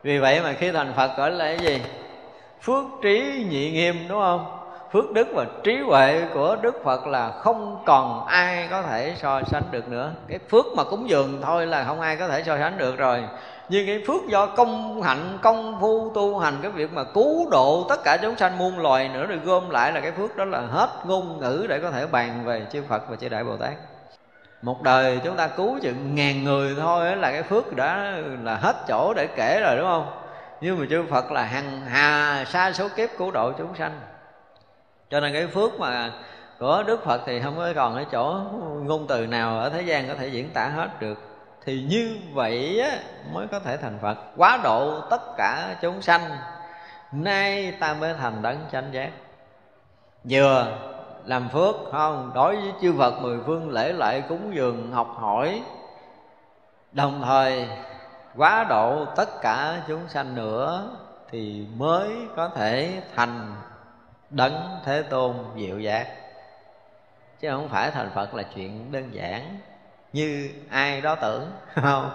[0.03, 1.81] Vì vậy mà khi thành Phật gọi là cái gì?
[2.61, 4.54] Phước trí nhị nghiêm, đúng không?
[4.95, 9.41] Phước đức và trí huệ của đức phật là không còn ai có thể so
[9.43, 10.11] sánh được nữa.
[10.27, 13.23] Cái phước mà cúng dường thôi là không ai có thể so sánh được rồi.
[13.69, 17.85] Nhưng cái phước do công hạnh, công phu, tu hành, cái việc mà cứu độ
[17.89, 20.59] tất cả chúng sanh muôn loài nữa rồi gom lại là cái phước đó là
[20.59, 23.73] hết ngôn ngữ để có thể bàn về chư phật và chư đại bồ tát.
[24.61, 28.13] Một đời chúng ta cứu chừng ngàn người thôi là cái phước đã
[28.43, 30.07] là hết chỗ để kể rồi, đúng không?
[30.61, 33.99] Nhưng mà chư phật là hằng hà xa số kiếp cứu độ chúng sanh
[35.09, 36.11] cho nên cái phước mà
[36.59, 38.41] của đức phật thì không có còn cái chỗ
[38.83, 41.17] ngôn từ nào ở thế gian có thể diễn tả hết được.
[41.65, 42.97] Thì như vậy á,
[43.33, 44.17] mới có thể thành phật.
[44.37, 46.21] Quá độ tất cả chúng sanh
[47.11, 49.09] nay ta mới thành đấng chánh giác.
[50.23, 50.77] Vừa
[51.25, 55.61] làm phước không đối với chư Phật mười phương lễ lại cúng dường học hỏi
[56.91, 57.67] đồng thời
[58.35, 60.89] quá độ tất cả chúng sanh nữa
[61.31, 63.55] thì mới có thể thành
[64.35, 66.07] đấng thế tôn diệu giác
[67.39, 69.41] chứ không phải thành phật là chuyện đơn giản,
[70.13, 72.09] như ai đó tưởng, không?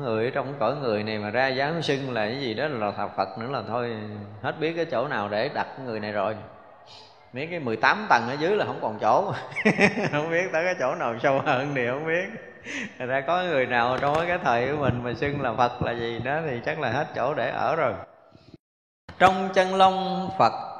[0.00, 2.92] Người ở trong cõi người này mà ra dám xưng là cái gì đó là
[2.96, 3.96] thập phật nữa là thôi,
[4.42, 6.36] hết biết cái chỗ nào để đặt người này rồi.
[7.32, 9.32] Mấy cái 18 tầng ở dưới là không còn chỗ.
[10.12, 12.24] Không biết tới cái chỗ nào sâu hơn thì không biết.
[12.98, 15.92] Thật ra có người nào trong cái thời của mình mà xưng là Phật là
[15.92, 17.92] gì đó thì chắc là hết chỗ để ở rồi.
[19.18, 20.71] Trong chân long Phật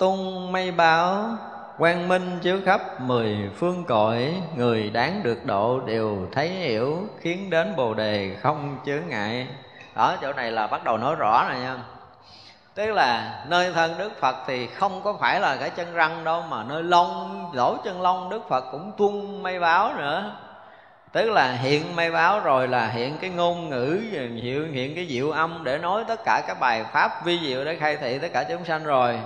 [0.00, 1.24] tung mây báo
[1.78, 4.42] Quang minh chiếu khắp mười phương cõi.
[4.56, 9.46] Người đáng được độ đều thấy hiểu, Khiến đến bồ đề không chướng ngại.
[9.94, 11.76] Ở chỗ này là bắt đầu nói rõ rồi nha.
[12.74, 16.42] Tức là nơi thân đức phật thì không có phải là cái chân răng đâu,
[16.48, 20.36] mà nơi lông, lỗ chân lông đức phật cũng tuôn mây báo nữa.
[21.12, 25.30] Tức là hiện mây báo rồi là hiện cái ngôn ngữ, hiện hiện cái diệu
[25.30, 28.44] âm để nói tất cả các bài pháp vi diệu để khai thị tất cả
[28.48, 29.18] chúng sanh rồi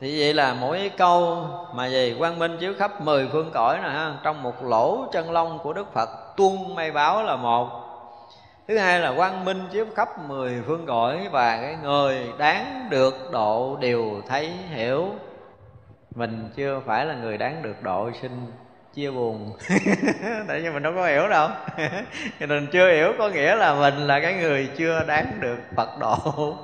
[0.00, 3.88] thì vậy là mỗi câu mà gì quang minh chiếu khắp mười phương cõi nè
[3.88, 7.70] ha, trong một lỗ chân lông của đức phật tuôn may báo là một.
[8.68, 13.14] Thứ hai là quang minh chiếu khắp mười phương cõi và cái người đáng được
[13.32, 15.08] độ đều thấy hiểu.
[16.14, 18.30] Mình chưa phải là người đáng được độ, xin
[18.94, 19.52] chia buồn.
[20.48, 21.48] Tại vì mình đâu có hiểu đâu.
[22.48, 26.56] Mình chưa hiểu có nghĩa là mình là cái người chưa đáng được phật độ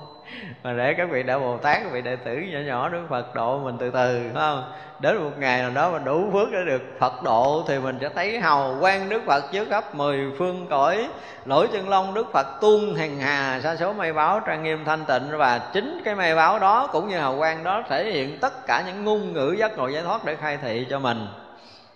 [0.62, 3.34] mà để các vị đại bồ tát, các vị đệ tử nhỏ nhỏ đức phật
[3.34, 4.72] độ mình từ từ, phải không?
[5.00, 8.08] Đến một ngày nào đó mình đủ phước để được phật độ thì mình sẽ
[8.08, 11.08] thấy hào quang đức phật chứa khắp mười phương cõi.
[11.44, 15.04] Lỗi chân long đức phật tuôn hằng hà, sa số may báo trang nghiêm thanh
[15.04, 15.22] tịnh.
[15.38, 18.82] Và chính cái may báo đó cũng như hào quang đó thể hiện tất cả
[18.86, 21.26] những ngôn ngữ giác ngộ giải thoát để khai thị cho mình.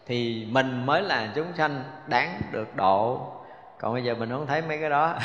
[0.06, 3.32] Thì mình mới là chúng sanh đáng được độ
[3.80, 5.14] còn bây giờ mình không thấy mấy cái đó.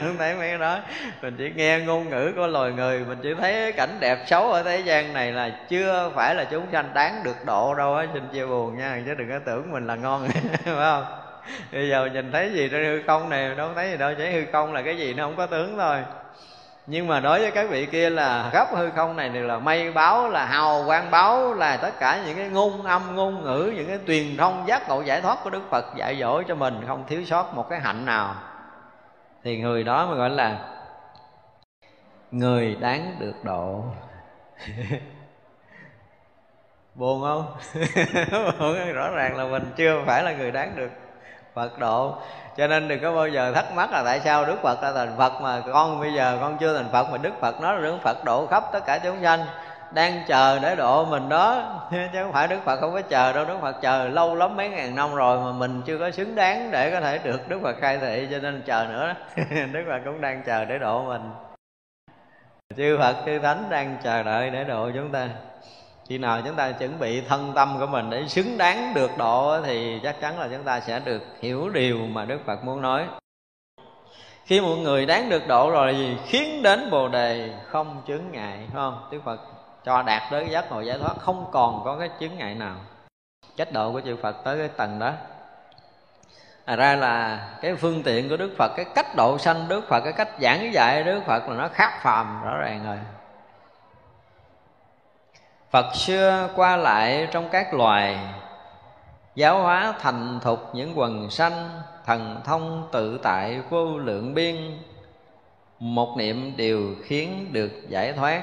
[0.00, 0.78] Không thấy mấy cái đó.
[1.22, 4.62] Mình chỉ nghe ngôn ngữ của loài người, mình chỉ thấy cảnh đẹp xấu ở
[4.62, 8.22] thế gian này là chưa phải là chúng sanh đáng được độ đâu á, xin
[8.32, 9.02] chia buồn nha.
[9.06, 10.28] Chứ đừng có tưởng mình là ngon,
[10.64, 11.04] phải không?
[11.72, 14.12] Bây giờ nhìn thấy gì trên hư không này, đâu thấy gì đâu.
[14.18, 15.98] Chỉ hư không là cái gì nó không có tướng thôi
[16.86, 19.92] nhưng mà đối với các vị kia là gấp hư không này đều là mây
[19.92, 23.86] báo, là hào quang báo, là tất cả những cái ngôn âm, ngôn ngữ, những
[23.88, 27.04] cái truyền thông giác ngộ giải thoát của đức phật dạy dỗ cho mình không
[27.06, 28.34] thiếu sót một cái hạnh nào.
[29.42, 30.58] Thì người đó mới gọi là
[32.30, 33.84] người đáng được độ.
[36.94, 37.56] Buồn không?
[38.94, 40.90] Rõ ràng là mình chưa phải là người đáng được
[41.54, 42.14] phật độ.
[42.56, 45.14] Cho nên đừng có bao giờ thắc mắc là tại sao đức phật đã thành
[45.18, 47.96] phật mà con bây giờ con chưa thành phật mà đức phật nói là đức
[48.02, 49.44] phật độ khắp tất cả chúng sanh,
[49.90, 51.62] đang chờ để độ mình đó.
[51.90, 53.44] Chứ không phải đức phật không có chờ đâu.
[53.44, 56.70] Đức phật chờ lâu lắm mấy ngàn năm rồi mà mình chưa có xứng đáng
[56.70, 59.14] để có thể được đức phật khai thị, cho nên chờ nữa.
[59.72, 61.30] Đức phật cũng đang chờ để độ mình.
[62.76, 65.28] Chư phật, chư thánh đang chờ đợi để độ chúng ta
[66.08, 69.62] khi nào chúng ta chuẩn bị thân tâm của mình để xứng đáng được độ
[69.64, 73.06] thì chắc chắn là chúng ta sẽ được hiểu điều mà đức phật muốn nói.
[74.44, 78.32] Khi một người đáng được độ rồi là gì khiến đến bồ đề không chứng
[78.32, 79.08] ngại, phải không?
[79.10, 79.40] Đức phật
[79.84, 82.76] cho đạt tới giác ngộ giải thoát không còn có cái chứng ngại nào.
[83.56, 85.12] Cách độ của chư phật tới cái tầng đó.
[86.64, 90.00] À ra là cái phương tiện của đức phật, cái cách độ sanh đức phật,
[90.00, 92.98] cái cách giảng dạy đức phật là nó khác phàm, rõ ràng rồi.
[95.74, 98.18] Phật xưa qua lại trong các loài
[99.34, 104.78] Giáo hóa thành thục những quần sanh Thần thông tự tại vô lượng biên.
[105.78, 108.42] Một niệm đều khiến được giải thoát.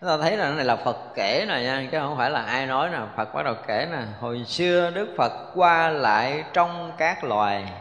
[0.00, 2.42] Chúng ta thấy là cái này là Phật kể nè nha Chứ không phải là
[2.42, 3.98] ai nói nè Phật bắt đầu kể nè.
[4.20, 7.72] Hồi xưa Đức Phật qua lại trong các loài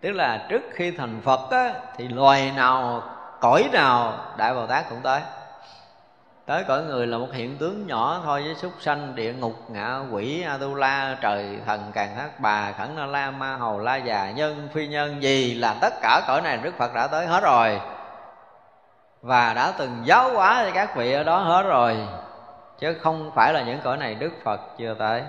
[0.00, 3.02] Tức là trước khi thành Phật á, Thì loài nào,
[3.40, 5.20] cõi nào Đại Bồ Tát cũng tới
[6.46, 10.00] tới cõi người là một hiện tướng nhỏ thôi với súc sanh, địa ngục ngạ
[10.10, 13.96] quỷ a tu la trời, thần, càng thác, bà, khẩn na la, ma hầu la,
[13.96, 17.42] già, nhân, phi nhân, gì là tất cả cõi này đức phật đã tới hết
[17.42, 17.80] rồi.
[19.22, 22.08] Và đã từng giáo hóa cho các vị ở đó hết rồi.
[22.78, 25.22] Chứ không phải là những cõi này đức phật chưa tới.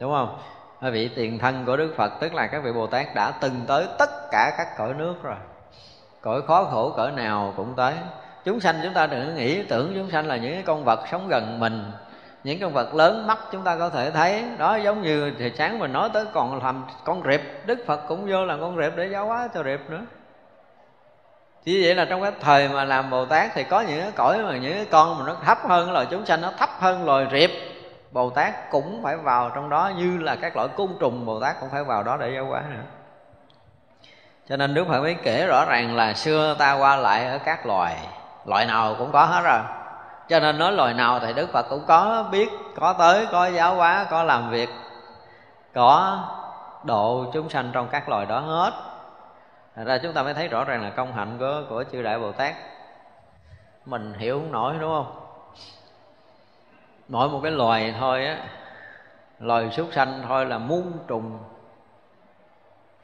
[0.00, 0.38] Đúng không?
[0.80, 3.60] Các vị tiền thân của đức phật, tức là các vị bồ tát đã từng
[3.66, 5.36] tới tất cả các cõi nước rồi.
[6.20, 7.94] Cõi khó khổ cỡ nào cũng tới
[8.46, 11.60] chúng sanh chúng ta đừng nghĩ tưởng chúng sanh là những con vật sống gần
[11.60, 11.92] mình.
[12.44, 14.44] Những con vật lớn mắt chúng ta có thể thấy.
[14.58, 18.26] Đó giống như thì sáng mình nói tới còn làm con rệp, đức phật cũng
[18.30, 20.00] vô làm con rệp để giáo hóa cho rệp nữa.
[21.64, 24.38] Chỉ vậy là trong cái thời mà làm bồ tát thì có những cái cõi
[24.38, 27.26] mà những cái con mà nó thấp hơn loài chúng sanh, nó thấp hơn loài
[27.32, 27.50] rệp.
[28.12, 31.60] Bồ tát cũng phải vào trong đó như là các loại côn trùng, bồ tát
[31.60, 32.82] cũng phải vào đó để giáo hóa nữa.
[34.48, 37.66] Cho nên đức phật mới kể rõ ràng là xưa ta qua lại ở các
[37.66, 37.96] loài
[38.46, 39.60] loại nào cũng có hết rồi.
[40.28, 42.48] Cho nên nói loài nào thì đức phật cũng có biết,
[42.80, 44.68] có tới, có giáo hóa, có làm việc,
[45.74, 46.18] có
[46.84, 48.72] độ chúng sanh trong các loài đó hết.
[49.76, 52.18] Thật ra chúng ta mới thấy rõ ràng là công hạnh của của chư đại
[52.18, 52.54] bồ tát.
[53.86, 55.20] Mình hiểu không nổi, đúng không?
[57.08, 58.36] Mỗi một cái loài thôi á,
[59.40, 61.38] loài súc sanh thôi là muôn trùng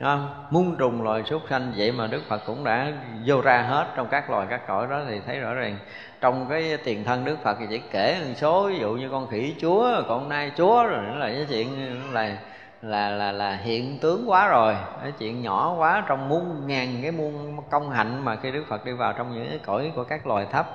[0.00, 0.46] không?
[0.50, 2.92] muôn trùng loài súc sanh vậy mà đức phật cũng đã
[3.26, 5.78] vô ra hết trong các loài, các cõi đó thì thấy rõ ràng.
[6.20, 9.28] Trong cái tiền thân đức phật thì chỉ kể một số, ví dụ như con
[9.28, 11.68] khỉ chúa, con nai chúa rồi nữa là cái chuyện
[12.12, 12.36] là
[12.82, 14.76] là là là hiện tướng quá rồi.
[15.02, 18.84] Cái chuyện nhỏ quá, trong muôn ngàn cái muôn công hạnh mà khi đức phật
[18.84, 20.66] đi vào trong những cái cõi của các loài thấp.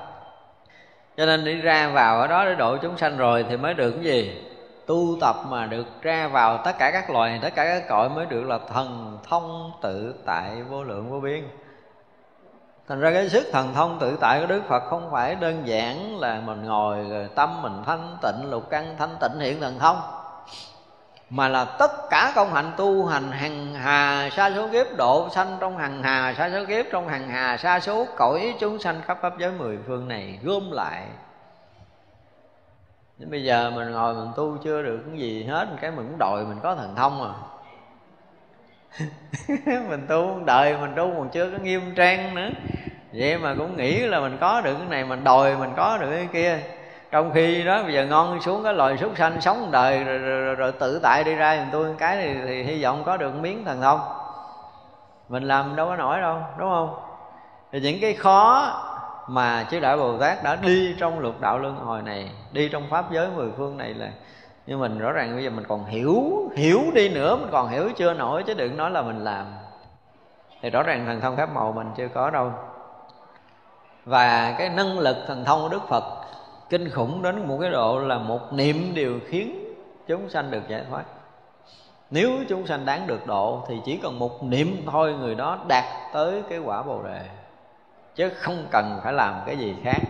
[1.17, 3.91] Cho nên đi ra vào ở đó để độ chúng sanh rồi thì mới được
[3.91, 4.41] cái gì?
[4.87, 8.25] Tu tập mà được ra vào tất cả các loài, tất cả các cõi mới
[8.25, 11.47] được là thần thông tự tại vô lượng vô biên.
[12.87, 16.19] Thành ra cái sức thần thông tự tại của đức phật không phải đơn giản
[16.19, 19.97] là mình ngồi rồi tâm mình thanh tịnh, lục căn thanh tịnh, hiện thần thông,
[21.29, 25.57] mà là tất cả công hạnh tu hành hằng hà, sa số kiếp, độ sanh
[25.59, 29.17] trong hằng hà, sa số kiếp trong hằng hà, sa số cõi chúng sanh khắp
[29.21, 31.03] pháp giới mười phương này gom lại
[33.17, 36.17] Đến bây giờ mình ngồi mình tu chưa được cái gì hết cái mình cũng
[36.19, 37.33] đòi mình có thần thông à.
[39.89, 42.49] Mình tu đời mình tu còn chưa có nghiêm trang nữa.
[43.13, 46.09] Vậy mà cũng nghĩ là mình có được cái này mình đòi mình có được
[46.11, 46.59] cái kia.
[47.11, 50.41] Trong khi đó bây giờ ngon xuống cái loài súc sanh sống đời rồi, rồi,
[50.41, 53.35] rồi, rồi tự tại đi ra mình tôi cái thì, thì hy vọng có được
[53.35, 53.99] miếng thần thông.
[55.29, 56.99] Mình làm đâu có nổi đâu đúng không?
[57.71, 58.73] Thì những cái khó
[59.27, 62.83] mà chư đại bồ tát đã đi trong lục đạo luân hồi này, đi trong
[62.89, 64.11] pháp giới mười phương này là
[64.67, 67.89] nhưng mình rõ ràng bây giờ mình còn hiểu hiểu đi nữa, mình còn hiểu
[67.97, 69.45] chưa nổi, chứ đừng nói là mình làm.
[70.61, 72.51] Thì rõ ràng thần thông pháp màu mình chưa có đâu.
[74.05, 76.03] Và cái năng lực thần thông của đức phật
[76.69, 79.73] kinh khủng đến một cái độ là một niệm điều khiến
[80.07, 81.03] chúng sanh được giải thoát.
[82.11, 85.85] Nếu chúng sanh đáng được độ thì chỉ cần một niệm thôi người đó đạt
[86.13, 87.21] tới cái quả bồ đề
[88.17, 90.01] chứ không cần phải làm cái gì khác.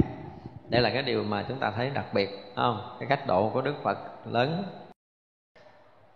[0.69, 2.95] Đây là cái điều mà chúng ta thấy đặc biệt không?
[2.99, 4.63] Cái cách độ của đức phật lớn.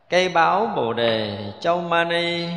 [0.10, 2.48] Cây báo bồ đề, châu mani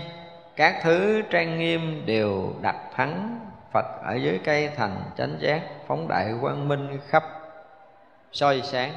[0.57, 3.41] các thứ trang nghiêm đều đặt thắng
[3.73, 7.25] phật ở dưới cây thành chánh giác phóng đại quang minh khắp,
[8.33, 8.93] soi sáng.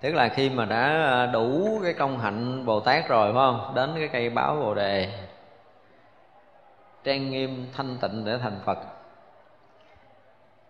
[0.00, 3.72] Tức là khi mà đã đủ cái công hạnh bồ tát rồi, phải không?
[3.74, 5.08] Đến cái cây báo bồ đề
[7.04, 8.78] trang nghiêm thanh tịnh để thành phật.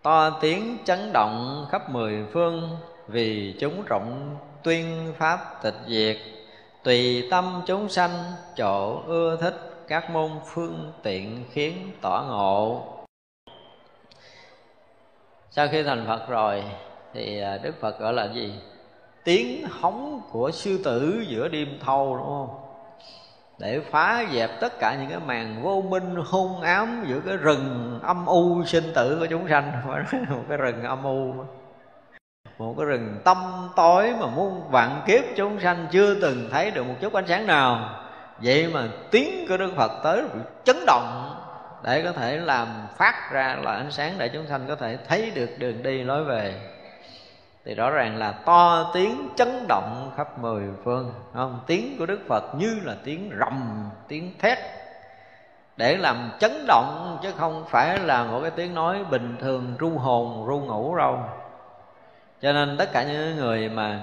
[0.01, 2.77] To tiếng chấn động khắp mười phương,
[3.07, 6.17] vì chúng rộng tuyên pháp tịch diệt.
[6.83, 8.11] Tùy tâm chúng sanh,
[8.55, 12.83] chỗ ưa thích, các môn phương tiện khiến tỏ ngộ.
[15.49, 16.63] Sau khi thành phật rồi,
[17.13, 18.53] thì à, đức phật gọi là gì?
[19.23, 22.62] Tiếng hóng của sư tử giữa đêm thâu, đúng không?
[23.63, 27.99] Để phá dẹp tất cả những cái màn vô minh, hung ám giữa cái rừng
[28.03, 29.71] âm u sinh tử của chúng sanh.
[30.29, 31.33] Một cái rừng âm u.
[32.57, 33.37] Một cái rừng tâm
[33.75, 37.47] tối mà muôn vạn kiếp chúng sanh chưa từng thấy được một chút ánh sáng
[37.47, 37.89] nào.
[38.39, 40.23] Vậy mà tiếng của đức phật tới
[40.63, 41.35] chấn động
[41.83, 42.67] để có thể làm
[42.97, 46.23] phát ra là ánh sáng để chúng sanh có thể thấy được đường đi lối
[46.23, 46.72] về
[47.65, 51.13] thì rõ ràng là to tiếng chấn động khắp mười phương.
[51.33, 51.59] Không?
[51.67, 54.57] Tiếng của đức phật như là tiếng rầm, tiếng thét.
[55.77, 59.89] Để làm chấn động, chứ không phải là một cái tiếng nói bình thường, ru
[59.89, 61.19] hồn, ru ngủ đâu.
[62.41, 63.99] Cho nên tất cả những người mà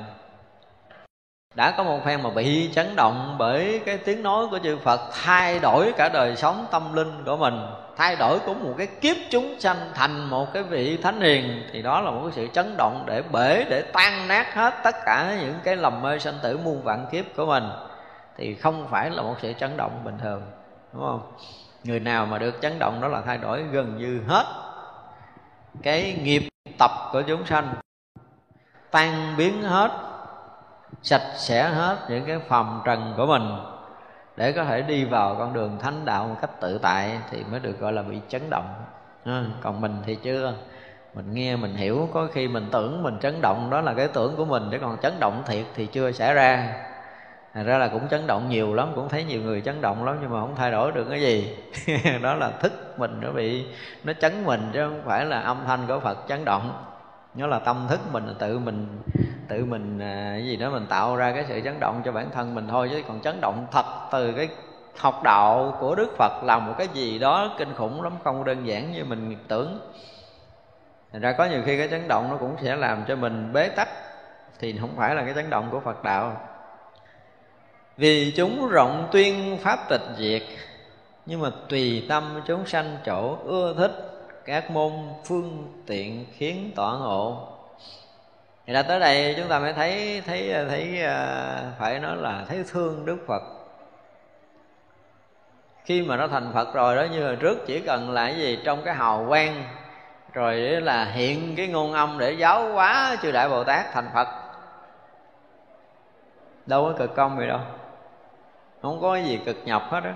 [1.55, 5.01] đã có một phen mà bị chấn động bởi cái tiếng nói của chư Phật,
[5.23, 7.61] thay đổi cả đời sống tâm linh của mình
[8.01, 11.82] thay đổi của một cái kiếp chúng sanh thành một cái vị thánh hiền, thì
[11.82, 15.36] đó là một cái sự chấn động để bể, để tan nát hết tất cả
[15.40, 17.64] những cái lầm mê sanh tử muôn vạn kiếp của mình.
[18.36, 20.43] Thì không phải là một sự chấn động bình thường,
[20.93, 21.32] đúng không?
[21.85, 24.44] Người nào mà được chấn động đó là thay đổi gần như hết
[25.82, 26.48] cái nghiệp
[26.78, 27.74] tập của chúng sanh.
[28.90, 29.90] Tan biến hết,
[31.02, 33.51] sạch sẽ hết những cái phàm trần của mình
[34.40, 37.60] để có thể đi vào con đường thánh đạo một cách tự tại thì mới
[37.60, 38.74] được gọi là bị chấn động.
[39.24, 40.54] À, còn mình thì chưa.
[41.14, 44.36] Mình nghe mình hiểu có khi mình tưởng mình chấn động đó là cái tưởng
[44.36, 46.74] của mình chứ còn chấn động thiệt thì chưa xảy ra.
[47.54, 50.18] Thành ra là cũng chấn động nhiều lắm Cũng thấy nhiều người chấn động lắm
[50.20, 51.56] Nhưng mà không thay đổi được cái gì.
[52.22, 53.64] Đó là thức mình nó bị
[54.04, 56.84] Nó chấn mình chứ không phải là âm thanh của Phật chấn động.
[57.35, 58.86] Nó là tâm thức mình tự mình
[59.48, 62.31] Tự mình à, cái gì đó mình tạo ra cái sự chấn động cho bản
[62.31, 64.48] thân mình thôi, Chứ còn chấn động thật từ cái
[64.98, 68.66] học đạo của Đức Phật là một cái gì đó kinh khủng lắm, Không đơn
[68.66, 69.81] giản như mình tưởng.
[71.12, 73.69] Thành ra có nhiều khi cái chấn động nó cũng sẽ làm cho mình bế
[73.69, 73.89] tắc,
[74.59, 76.40] Thì không phải là cái chấn động của Phật đạo.
[77.97, 80.43] Vì chúng rộng tuyên pháp tịch diệt,
[81.27, 84.10] nhưng mà tùy tâm chúng sanh chỗ ưa thích
[84.44, 84.92] các môn
[85.24, 87.48] phương tiện khiến tọa ngộ.
[88.66, 92.64] Thì đã tới đây chúng ta mới thấy thấy thấy à, phải nói là thấy
[92.72, 93.42] thương đức phật.
[95.84, 98.58] Khi mà nó thành phật rồi đó, như hồi trước chỉ cần là cái gì
[98.64, 99.64] trong cái hào quang,
[100.32, 104.28] rồi là hiện cái ngôn âm để giáo hóa chư đại bồ tát thành phật.
[106.66, 107.60] Đâu có cực công gì đâu.
[108.82, 110.14] Không có gì cực nhọc hết á.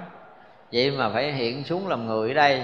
[0.72, 2.62] Vậy mà phải hiện xuống làm người ở đây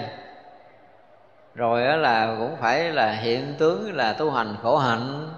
[1.55, 5.29] rồi là cũng phải là hiện tướng là tu hành khổ hạnh.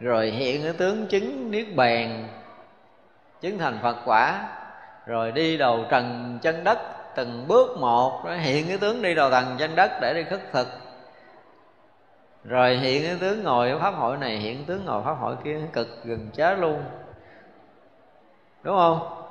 [0.00, 2.28] Rồi hiện cái tướng chứng niết bàn,
[3.40, 4.48] chứng thành phật quả.
[5.06, 6.78] Rồi đi đầu trần chân đất,
[7.14, 8.24] từng bước một.
[8.24, 10.68] Rồi hiện cái tướng đi đầu trần chân đất để đi khất thực.
[12.44, 15.60] Rồi hiện cái tướng ngồi ở pháp hội này, hiện tướng ngồi pháp hội kia
[15.72, 16.82] cực gần chết luôn.
[18.62, 19.21] Đúng không?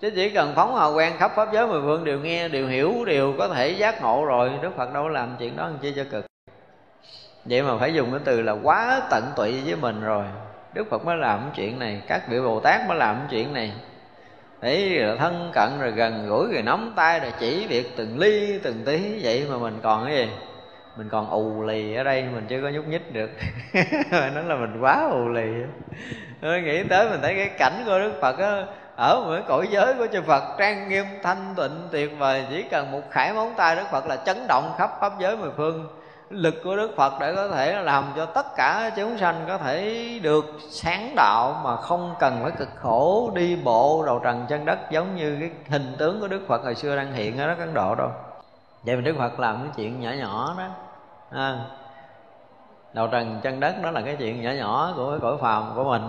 [0.00, 3.04] Chứ chỉ cần phóng hào quang khắp pháp giới mười phương đều nghe, đều hiểu,
[3.04, 6.04] đều có thể giác ngộ rồi, đức phật đâu làm chuyện đó làm chi cho
[6.10, 6.26] cực.
[7.44, 10.24] Vậy mà phải dùng cái từ là quá tận tụy với mình rồi.
[10.74, 13.72] Đức phật mới làm chuyện này, các vị bồ tát mới làm chuyện này.
[14.62, 18.84] Để thân cận, rồi gần gũi, rồi nắm tay, rồi chỉ việc từng ly, từng
[18.84, 20.28] tí, vậy mà mình còn cái gì?
[20.96, 23.30] Mình còn ù lì ở đây, mình chưa có nhúc nhích được.
[24.10, 25.46] Nói là mình quá ù lì.
[26.42, 28.64] Nghĩ tới mình thấy cái cảnh của đức phật á
[28.96, 32.92] ở mỗi cõi giới của chư Phật trang nghiêm thanh tịnh tuyệt vời chỉ cần
[32.92, 35.88] một khải móng tay Đức Phật là chấn động khắp pháp giới mười phương.
[36.30, 40.08] Lực của Đức Phật để có thể làm cho tất cả chúng sanh có thể
[40.22, 44.78] được sáng đạo mà không cần phải cực khổ đi bộ đầu trần chân đất
[44.90, 47.74] giống như cái hình tướng của Đức Phật hồi xưa đang hiện ở đó Ấn
[47.74, 48.10] Độ đâu.
[48.82, 50.64] Vậy mà Đức Phật làm cái chuyện nhỏ nhỏ đó
[51.30, 51.58] à,
[52.92, 55.84] đầu trần chân đất đó là cái chuyện nhỏ nhỏ của cái cõi phàm của
[55.84, 56.02] mình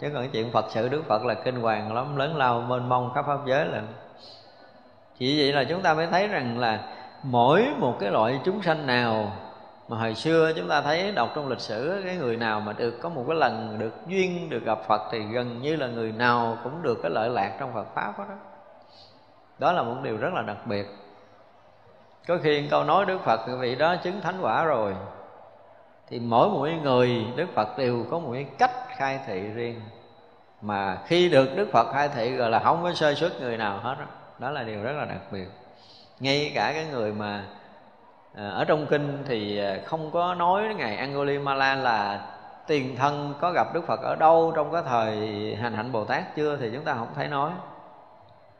[0.00, 2.88] chứ còn cái chuyện phật sự, đức phật là kinh hoàng lắm, lớn lao, mênh
[2.88, 3.82] mông khắp pháp giới là
[5.18, 6.80] chỉ vậy là chúng ta mới thấy rằng là
[7.22, 9.32] mỗi một cái loại chúng sanh nào
[9.88, 12.98] mà hồi xưa chúng ta thấy đọc trong lịch sử, cái người nào mà được
[13.02, 16.58] có một cái lần được duyên, được gặp Phật thì gần như là người nào
[16.64, 18.24] cũng được cái lợi lạc trong Phật pháp đó.
[19.58, 20.86] Đó là một điều rất là đặc biệt.
[22.28, 24.94] Có khi câu nói Đức Phật, vị đó chứng thánh quả rồi
[26.08, 29.80] thì mỗi một người, Đức Phật đều có một cái cách khai thị riêng.
[30.60, 33.78] Mà khi được Đức Phật khai thị gọi là không có sơ suất người nào
[33.78, 34.06] hết đó.
[34.38, 35.46] đó là điều rất là đặc biệt.
[36.20, 37.44] Ngay cả cái người mà
[38.34, 42.26] à, ở trong kinh thì à, không có nói ngày Angulimala là
[42.66, 45.16] tiền thân có gặp Đức Phật ở đâu trong cái thời
[45.60, 47.50] hành hạnh Bồ Tát chưa thì chúng ta không thấy nói.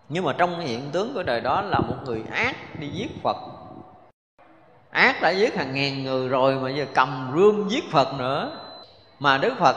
[0.09, 3.37] Nhưng mà trong hiện tướng của đời đó là một người ác đi giết Phật
[4.95, 8.61] ác đã giết hàng ngàn người rồi mà giờ cầm rương giết phật nữa.
[9.19, 9.77] Mà đức phật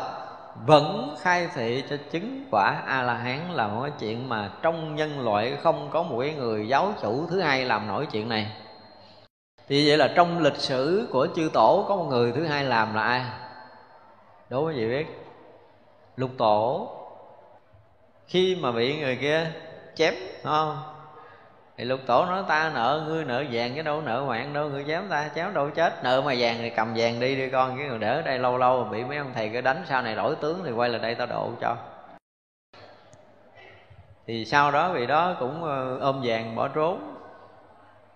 [0.65, 4.95] vẫn khai thị cho chứng quả a la hán là một cái chuyện mà trong
[4.95, 8.51] nhân loại không có một cái người giáo chủ thứ hai làm nổi chuyện này.
[9.67, 12.95] Thì vậy là trong lịch sử của chư tổ có một người thứ hai làm
[12.95, 13.25] là ai?
[14.49, 15.05] Đố quý vị biết,
[16.15, 16.89] lục tổ.
[18.27, 19.51] Khi mà bị người kia
[19.95, 20.13] chém
[20.43, 20.96] không?
[21.77, 24.85] Thì lục tổ nói, ta nợ, ngươi nợ vàng cái đâu nợ mạng đâu, ngươi
[24.87, 26.03] chém ta chém đâu chết.
[26.03, 28.57] Nợ mà vàng thì cầm vàng đi đi con, chứ còn để ở đây lâu
[28.57, 31.15] lâu bị mấy ông thầy cứ đánh, sau này đổi tướng thì quay lại đây
[31.15, 31.75] tao độ cho.
[34.27, 37.13] Thì sau đó vị đó cũng ờ, ôm vàng bỏ trốn.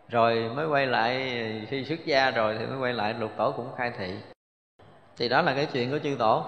[0.10, 1.36] Rồi mới quay lại,
[1.70, 4.14] khi xuất gia rồi thì mới quay lại, lục tổ cũng khai thị.
[5.18, 6.44] Thì đó là cái chuyện của chư tổ.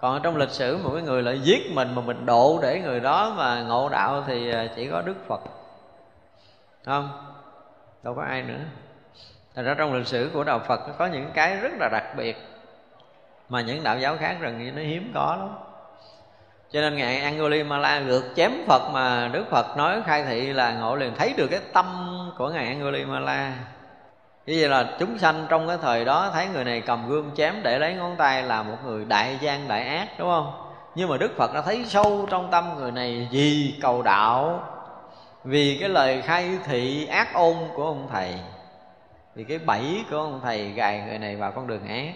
[0.00, 3.00] Còn trong lịch sử, một cái người lại giết mình mà mình độ để người
[3.00, 5.40] đó mà ngộ đạo thì ờ, chỉ có đức phật
[6.84, 7.10] không,
[8.02, 8.60] đâu có ai nữa.
[9.54, 12.04] Thành ra trong lịch sử của đạo phật nó có những cái rất là đặc
[12.16, 12.36] biệt
[13.48, 15.48] mà những đạo giáo khác rằng như nó hiếm có lắm.
[16.70, 20.96] Cho nên ngài Angulimala gượt chém Phật mà Đức Phật nói khai thị là ngộ
[20.96, 22.08] liền thấy được cái tâm
[22.38, 23.52] của ngài Angulimala.
[24.46, 27.54] Như vậy là chúng sanh trong cái thời đó thấy người này cầm gươm chém
[27.62, 30.52] để lấy ngón tay là một người đại gian đại ác, đúng không?
[30.94, 34.68] Nhưng mà đức phật đã thấy sâu trong tâm người này vì cầu đạo
[35.44, 38.34] vì cái lời khai thị ác ôn của ông thầy,
[39.34, 42.14] vì cái bẫy của ông thầy gài người này vào con đường ác.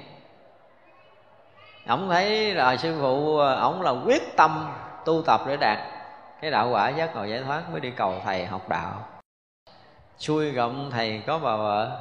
[1.86, 4.72] Ông thấy là sư phụ, ông là quyết tâm
[5.04, 5.78] tu tập để đạt
[6.40, 9.06] cái đạo quả giác ngộ giải thoát mới đi cầu thầy học đạo.
[10.18, 12.00] Xui gặp thầy có bà vợ.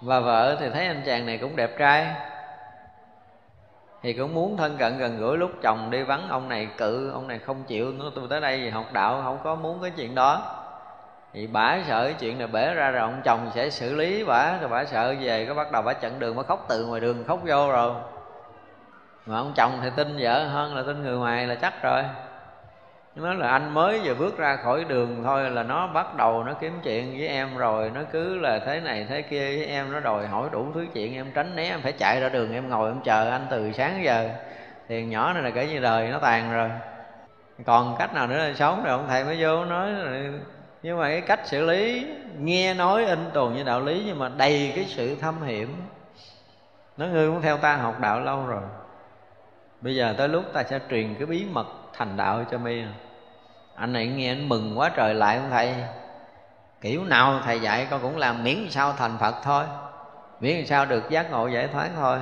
[0.00, 2.06] Bà vợ thì thấy anh chàng này cũng đẹp trai
[4.02, 7.28] thì cũng muốn thân cận gần gũi lúc chồng đi vắng, ông này cự, ông
[7.28, 10.56] này không chịu nó tôi tới đây học đạo, không có muốn cái chuyện đó.
[11.32, 14.58] Thì bả sợ cái chuyện này bể ra rồi, ông chồng sẽ xử lý bả,
[14.60, 17.24] rồi bả sợ về có bắt đầu bả chặn đường, bả khóc từ ngoài đường,
[17.26, 17.94] khóc vô rồi.
[19.26, 22.02] Mà ông chồng thì tin vợ hơn là tin người ngoài là chắc rồi
[23.22, 26.54] nó là anh mới vừa bước ra khỏi đường thôi là nó bắt đầu nó
[26.54, 27.90] kiếm chuyện với em rồi.
[27.94, 31.14] Nó cứ là thế này thế kia với em, nó đòi hỏi đủ thứ chuyện
[31.14, 34.04] em tránh né, em phải chạy ra đường, em ngồi em chờ anh từ sáng
[34.04, 34.28] giờ.
[34.88, 36.70] Thì nhỏ này là kể như đời nó tàn rồi.
[37.66, 39.90] Còn cách nào nữa là sống rồi, ông thầy mới vô nói
[40.82, 42.06] nhưng mà cái cách xử lý,
[42.38, 45.76] nghe nói in tuồn như đạo lý nhưng mà đầy cái sự thâm hiểm.
[46.96, 48.62] Nó ngươi cũng theo ta học đạo lâu rồi.
[49.80, 52.82] Bây giờ tới lúc ta sẽ truyền cái bí mật thành đạo cho mi
[53.74, 55.74] anh này nghe anh mừng quá trời lại ông thầy?
[56.80, 59.64] Kiểu nào thầy dạy con cũng làm miễn sao thành phật thôi.
[60.40, 62.18] Miễn sao được giác ngộ giải thoát thôi.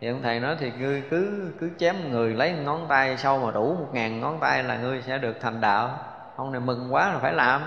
[0.00, 3.50] Thì ông thầy nói thì ngươi cứ cứ chém người lấy ngón tay sâu mà
[3.50, 5.98] đủ một ngàn ngón tay là ngươi sẽ được thành đạo.
[6.36, 7.62] Ông này mừng quá là phải làm.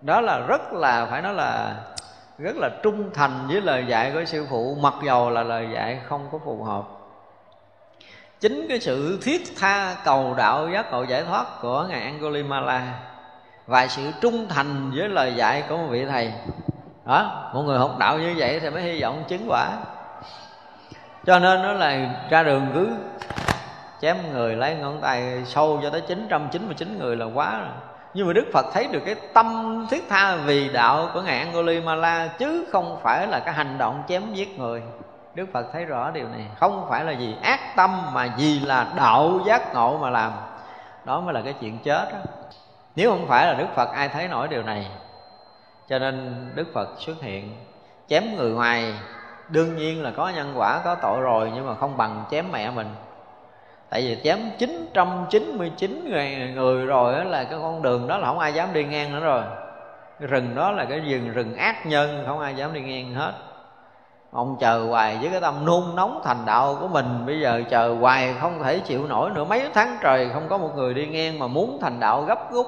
[0.00, 1.74] Đó là rất là, phải nói là
[2.38, 6.00] rất là trung thành với lời dạy của sư phụ, mặc dầu là lời dạy
[6.08, 6.84] không có phù hợp
[8.40, 12.94] chính cái sự thiết tha cầu đạo giác ngộ giải thoát của ngài Angulimala
[13.66, 16.32] và sự trung thành với lời dạy của một vị thầy.
[17.06, 19.70] Đó, một người học đạo như vậy thì mới hy vọng chứng quả.
[21.26, 22.88] Cho nên nó là ra đường cứ
[24.00, 27.68] chém người, lấy ngón tay, sâu cho tới 999 người là quá rồi.
[28.14, 32.26] Nhưng mà Đức Phật thấy được cái tâm thiết tha vì đạo của Ngài Angulimala
[32.26, 34.82] Chứ không phải là cái hành động chém giết người.
[35.34, 36.46] Đức Phật thấy rõ điều này.
[36.56, 40.32] Không phải là gì ác tâm mà vì là đạo giác ngộ mà làm.
[41.04, 42.18] Đó mới là cái chuyện chết đó.
[42.96, 44.86] Nếu không phải là Đức Phật ai thấy nổi điều này?
[45.88, 47.56] Cho nên Đức Phật xuất hiện
[48.08, 48.94] Chém người ngoài
[49.48, 52.70] Đương nhiên là có nhân quả, có tội rồi Nhưng mà không bằng chém mẹ
[52.70, 52.88] mình.
[53.90, 58.38] Tại vì chém 999 người, người rồi đó là cái con đường đó là không
[58.38, 59.42] ai dám đi ngang nữa rồi.
[60.20, 63.32] Rừng đó là cái rừng rừng ác nhân không ai dám đi ngang hết
[64.30, 67.26] ông chờ hoài với cái tâm nôn nóng thành đạo của mình.
[67.26, 69.44] Bây giờ chờ hoài không thể chịu nổi nữa.
[69.44, 72.66] Mấy tháng trời không có một người đi ngang mà muốn thành đạo gấp rút.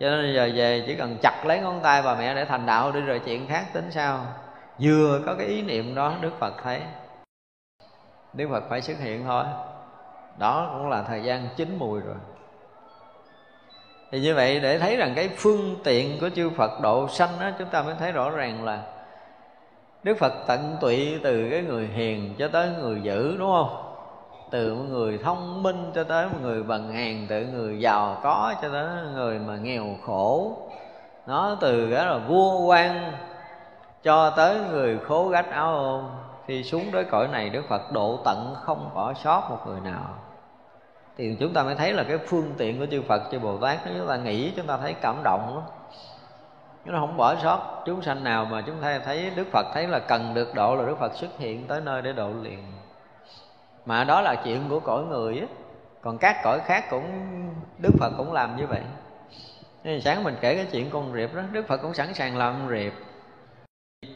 [0.00, 2.92] Cho nên giờ về chỉ cần chặt lấy ngón tay bà mẹ để thành đạo
[2.92, 4.20] đi, rồi chuyện khác tính sao?
[4.78, 6.80] Vừa có cái ý niệm đó, đức phật thấy.
[8.32, 9.44] Đức phật phải xuất hiện thôi.
[10.38, 12.16] Đó cũng là thời gian chín mùi rồi.
[14.10, 17.50] Thì như vậy để thấy rằng cái phương tiện của chư Phật độ sanh đó
[17.58, 18.82] chúng ta mới thấy rõ ràng là
[20.02, 23.84] Đức Phật tận tụy từ cái người hiền cho tới người dữ, đúng không?
[24.50, 28.54] Từ một người thông minh cho tới một người bằng hàng Từ người giàu có
[28.62, 30.56] cho tới người mà nghèo khổ.
[31.26, 33.12] Nó từ cái là vua quan
[34.02, 36.04] cho tới người khố gách áo ôm.
[36.46, 40.14] Khi xuống tới cõi này, Đức Phật độ tận không bỏ sót một người nào.
[41.16, 43.78] Thì chúng ta mới thấy là cái phương tiện của chư Phật, chư Bồ Tát
[43.98, 45.64] chúng ta nghĩ, chúng ta thấy cảm động lắm
[46.84, 47.82] nó không bỏ sót.
[47.86, 50.86] Chúng sanh nào mà chúng ta thấy Đức Phật thấy là cần được độ là
[50.86, 52.58] Đức Phật xuất hiện tới nơi để độ liền.
[53.86, 55.46] Mà đó là chuyện của cõi người á.
[56.02, 57.04] Còn các cõi khác cũng,
[57.78, 58.82] Đức Phật cũng làm như vậy.
[59.84, 62.54] Nên sáng mình kể cái chuyện con riệp đó, Đức Phật cũng sẵn sàng làm
[62.58, 62.92] con riệp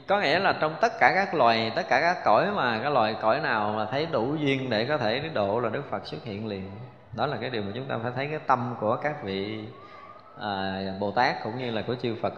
[0.07, 3.17] có nghĩa là trong tất cả các loài, tất cả các cõi mà, cái loài
[3.23, 6.47] cõi nào mà thấy đủ duyên để có thể độ là đức phật xuất hiện
[6.47, 6.71] liền.
[7.13, 9.65] Đó là cái điều mà chúng ta phải thấy cái tâm của các vị
[10.41, 12.35] à, bồ tát cũng như là của chư phật.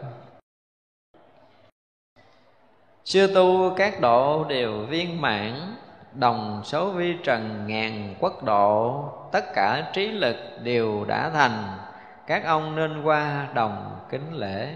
[3.04, 5.76] Xưa tu các độ đều viên mãn
[6.14, 11.78] Đồng số vi trần ngàn quốc độ Tất cả trí lực đều đã thành.
[12.26, 14.74] Các ông nên qua đồng kính lễ.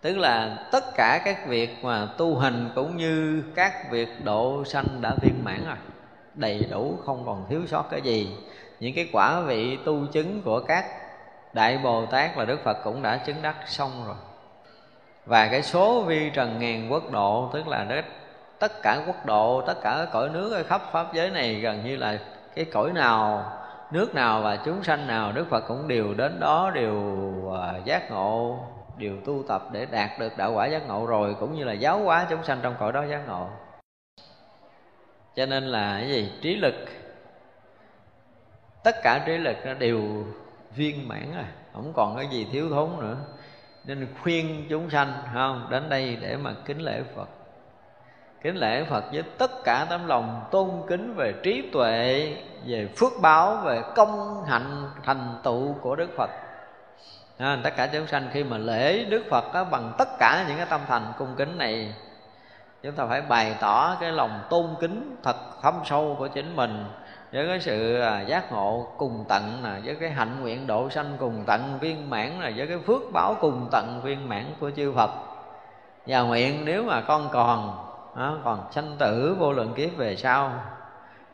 [0.00, 4.86] Tức là tất cả các việc mà tu hành cũng như các việc độ sanh
[5.00, 5.76] đã viên mãn rồi.
[6.34, 8.36] Đầy đủ không còn thiếu sót cái gì
[8.80, 10.84] những cái quả vị tu chứng của các
[11.52, 14.16] đại bồ tát là đức phật cũng đã chứng đắc xong rồi.
[15.26, 18.04] Và cái số vi trần ngàn quốc độ, tức là đất,
[18.58, 21.84] tất cả quốc độ, tất cả các cõi nước ở khắp pháp giới này gần
[21.84, 22.18] như là
[22.54, 23.52] cái cõi nào,
[23.90, 27.22] nước nào và chúng sanh nào, đức phật cũng đều đến đó, đều
[27.62, 28.58] à, giác ngộ,
[28.96, 31.98] đều tu tập để đạt được đạo quả giác ngộ rồi, cũng như là giáo
[31.98, 33.46] hóa chúng sanh trong cõi đó giác ngộ.
[35.34, 36.32] Cho nên là cái gì?
[36.42, 36.74] Trí lực
[38.86, 40.24] tất cả trí lực nó đều
[40.76, 43.16] viên mãn rồi không còn cái gì thiếu thốn nữa.
[43.84, 45.66] Nên khuyên chúng sanh không?
[45.70, 47.28] Đến đây để mà kính lễ phật.
[48.42, 52.34] Kính lễ phật với tất cả tấm lòng tôn kính về trí tuệ
[52.66, 56.30] về phước báo về công hạnh thành tựu của đức phật.
[57.38, 60.56] À, tất cả chúng sanh khi mà lễ đức phật đó, bằng tất cả những
[60.56, 61.94] cái tâm thành cung kính này
[62.82, 66.84] chúng ta phải bày tỏ cái lòng tôn kính thật thâm sâu của chính mình
[67.32, 71.16] với cái sự à, giác ngộ cùng tận là với cái hạnh nguyện độ sanh
[71.18, 74.92] cùng tận viên mãn là với cái phước báo cùng tận viên mãn của chư
[74.92, 75.10] Phật.
[76.06, 77.86] Và nguyện nếu mà con còn
[78.16, 80.52] đó, còn sanh tử vô lượng kiếp về sau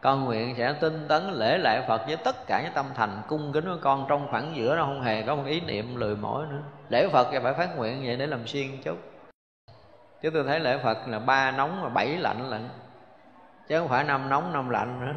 [0.03, 3.53] con nguyện sẽ tinh tấn lễ lại Phật với tất cả những tâm thành cung
[3.53, 6.47] kính của con trong khoảng giữa nó không hề có một ý niệm lười mỏi
[6.51, 6.63] nữa.
[6.89, 8.99] Lễ Phật thì phải phát nguyện vậy để làm xuyên chút.
[10.23, 12.69] Chứ tôi thấy lễ Phật là ba nóng và bảy lạnh lận
[13.69, 15.13] chứ không phải năm nóng năm lạnh nữa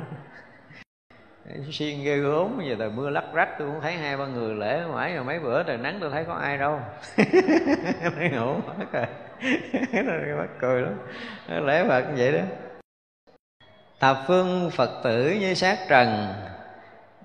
[1.72, 4.84] xiên ghê gớm giờ trời mưa lắc rách tôi cũng thấy hai ba người lễ
[4.94, 6.80] mãi rồi, mấy bữa trời nắng tôi thấy có ai đâu.
[8.18, 10.98] Mới ngủ mất rồi mắc cười lắm.
[11.66, 12.40] Lễ phật như vậy đó.
[14.00, 16.34] Thập phương phật tử như sát trần,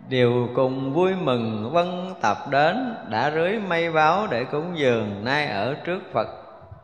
[0.08, 5.46] đều cùng vui mừng vân tập đến, đã rưới mây báo để cúng dường, nay
[5.46, 6.28] ở trước phật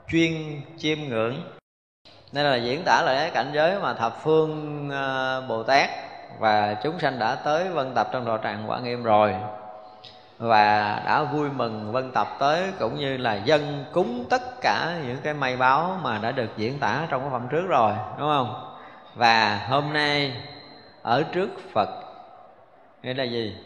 [0.08, 0.32] chuyên
[0.78, 1.34] chiêm ngưỡng.
[2.32, 5.90] Nên là diễn tả lại cái cảnh giới mà thập phương ờ, bồ tát
[6.38, 9.34] và chúng sanh đã tới vân tập trong đạo tràng quả nghiêm rồi.
[10.38, 15.16] Và đã vui mừng vân tập tới cũng như là dân cúng tất cả những
[15.22, 18.76] cái may báo mà đã được diễn tả trong cái phẩm trước rồi, đúng không?
[19.14, 20.32] Và hôm nay
[21.02, 21.88] ở trước phật,
[23.02, 23.56] nghĩa là gì?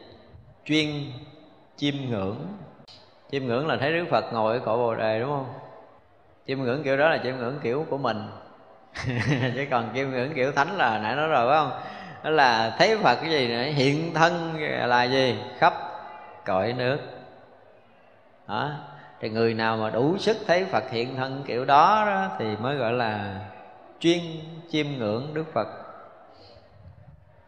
[0.65, 0.87] Chuyên
[1.77, 2.37] chiêm ngưỡng.
[3.31, 5.47] Chiêm ngưỡng là thấy đức phật ngồi ở cội bồ đề, đúng không?
[6.47, 8.29] Chiêm ngưỡng kiểu đó là chiêm ngưỡng kiểu của mình.
[9.55, 11.81] Chứ còn chiêm ngưỡng kiểu thánh là nãy nói rồi, phải không?
[12.23, 13.63] Đó là thấy phật cái gì nữa?
[13.63, 14.57] Hiện thân
[14.89, 15.39] là gì?
[15.59, 15.75] Khắp
[16.45, 16.99] cõi nước.
[18.49, 18.71] Đó.
[19.21, 22.77] Thì người nào mà đủ sức thấy phật hiện thân kiểu đó, đó thì mới
[22.77, 23.35] gọi là
[24.01, 24.21] chuyên
[24.71, 25.69] chiêm ngưỡng đức phật.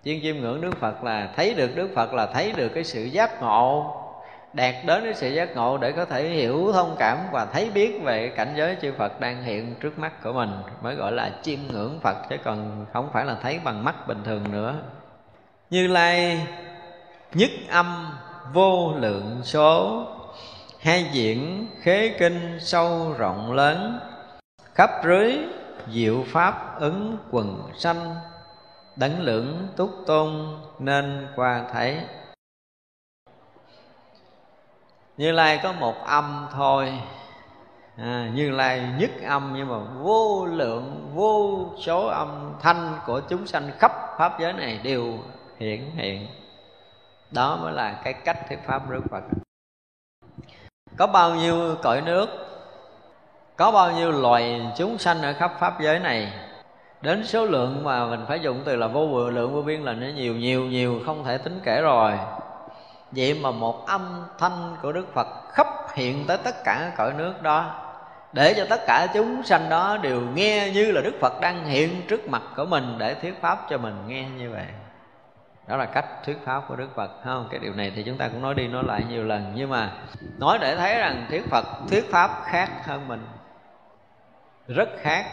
[0.05, 3.03] Chuyên chiêm ngưỡng đức phật là thấy được đức phật là thấy được cái sự
[3.03, 3.99] giác ngộ
[4.53, 8.01] đạt đến cái sự giác ngộ để có thể hiểu thông cảm và thấy biết
[8.03, 10.51] về cảnh giới chư Phật đang hiện trước mắt của mình,
[10.83, 14.19] mới gọi là chiêm ngưỡng Phật, chứ còn không phải là thấy bằng mắt bình
[14.24, 14.74] thường nữa.
[15.70, 16.47] Như Lai,
[17.35, 18.19] nhất âm
[18.53, 20.05] vô lượng số,
[20.81, 24.01] hai diễn khế kinh sâu rộng lớn,
[24.74, 25.39] khắp rưới
[25.93, 28.15] diệu pháp ứng quần sanh,
[28.97, 31.97] đấng lượng túc tôn nên qua thấy
[35.23, 36.93] như lai có một âm thôi.
[37.97, 43.47] À, như lai nhất âm nhưng mà vô lượng vô số âm thanh của chúng
[43.47, 45.19] sanh khắp pháp giới này đều
[45.59, 46.27] hiện hiện.
[47.31, 49.23] Đó mới là cái cách thuyết pháp đức phật.
[50.97, 52.28] Có bao nhiêu cõi nước
[53.57, 56.32] có bao nhiêu loài chúng sanh ở khắp pháp giới này
[57.03, 60.07] đến số lượng mà mình phải dùng từ là vô lượng vô biên là nó
[60.07, 62.12] nhiều nhiều nhiều không thể tính kể rồi
[63.13, 67.43] vậy mà một âm thanh của đức phật khắp hiện tới tất cả cõi nước
[67.43, 67.79] đó,
[68.33, 72.03] để cho tất cả chúng sanh đó đều nghe như là đức phật đang hiện
[72.09, 74.67] trước mặt của mình để thuyết pháp cho mình nghe như vậy.
[75.67, 78.29] Đó là cách thuyết pháp của đức phật không cái điều này thì chúng ta
[78.29, 79.91] cũng nói đi nói lại nhiều lần, nhưng mà
[80.39, 83.27] nói để thấy rằng thuyết phật thuyết pháp khác hơn mình.
[84.69, 85.25] Rất khác.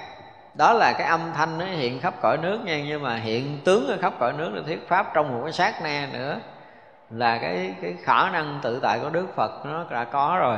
[0.53, 3.87] Đó là cái âm thanh nó hiện khắp cõi nước nha, nhưng mà hiện tướng
[3.87, 6.39] ở khắp cõi nước là thuyết pháp trong một cái sát na nữa
[7.09, 10.57] là cái cái khả năng tự tại của đức phật nó đã có rồi.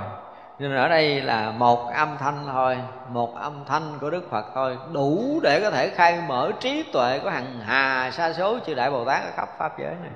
[0.60, 2.78] Nên ở đây là một âm thanh thôi,
[3.10, 7.20] một âm thanh của đức phật thôi, đủ để có thể khai mở trí tuệ
[7.20, 10.12] của hằng hà sa số chư đại bồ tát ở khắp pháp giới này.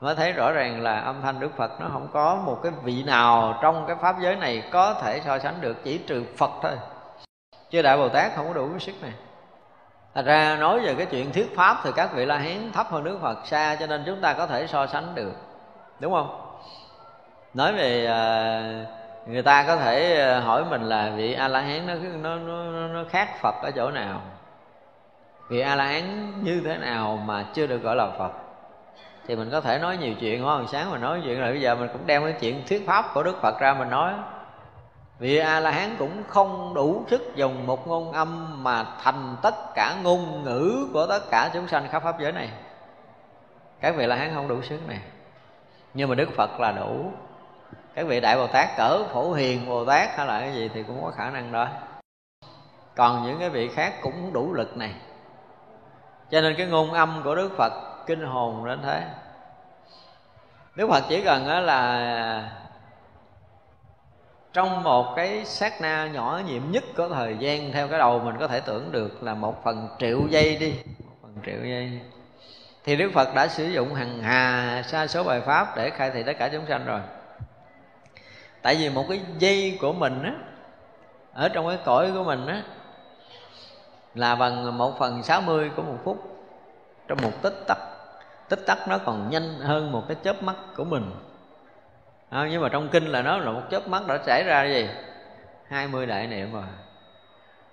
[0.00, 3.02] Mới thấy rõ ràng là âm thanh đức phật nó không có một cái vị
[3.02, 6.72] nào trong cái pháp giới này có thể so sánh được, chỉ trừ phật thôi.
[7.70, 9.12] Chư đại bồ tát không có đủ cái sức này.
[10.16, 13.04] Thật ra nói về cái chuyện thuyết pháp thì các vị La Hán thấp hơn
[13.04, 15.32] Đức Phật xa cho nên chúng ta có thể so sánh được.
[16.00, 16.56] Đúng không?
[17.54, 21.86] Nói về uh, người ta có thể à, hỏi mình là vị a la hán
[21.86, 24.20] nó nó nó, nó khác phật ở chỗ nào
[25.48, 28.30] vị a la hán như thế nào mà chưa được gọi là phật
[29.26, 31.60] thì mình có thể nói nhiều chuyện đúng không sáng mình nói chuyện là bây
[31.60, 34.12] giờ mình cũng đem cái chuyện thuyết pháp của đức phật ra mình nói
[35.18, 39.74] vị a la hán cũng không đủ sức dùng một ngôn âm mà thành tất
[39.74, 42.50] cả ngôn ngữ của tất cả chúng sanh khắp pháp giới này.
[43.80, 45.00] Các vị la hán không đủ sức này.
[45.94, 47.10] Nhưng mà đức phật là đủ.
[47.94, 50.82] Các vị đại bồ tát cỡ phổ hiền, bồ tát hay là cái gì thì
[50.82, 51.68] cũng có khả năng đó.
[52.94, 54.94] Còn những cái vị khác cũng đủ lực này.
[56.30, 57.72] Cho nên cái ngôn âm của đức phật
[58.06, 59.02] kinh hồn đến thế.
[60.74, 62.50] Đức phật chỉ cần là
[64.56, 68.36] trong một cái sát na nhỏ nhiệm nhất của thời gian, theo cái đầu mình
[68.40, 70.74] có thể tưởng được là một phần triệu giây đi.
[70.98, 72.00] Một phần triệu giây.
[72.84, 76.22] Thì đức phật đã sử dụng hằng hà sa số bài pháp để khai thị
[76.22, 77.00] tất cả chúng sanh rồi.
[78.62, 80.32] Tại vì một cái dây của mình á,
[81.32, 82.62] ở trong cái cõi của mình á,
[84.14, 86.46] là bằng một phần sáu mươi của một phút
[87.08, 87.78] trong một tích tắc.
[88.48, 91.10] Tích tắc nó còn nhanh hơn một cái chớp mắt của mình
[92.30, 94.88] à, nhưng mà trong kinh là nó là một chớp mắt đã xảy ra gì?
[95.68, 96.62] 20 đại niệm rồi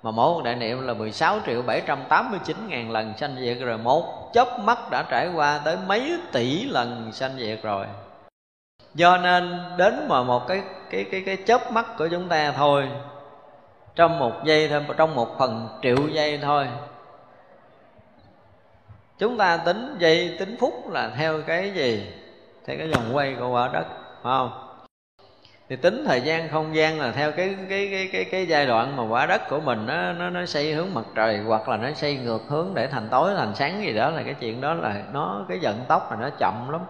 [0.03, 3.77] mà mỗi một đại niệm là 16 triệu 789 ngàn lần sanh diệt rồi.
[3.77, 7.85] Một chớp mắt đã trải qua tới mấy tỷ lần sanh diệt rồi.
[8.93, 12.89] Do nên đến mà một cái cái cái cái chớp mắt của chúng ta thôi
[13.95, 16.67] trong một giây thôi trong một phần triệu giây thôi
[19.17, 22.13] chúng ta tính giây tính phút là theo cái gì?
[22.65, 23.85] Theo cái vòng quay của quả đất
[24.23, 24.69] phải không?
[25.69, 28.95] Thì tính thời gian, không gian là theo cái cái cái cái cái giai đoạn
[28.95, 31.91] mà quả đất của mình nó nó nó xây hướng mặt trời hoặc là nó
[31.91, 35.03] xây ngược hướng để thành tối, thành sáng gì đó là cái chuyện đó là
[35.13, 36.81] nó, cái vận tốc là nó chậm lắm.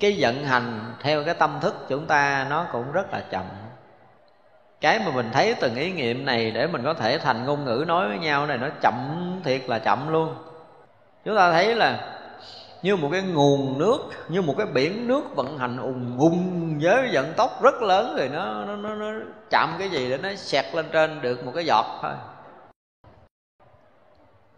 [0.00, 3.44] Cái vận hành theo cái tâm thức chúng ta nó cũng rất là chậm.
[4.80, 7.84] Cái mà mình thấy từng ý nghiệm này để mình có thể thành ngôn ngữ
[7.88, 8.94] nói với nhau này, nó chậm
[9.44, 10.34] thiệt là chậm luôn.
[11.24, 12.15] Chúng ta thấy là
[12.86, 13.98] như một cái nguồn nước
[14.28, 18.28] như một cái biển nước vận hành ùng ùng với vận tốc rất lớn rồi
[18.28, 21.64] nó nó nó, nó chạm cái gì để nó xẹt lên trên được một cái
[21.66, 22.12] giọt thôi.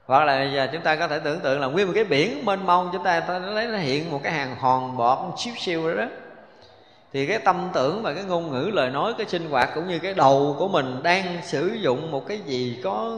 [0.07, 2.67] Hoặc là giờ chúng ta có thể tưởng tượng là nguyên một cái biển mênh
[2.67, 5.95] mông chúng ta, ta lấy nó hiện một cái hàng hòn bọt xíu xiu đó,
[5.95, 6.07] đó.
[7.13, 9.99] Thì cái tâm tưởng và cái ngôn ngữ lời nói cái sinh hoạt cũng như
[9.99, 13.17] cái đầu của mình đang sử dụng một cái gì có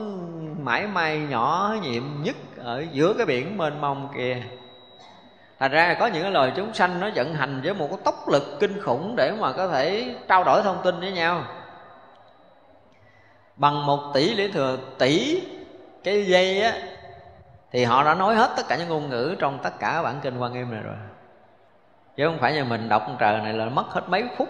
[0.62, 4.43] mãi may nhỏ nhiệm nhất ở giữa cái biển mênh mông kia
[5.61, 8.28] thành ra có những cái lời chúng sanh nó vận hành với một cái tốc
[8.28, 11.45] lực kinh khủng để mà có thể trao đổi thông tin với nhau.
[13.57, 15.43] Bằng một tỷ lý thừa tỷ
[16.05, 16.73] cái dây á,
[17.73, 20.39] thì họ đã nói hết tất cả những ngôn ngữ trong tất cả bản kinh
[20.39, 20.97] quan nghiêm này rồi.
[22.16, 24.49] Chứ không phải như mình đọc trời này là mất hết mấy phút.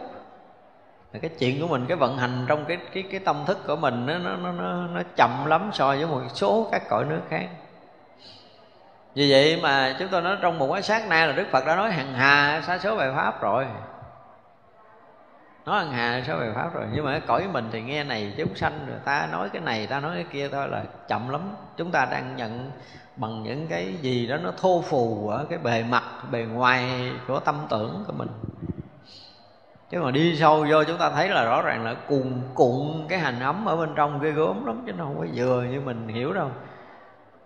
[1.23, 4.07] Cái chuyện của mình, cái vận hành trong cái cái cái tâm thức của mình
[4.07, 7.49] nó nó nó nó chậm lắm so với một số các cõi nước khác
[9.15, 11.77] vì vậy mà chúng tôi nói trong một cái sát na là đức phật đã
[11.77, 13.67] nói hằng hà xa số bài pháp rồi.
[15.67, 16.85] Nói hằng hà số bài pháp rồi.
[16.93, 19.87] Nhưng mà cái cõi mình thì nghe này chúng sanh rồi, ta nói cái này,
[19.87, 21.41] ta nói cái kia thôi là chậm lắm.
[21.77, 22.71] Chúng ta đang nhận
[23.17, 27.41] bằng những cái gì đó nó thô phù ở cái bề mặt, bề ngoài của
[27.41, 28.29] tâm tưởng của mình.
[29.91, 33.19] Chứ mà đi sâu vô chúng ta thấy là rõ ràng là cuồn cuộn cái
[33.19, 36.09] hành ấm ở bên trong ghê gớm lắm, chứ nó không có vừa như mình
[36.09, 36.51] hiểu đâu.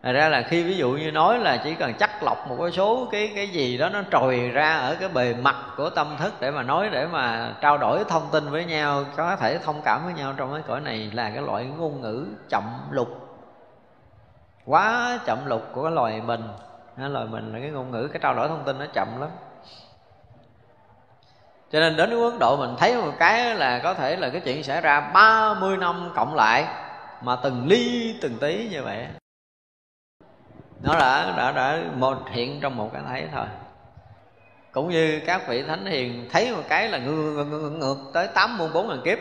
[0.05, 2.72] Thật ra là khi ví dụ như nói là chỉ cần chắc lọc một cái
[2.72, 6.35] số cái cái gì đó nó trồi ra ở cái bề mặt của tâm thức
[6.40, 10.05] để mà nói, để mà trao đổi thông tin với nhau, có thể thông cảm
[10.05, 13.09] với nhau trong cái cõi này là cái loại ngôn ngữ chậm lục.
[14.64, 16.43] Quá chậm lục của cái loài mình.
[16.98, 19.31] Cái loài mình là cái ngôn ngữ, cái trao đổi thông tin nó chậm lắm.
[21.72, 24.62] Cho nên đến Ấn Độ mình thấy một cái là có thể là cái chuyện
[24.62, 26.64] xảy ra 30 năm cộng lại
[27.20, 29.06] mà từng ly từng tí như vậy
[30.82, 33.46] nó đã đã đã một hiện trong một cái thấy thôi.
[34.72, 38.59] Cũng như các vị thánh hiền thấy một cái là ngược, ngược, ngược tới tám
[38.59, 39.18] muôn bốn ngàn kiếp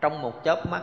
[0.00, 0.80] trong một chớp mắt.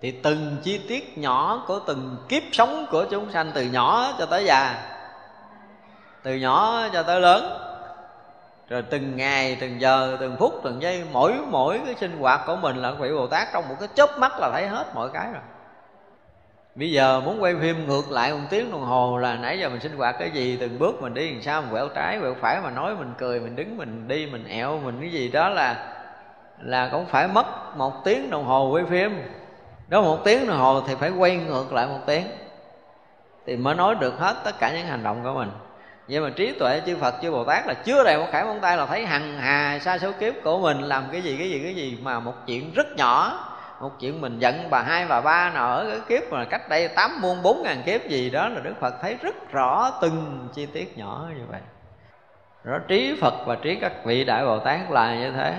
[0.00, 4.26] Thì từng chi tiết nhỏ của từng kiếp sống của chúng sanh từ nhỏ cho
[4.26, 4.92] tới già
[6.22, 7.58] từ nhỏ cho tới lớn
[8.68, 12.56] rồi từng ngày từng giờ từng phút từng giây mỗi mỗi cái sinh hoạt của
[12.56, 15.26] mình là vị bồ tát trong một cái chớp mắt là thấy hết mọi cái
[15.32, 15.42] rồi
[16.76, 19.80] bây giờ muốn quay phim ngược lại một tiếng đồng hồ là nãy giờ mình
[19.80, 22.60] sinh hoạt cái gì, từng bước mình đi làm sao, mình quẹo trái, quẹo phải,
[22.60, 25.92] mà nói mình cười, mình đứng, mình đi, mình ẹo, mình cái gì đó là
[26.62, 29.22] là cũng phải mất một tiếng đồng hồ quay phim.
[29.88, 32.26] Đó một tiếng đồng hồ thì phải quay ngược lại một tiếng.
[33.46, 35.50] Thì mới nói được hết tất cả những hành động của mình.
[36.08, 38.60] Vậy mà trí tuệ, chư phật, chư bồ tát là chưa đầy một khải móng
[38.60, 41.60] tay là thấy hằng hà xa số kiếp của mình làm cái gì cái gì
[41.62, 43.38] cái gì mà một chuyện rất nhỏ
[43.80, 46.88] một chuyện mình giận bà hai, bà ba nào ở cái kiếp mà cách đây
[46.88, 50.66] tám muôn, bốn ngàn kiếp gì đó là đức phật thấy rất rõ từng chi
[50.66, 51.60] tiết nhỏ như vậy.
[52.64, 55.54] Rõ trí phật và trí các vị đại bồ tát là như thế.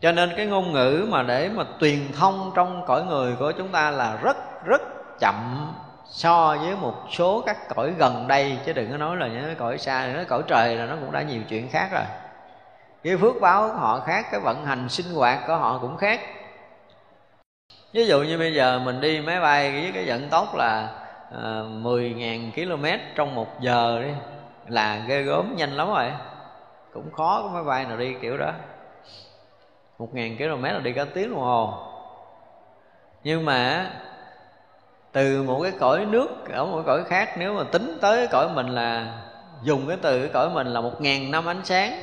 [0.00, 3.68] Cho nên cái ngôn ngữ mà để mà truyền thông trong cõi người của chúng
[3.68, 4.82] ta là rất rất
[5.20, 5.72] chậm
[6.04, 8.58] so với một số các cõi gần đây.
[8.66, 11.22] Chứ đừng có nói là những cõi xa nói cõi trời là nó cũng đã
[11.22, 12.04] nhiều chuyện khác rồi.
[13.04, 16.20] Cái phước báo của họ khác, cái vận hành sinh hoạt của họ cũng khác
[17.92, 20.88] ví dụ như bây giờ mình đi máy bay với cái vận tốc là
[21.28, 24.10] uh, 10.000 km trong một giờ đi
[24.68, 26.12] là ghê gớm nhanh lắm rồi.
[26.92, 28.52] Cũng khó có máy bay nào đi kiểu đó.
[29.98, 31.74] Một ngàn km là đi cả tiếng đồng hồ.
[33.24, 33.90] Nhưng mà
[35.12, 38.26] từ một cái cõi nước ở một cái cõi khác nếu mà tính tới cái
[38.26, 39.18] cõi mình là
[39.62, 42.00] dùng cái từ cái cõi mình là một ngàn năm ánh sáng.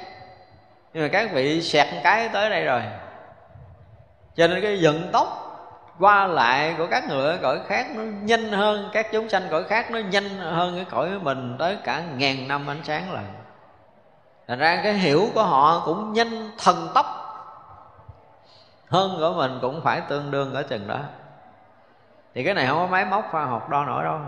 [0.94, 2.82] Nhưng mà các vị xẹt cái tới đây rồi.
[4.36, 5.45] Cho nên cái vận tốc
[6.00, 9.64] qua lại của các người ở cõi khác nó nhanh hơn, các chúng sanh cõi
[9.64, 13.26] khác nó nhanh hơn cái cõi mình tới cả ngàn năm ánh sáng lần.
[14.48, 17.06] Thành ra cái hiểu của họ cũng nhanh, thần tốc.
[18.90, 21.00] Hơn của mình cũng phải tương đương ở chừng đó.
[22.34, 24.20] Thì cái này không có máy móc khoa học đo nổi đâu.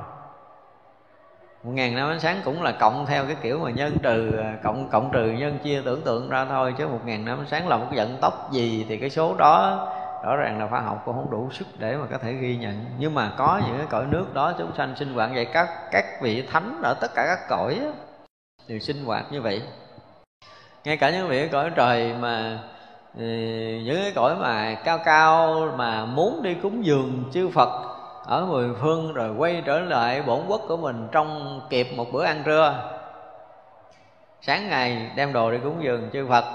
[1.64, 4.32] Một ngàn năm ánh sáng cũng là cộng theo cái kiểu mà nhân trừ
[4.64, 7.68] cộng cộng trừ nhân chia tưởng tượng ra thôi, chứ một ngàn năm ánh sáng
[7.68, 9.88] là một vận tốc gì thì cái số đó
[10.24, 12.86] rõ ràng là khoa học cũng không đủ sức để mà có thể ghi nhận.
[13.00, 16.06] Nhưng mà có những cái cõi nước đó chúng sanh sinh hoạt vậy, các các
[16.22, 17.80] vị thánh ở tất cả các cõi
[18.68, 19.62] đều sinh hoạt như vậy.
[20.84, 22.60] Ngay cả những vị cõi trời mà
[23.18, 23.24] ừ,
[23.86, 27.70] những cái cõi mà cao cao mà muốn đi cúng dường chư Phật
[28.26, 32.24] ở mười phương rồi quay trở lại bổn quốc của mình trong kịp một bữa
[32.24, 32.94] ăn trưa.
[34.42, 36.46] Sáng ngày đem đồ đi cúng dường chư Phật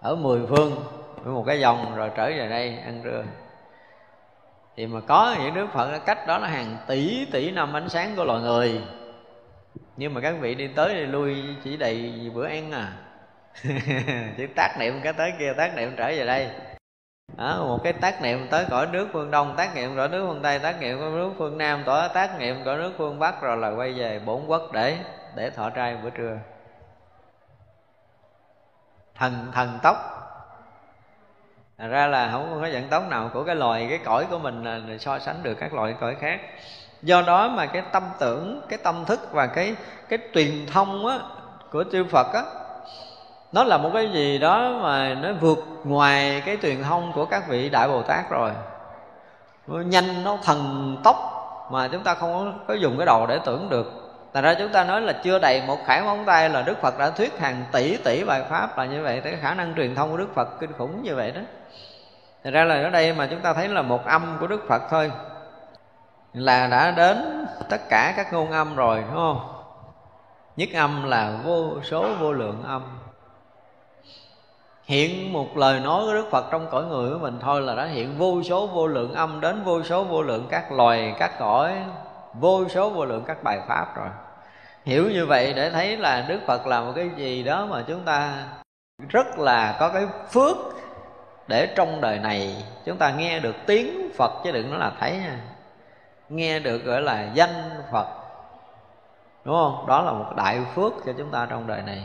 [0.00, 0.76] ở mười phương
[1.24, 3.24] với một cái vòng rồi trở về đây ăn trưa.
[4.76, 8.16] Thì mà có những đức phật cách đó là hàng tỷ tỷ năm ánh sáng
[8.16, 8.82] của loài người.
[9.96, 12.92] Nhưng mà các vị đi tới đi lui chỉ đầy bữa ăn à.
[14.36, 16.50] Chỉ tác niệm cái tới kia tác niệm trở về đây.
[17.36, 20.42] Đó, một cái tác niệm tới cõi nước phương đông tác niệm cõi nước phương
[20.42, 23.56] tây tác niệm cõi nước phương nam tỏ tác niệm cõi nước phương bắc rồi
[23.56, 24.98] là quay về bốn quốc để
[25.34, 26.38] để thọ trai bữa trưa.
[29.14, 29.96] Thần thần tốc
[31.78, 34.64] thành ra là không có dạng tống nào của cái loài cái cõi của mình
[34.64, 36.40] là so sánh được các loại cõi khác.
[37.02, 39.74] Do đó mà cái tâm tưởng cái tâm thức và cái
[40.08, 41.18] cái truyền thông á,
[41.70, 42.42] của chư Phật á
[43.52, 47.48] nó là một cái gì đó mà nó vượt ngoài cái truyền thông của các
[47.48, 48.50] vị đại Bồ Tát rồi.
[49.66, 51.16] Nó nhanh nó thần tốc
[51.72, 53.92] mà chúng ta không có dùng cái đầu để tưởng được.
[54.34, 56.98] Thành ra chúng ta nói là chưa đầy một khải móng tay là Đức Phật
[56.98, 60.10] đã thuyết hàng tỷ tỷ bài Pháp là như vậy Cái khả năng truyền thông
[60.10, 61.40] của Đức Phật kinh khủng như vậy đó.
[62.44, 64.82] Thật ra là ở đây mà chúng ta thấy là một âm của Đức Phật
[64.90, 65.12] thôi.
[66.32, 69.40] Là đã đến tất cả các ngôn âm rồi đúng không?
[70.56, 72.82] Nhất âm là vô số vô lượng âm.
[74.84, 77.84] Hiện một lời nói của Đức Phật trong cõi người của mình thôi là đã
[77.84, 81.72] hiện vô số vô lượng âm Đến vô số vô lượng các loài, các cõi
[82.34, 84.08] Vô số vô lượng các bài Pháp rồi.
[84.84, 88.00] Hiểu như vậy để thấy là Đức Phật là một cái gì đó mà chúng
[88.00, 88.44] ta
[89.08, 90.56] rất là có cái phước
[91.48, 95.12] để trong đời này, chúng ta nghe được tiếng phật chứ đừng nói là thấy
[95.16, 95.38] nha
[96.28, 98.06] nghe được gọi là danh phật.
[99.44, 99.86] Đúng không?
[99.86, 102.04] Đó là một đại phước cho chúng ta trong đời này.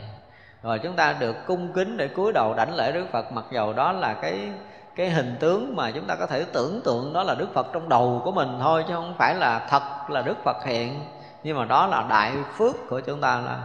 [0.62, 3.72] Rồi chúng ta được cung kính để cúi đầu đảnh lễ đức phật, mặc dầu
[3.72, 4.52] đó là cái
[4.96, 7.88] cái hình tướng mà chúng ta có thể tưởng tượng đó là đức phật trong
[7.88, 11.04] đầu của mình thôi, chứ không phải là thật là đức phật hiện.
[11.42, 13.58] Nhưng mà đó là đại phước của chúng ta là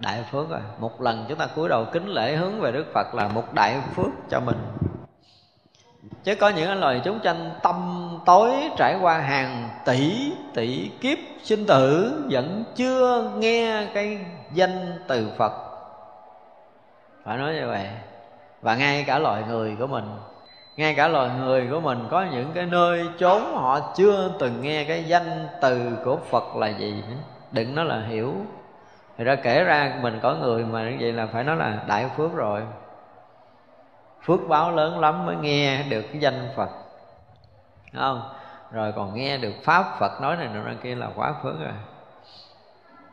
[0.00, 0.60] đại phước rồi.
[0.78, 3.80] Một lần chúng ta cúi đầu kính lễ hướng về đức phật là một đại
[3.94, 4.58] phước cho mình.
[6.24, 11.66] Chứ có những lời chúng sanh tâm tối trải qua hàng tỷ tỷ kiếp sinh
[11.66, 14.18] tử vẫn chưa nghe cái
[14.52, 15.52] danh từ phật.
[17.24, 17.88] Phải nói như vậy.
[18.62, 20.04] Và ngay cả loài người của mình,
[20.76, 24.84] ngay cả loài người của mình có những cái nơi chốn họ chưa từng nghe
[24.84, 27.02] cái danh từ của phật là gì
[27.52, 28.34] đừng nói là hiểu
[29.20, 32.10] thì ra kể ra mình có người mà như vậy là phải nói là đại
[32.16, 32.62] phước rồi.
[34.22, 36.68] Phước báo lớn lắm mới nghe được cái danh phật.
[37.92, 38.22] Đúng không?
[38.72, 41.72] Rồi còn nghe được pháp phật nói này nọ kia là quá phước rồi.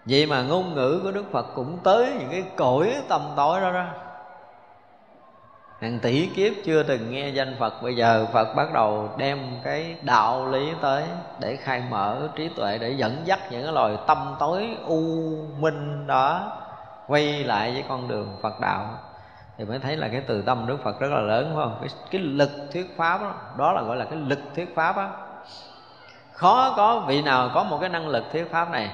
[0.05, 3.71] Vậy mà ngôn ngữ của đức phật cũng tới những cái cõi tầm tối đó
[3.71, 3.85] đó
[5.81, 9.95] hàng tỷ kiếp chưa từng nghe danh phật bây giờ phật bắt đầu đem cái
[10.01, 11.03] đạo lý tới
[11.39, 15.01] để khai mở trí tuệ để dẫn dắt những cái loài tâm tối u
[15.59, 16.57] minh đó
[17.07, 18.99] quay lại với con đường phật đạo.
[19.57, 21.77] Thì mới thấy là cái từ tâm đức phật rất là lớn phải không?
[21.79, 25.09] Cái, cái lực thuyết pháp đó, đó là gọi là cái lực thuyết pháp á.
[26.31, 28.91] Khó có vị nào có một cái năng lực thuyết pháp này.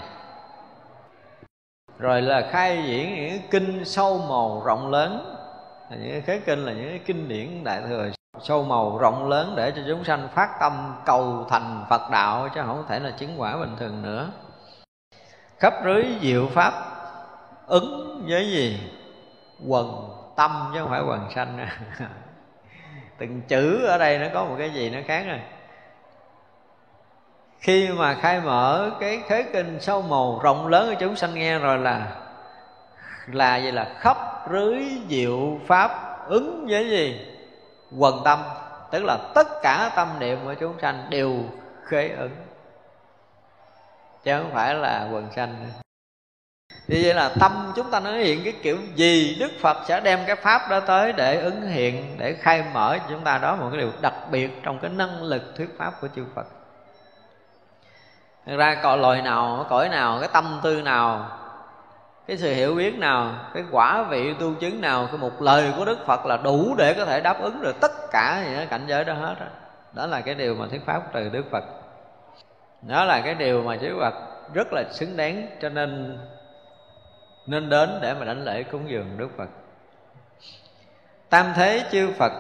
[1.99, 5.32] Rồi là khai diễn những kinh sâu màu rộng lớn
[6.02, 8.10] những cái khế kinh, là những cái kinh điển đại thừa
[8.41, 12.61] sâu màu rộng lớn để cho chúng sanh phát tâm cầu thành Phật đạo, chứ
[12.65, 14.32] không thể là chứng quả bình thường nữa.
[15.60, 16.74] Khắp rưới diệu pháp
[17.68, 18.91] ứng với gì?
[19.68, 21.68] Quần tâm, chứ không phải quần sanh.
[23.18, 25.40] Từng chữ ở đây nó có một cái gì nó khác rồi
[27.64, 31.60] khi mà khai mở cái khế kinh sâu màu rộng lớn của chúng sanh nghe
[31.60, 32.07] rồi là
[33.28, 33.72] là gì?
[33.72, 34.18] Là khắp
[34.52, 37.26] rưới diệu pháp ứng với gì?
[37.98, 38.44] Quần tâm
[38.91, 41.44] tức là tất cả tâm niệm của chúng sanh đều
[41.86, 42.36] khế ứng.
[44.24, 45.72] Chứ không phải là quần sanh
[46.88, 50.20] thì vậy là tâm chúng ta nó hiện cái kiểu gì đức phật sẽ đem
[50.28, 53.68] cái pháp đó tới để ứng hiện để khai mở cho chúng ta đó một
[53.72, 56.45] cái điều đặc biệt trong cái năng lực thuyết pháp của chư phật.
[58.45, 61.30] Thật ra cõi loài nào, cõi nào, cái tâm tư nào
[62.28, 65.86] cái sự hiểu biết nào, cái quả vị tu chứng nào Cái một lời của
[65.86, 69.06] Đức Phật là đủ để có thể đáp ứng được tất cả những cảnh giới
[69.06, 69.45] đó hết đó.
[69.94, 71.64] đó là cái điều mà thuyết pháp từ Đức Phật.
[72.82, 74.14] Đó là cái điều mà chư Phật
[74.54, 76.20] rất là xứng đáng Cho nên
[77.48, 79.50] nên đến để mà đảnh lễ cúng dường Đức Phật.
[81.30, 82.32] Tam thế chư Phật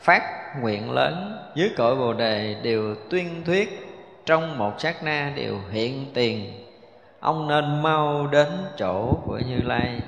[0.00, 0.22] phát
[0.60, 3.90] nguyện lớn Dưới cội Bồ Đề đều tuyên thuyết
[4.26, 6.66] trong một sát na đều hiện tiền
[7.20, 10.00] ông nên mau đến chỗ của như lai.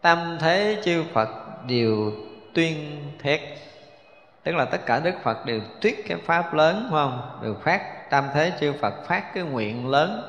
[0.00, 1.28] Tam thế chư phật
[1.66, 2.12] đều
[2.54, 3.40] tuyên thét
[4.44, 7.38] tức là tất cả đức phật đều thuyết cái pháp lớn, phải không?
[7.42, 10.22] Đều phát, tam thế chư phật phát cái nguyện lớn.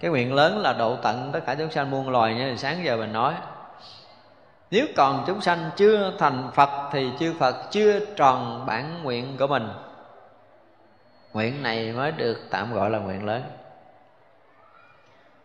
[0.00, 2.96] Cái nguyện lớn là độ tận tất cả chúng sanh muôn loài như sáng giờ
[2.96, 3.34] mình nói.
[4.70, 9.46] Nếu còn chúng sanh chưa thành phật thì chư phật chưa tròn bản nguyện của
[9.46, 9.68] mình
[11.36, 13.42] nguyện này mới được tạm gọi là nguyện lớn.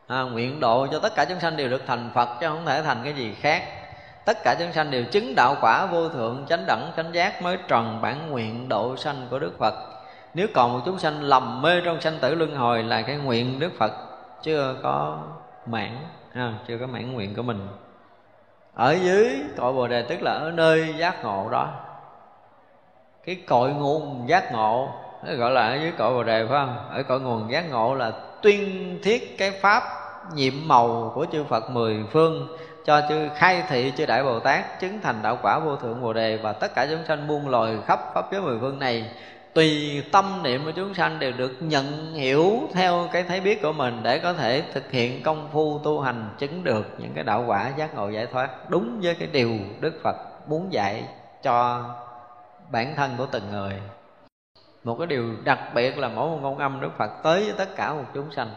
[0.07, 2.84] À, nguyện độ cho tất cả chúng sanh đều được thành phật chứ không thể
[2.84, 3.63] thành cái gì khác.
[4.26, 7.57] Tất cả chúng sanh đều chứng đạo quả vô thượng chánh đẳng chánh giác mới
[7.68, 9.73] tròn bản nguyện độ sanh của đức phật.
[10.34, 13.59] Nếu còn một chúng sanh lầm mê trong sanh tử luân hồi là cái nguyện
[13.59, 13.91] đức phật
[14.41, 15.19] chưa có
[15.65, 15.97] mãn
[16.34, 17.68] à, chưa có mãn nguyện của mình.
[18.73, 21.69] Ở dưới cội bồ đề tức là ở nơi giác ngộ đó.
[23.26, 24.89] Cái cội nguồn giác ngộ
[25.23, 26.89] nó gọi là ở dưới cội bồ đề, phải không?
[26.89, 28.11] Ở cội nguồn giác ngộ là
[28.41, 29.84] tuyên thiết cái pháp
[30.34, 34.80] nhiệm màu của chư Phật mười phương cho chư khai thị, chư đại Bồ Tát,
[34.80, 36.38] chứng thành đạo quả vô thượng Bồ đề.
[36.38, 39.11] Và tất cả chúng sanh muôn loài khắp pháp giới mười phương này,
[39.53, 43.72] tùy tâm niệm của chúng sanh đều được nhận hiểu theo cái thấy biết của
[43.72, 47.43] mình để có thể thực hiện công phu tu hành, chứng được những cái đạo
[47.48, 49.49] quả giác ngộ giải thoát đúng với cái điều
[49.80, 50.15] Đức Phật
[50.48, 51.03] muốn dạy
[51.43, 51.85] cho
[52.72, 53.73] bản thân của từng người
[54.83, 57.75] một cái điều đặc biệt là mỗi một ngôn âm đức phật tới với tất
[57.75, 58.49] cả một chúng sanh.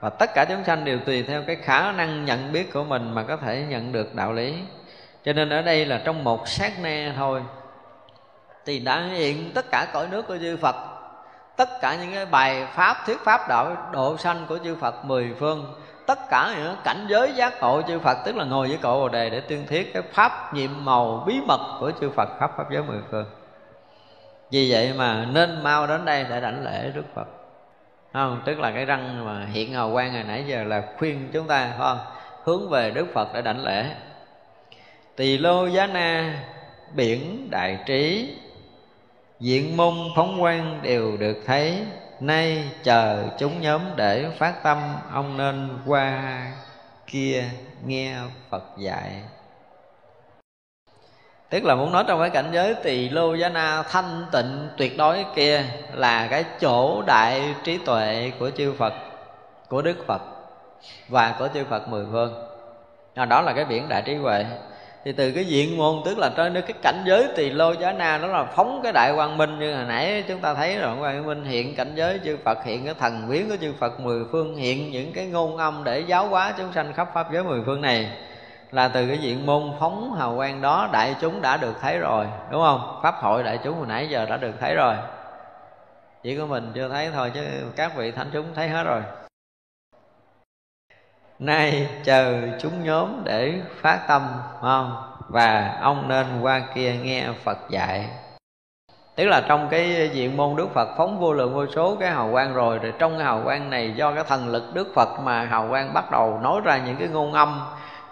[0.00, 3.14] Và tất cả chúng sanh đều tùy theo cái khả năng nhận biết của mình
[3.14, 4.54] mà có thể nhận được đạo lý.
[5.24, 7.42] Cho nên ở đây là trong một sát na thôi.
[8.66, 10.76] Thì đã hiện tất cả cõi nước của chư Phật,
[11.56, 15.34] tất cả những cái bài pháp, thuyết pháp đạo, độ sanh của chư Phật mười
[15.38, 15.74] phương,
[16.06, 19.08] tất cả những cảnh giới giác ngộ chư Phật, tức là ngồi với cội bồ
[19.08, 22.70] đề để tuyên thuyết cái pháp nhiệm màu bí mật của chư Phật khắp pháp
[22.70, 23.26] giới mười phương
[24.50, 27.28] vì vậy mà nên mau đến đây để đảnh lễ đức phật.
[28.12, 28.42] Không?
[28.44, 31.74] Tức là cái răng mà hiện hào quang hồi nãy giờ là khuyên chúng ta
[31.78, 31.98] không?
[32.44, 33.86] Hướng về đức phật để đảnh lễ.
[35.16, 36.42] Tỳ lô giá na,
[36.94, 38.34] biển đại trí,
[39.40, 41.84] diện môn phóng quang đều được thấy.
[42.20, 44.78] Nay chờ chúng nhóm để phát tâm,
[45.12, 46.42] ông nên qua
[47.06, 47.44] kia
[47.86, 48.16] nghe
[48.50, 49.22] phật dạy
[51.50, 54.96] tức là muốn nói trong cái cảnh giới tỳ lô giá na thanh tịnh tuyệt
[54.98, 55.64] đối kia
[55.94, 58.92] là cái chỗ đại trí tuệ của chư phật
[59.68, 60.22] của đức phật
[61.08, 62.34] và của chư phật mười phương.
[63.14, 64.44] À, đó là cái biển đại trí huệ.
[65.04, 68.18] Thì từ cái diện môn tức là trên cái cảnh giới tỳ lô giá na
[68.18, 70.96] đó là phóng cái đại quang minh như hồi nãy chúng ta thấy rồi.
[71.00, 74.24] Quang minh hiện cảnh giới chư phật hiện cái thần biến của chư phật mười
[74.32, 77.60] phương hiện những cái ngôn âm để giáo hóa chúng sanh khắp pháp giới mười
[77.66, 78.10] phương này
[78.70, 82.26] là từ cái diện môn phóng hào quang đó đại chúng đã được thấy rồi,
[82.50, 83.00] đúng không?
[83.02, 84.94] Pháp hội đại chúng hồi nãy giờ đã được thấy rồi.
[86.22, 87.40] Chỉ có mình chưa thấy thôi chứ
[87.76, 89.02] các vị thánh chúng thấy hết rồi.
[91.38, 94.22] Nay chờ chúng nhóm để phát tâm
[94.60, 95.02] không?
[95.28, 98.08] Và ông nên qua kia nghe phật dạy.
[99.14, 102.28] Tức là trong cái diện môn đức phật phóng vô lượng vô số cái hào
[102.32, 105.44] quang rồi rồi trong cái hào quang này do cái thần lực đức phật mà
[105.44, 107.60] hào quang bắt đầu nói ra những cái ngôn âm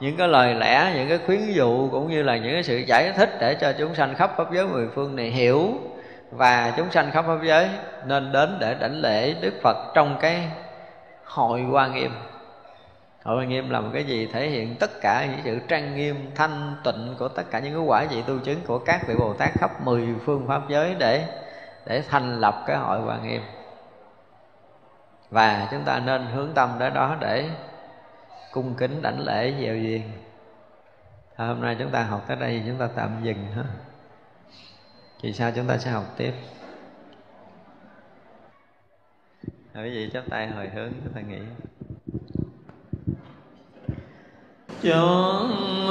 [0.01, 3.12] những cái lời lẽ, những cái khuyến dụ cũng như là những cái sự giải
[3.12, 5.73] thích để cho chúng sanh khắp pháp giới mười phương này hiểu
[6.31, 7.69] và chúng sanh khắp pháp giới
[8.07, 10.49] nên đến để đảnh lễ đức phật trong cái
[11.25, 12.11] hội hoa nghiêm.
[13.25, 16.31] Hội hoa nghiêm là một cái gì thể hiện tất cả những sự trang nghiêm,
[16.35, 19.33] thanh tịnh của tất cả những cái quả vị tu chứng của các vị bồ
[19.33, 21.25] tát khắp mười phương pháp giới để
[21.87, 23.43] để thành lập cái hội hoa nghiêm.
[25.31, 27.45] Và chúng ta nên hướng tâm đến đó để
[28.53, 30.03] cung kính đảnh lễ gieo duyên
[31.37, 33.65] à, hôm nay chúng ta học tới đây chúng ta tạm dừng ha.
[35.23, 36.33] Thì sau chúng ta sẽ học tiếp?
[39.73, 41.39] À, quý vị chắp tay hồi hướng chúng ta nghĩ
[44.83, 45.91] chúng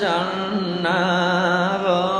[0.00, 0.82] sanh
[1.84, 2.19] vô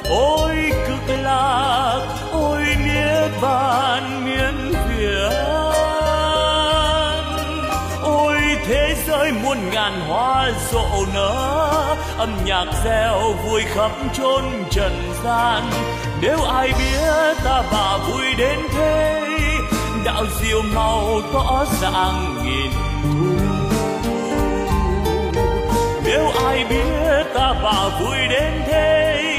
[0.11, 1.99] ôi cực lạc
[2.31, 5.31] ôi niết bàn miên phiền,
[8.03, 15.13] ôi thế giới muôn ngàn hoa rộ nở âm nhạc reo vui khắp chốn trần
[15.23, 15.63] gian
[16.21, 19.27] nếu ai biết ta bà vui đến thế
[20.05, 22.71] đạo diệu màu tỏ ràng nghìn
[23.03, 23.31] thu
[26.05, 29.30] nếu ai biết ta bà vui đến thế.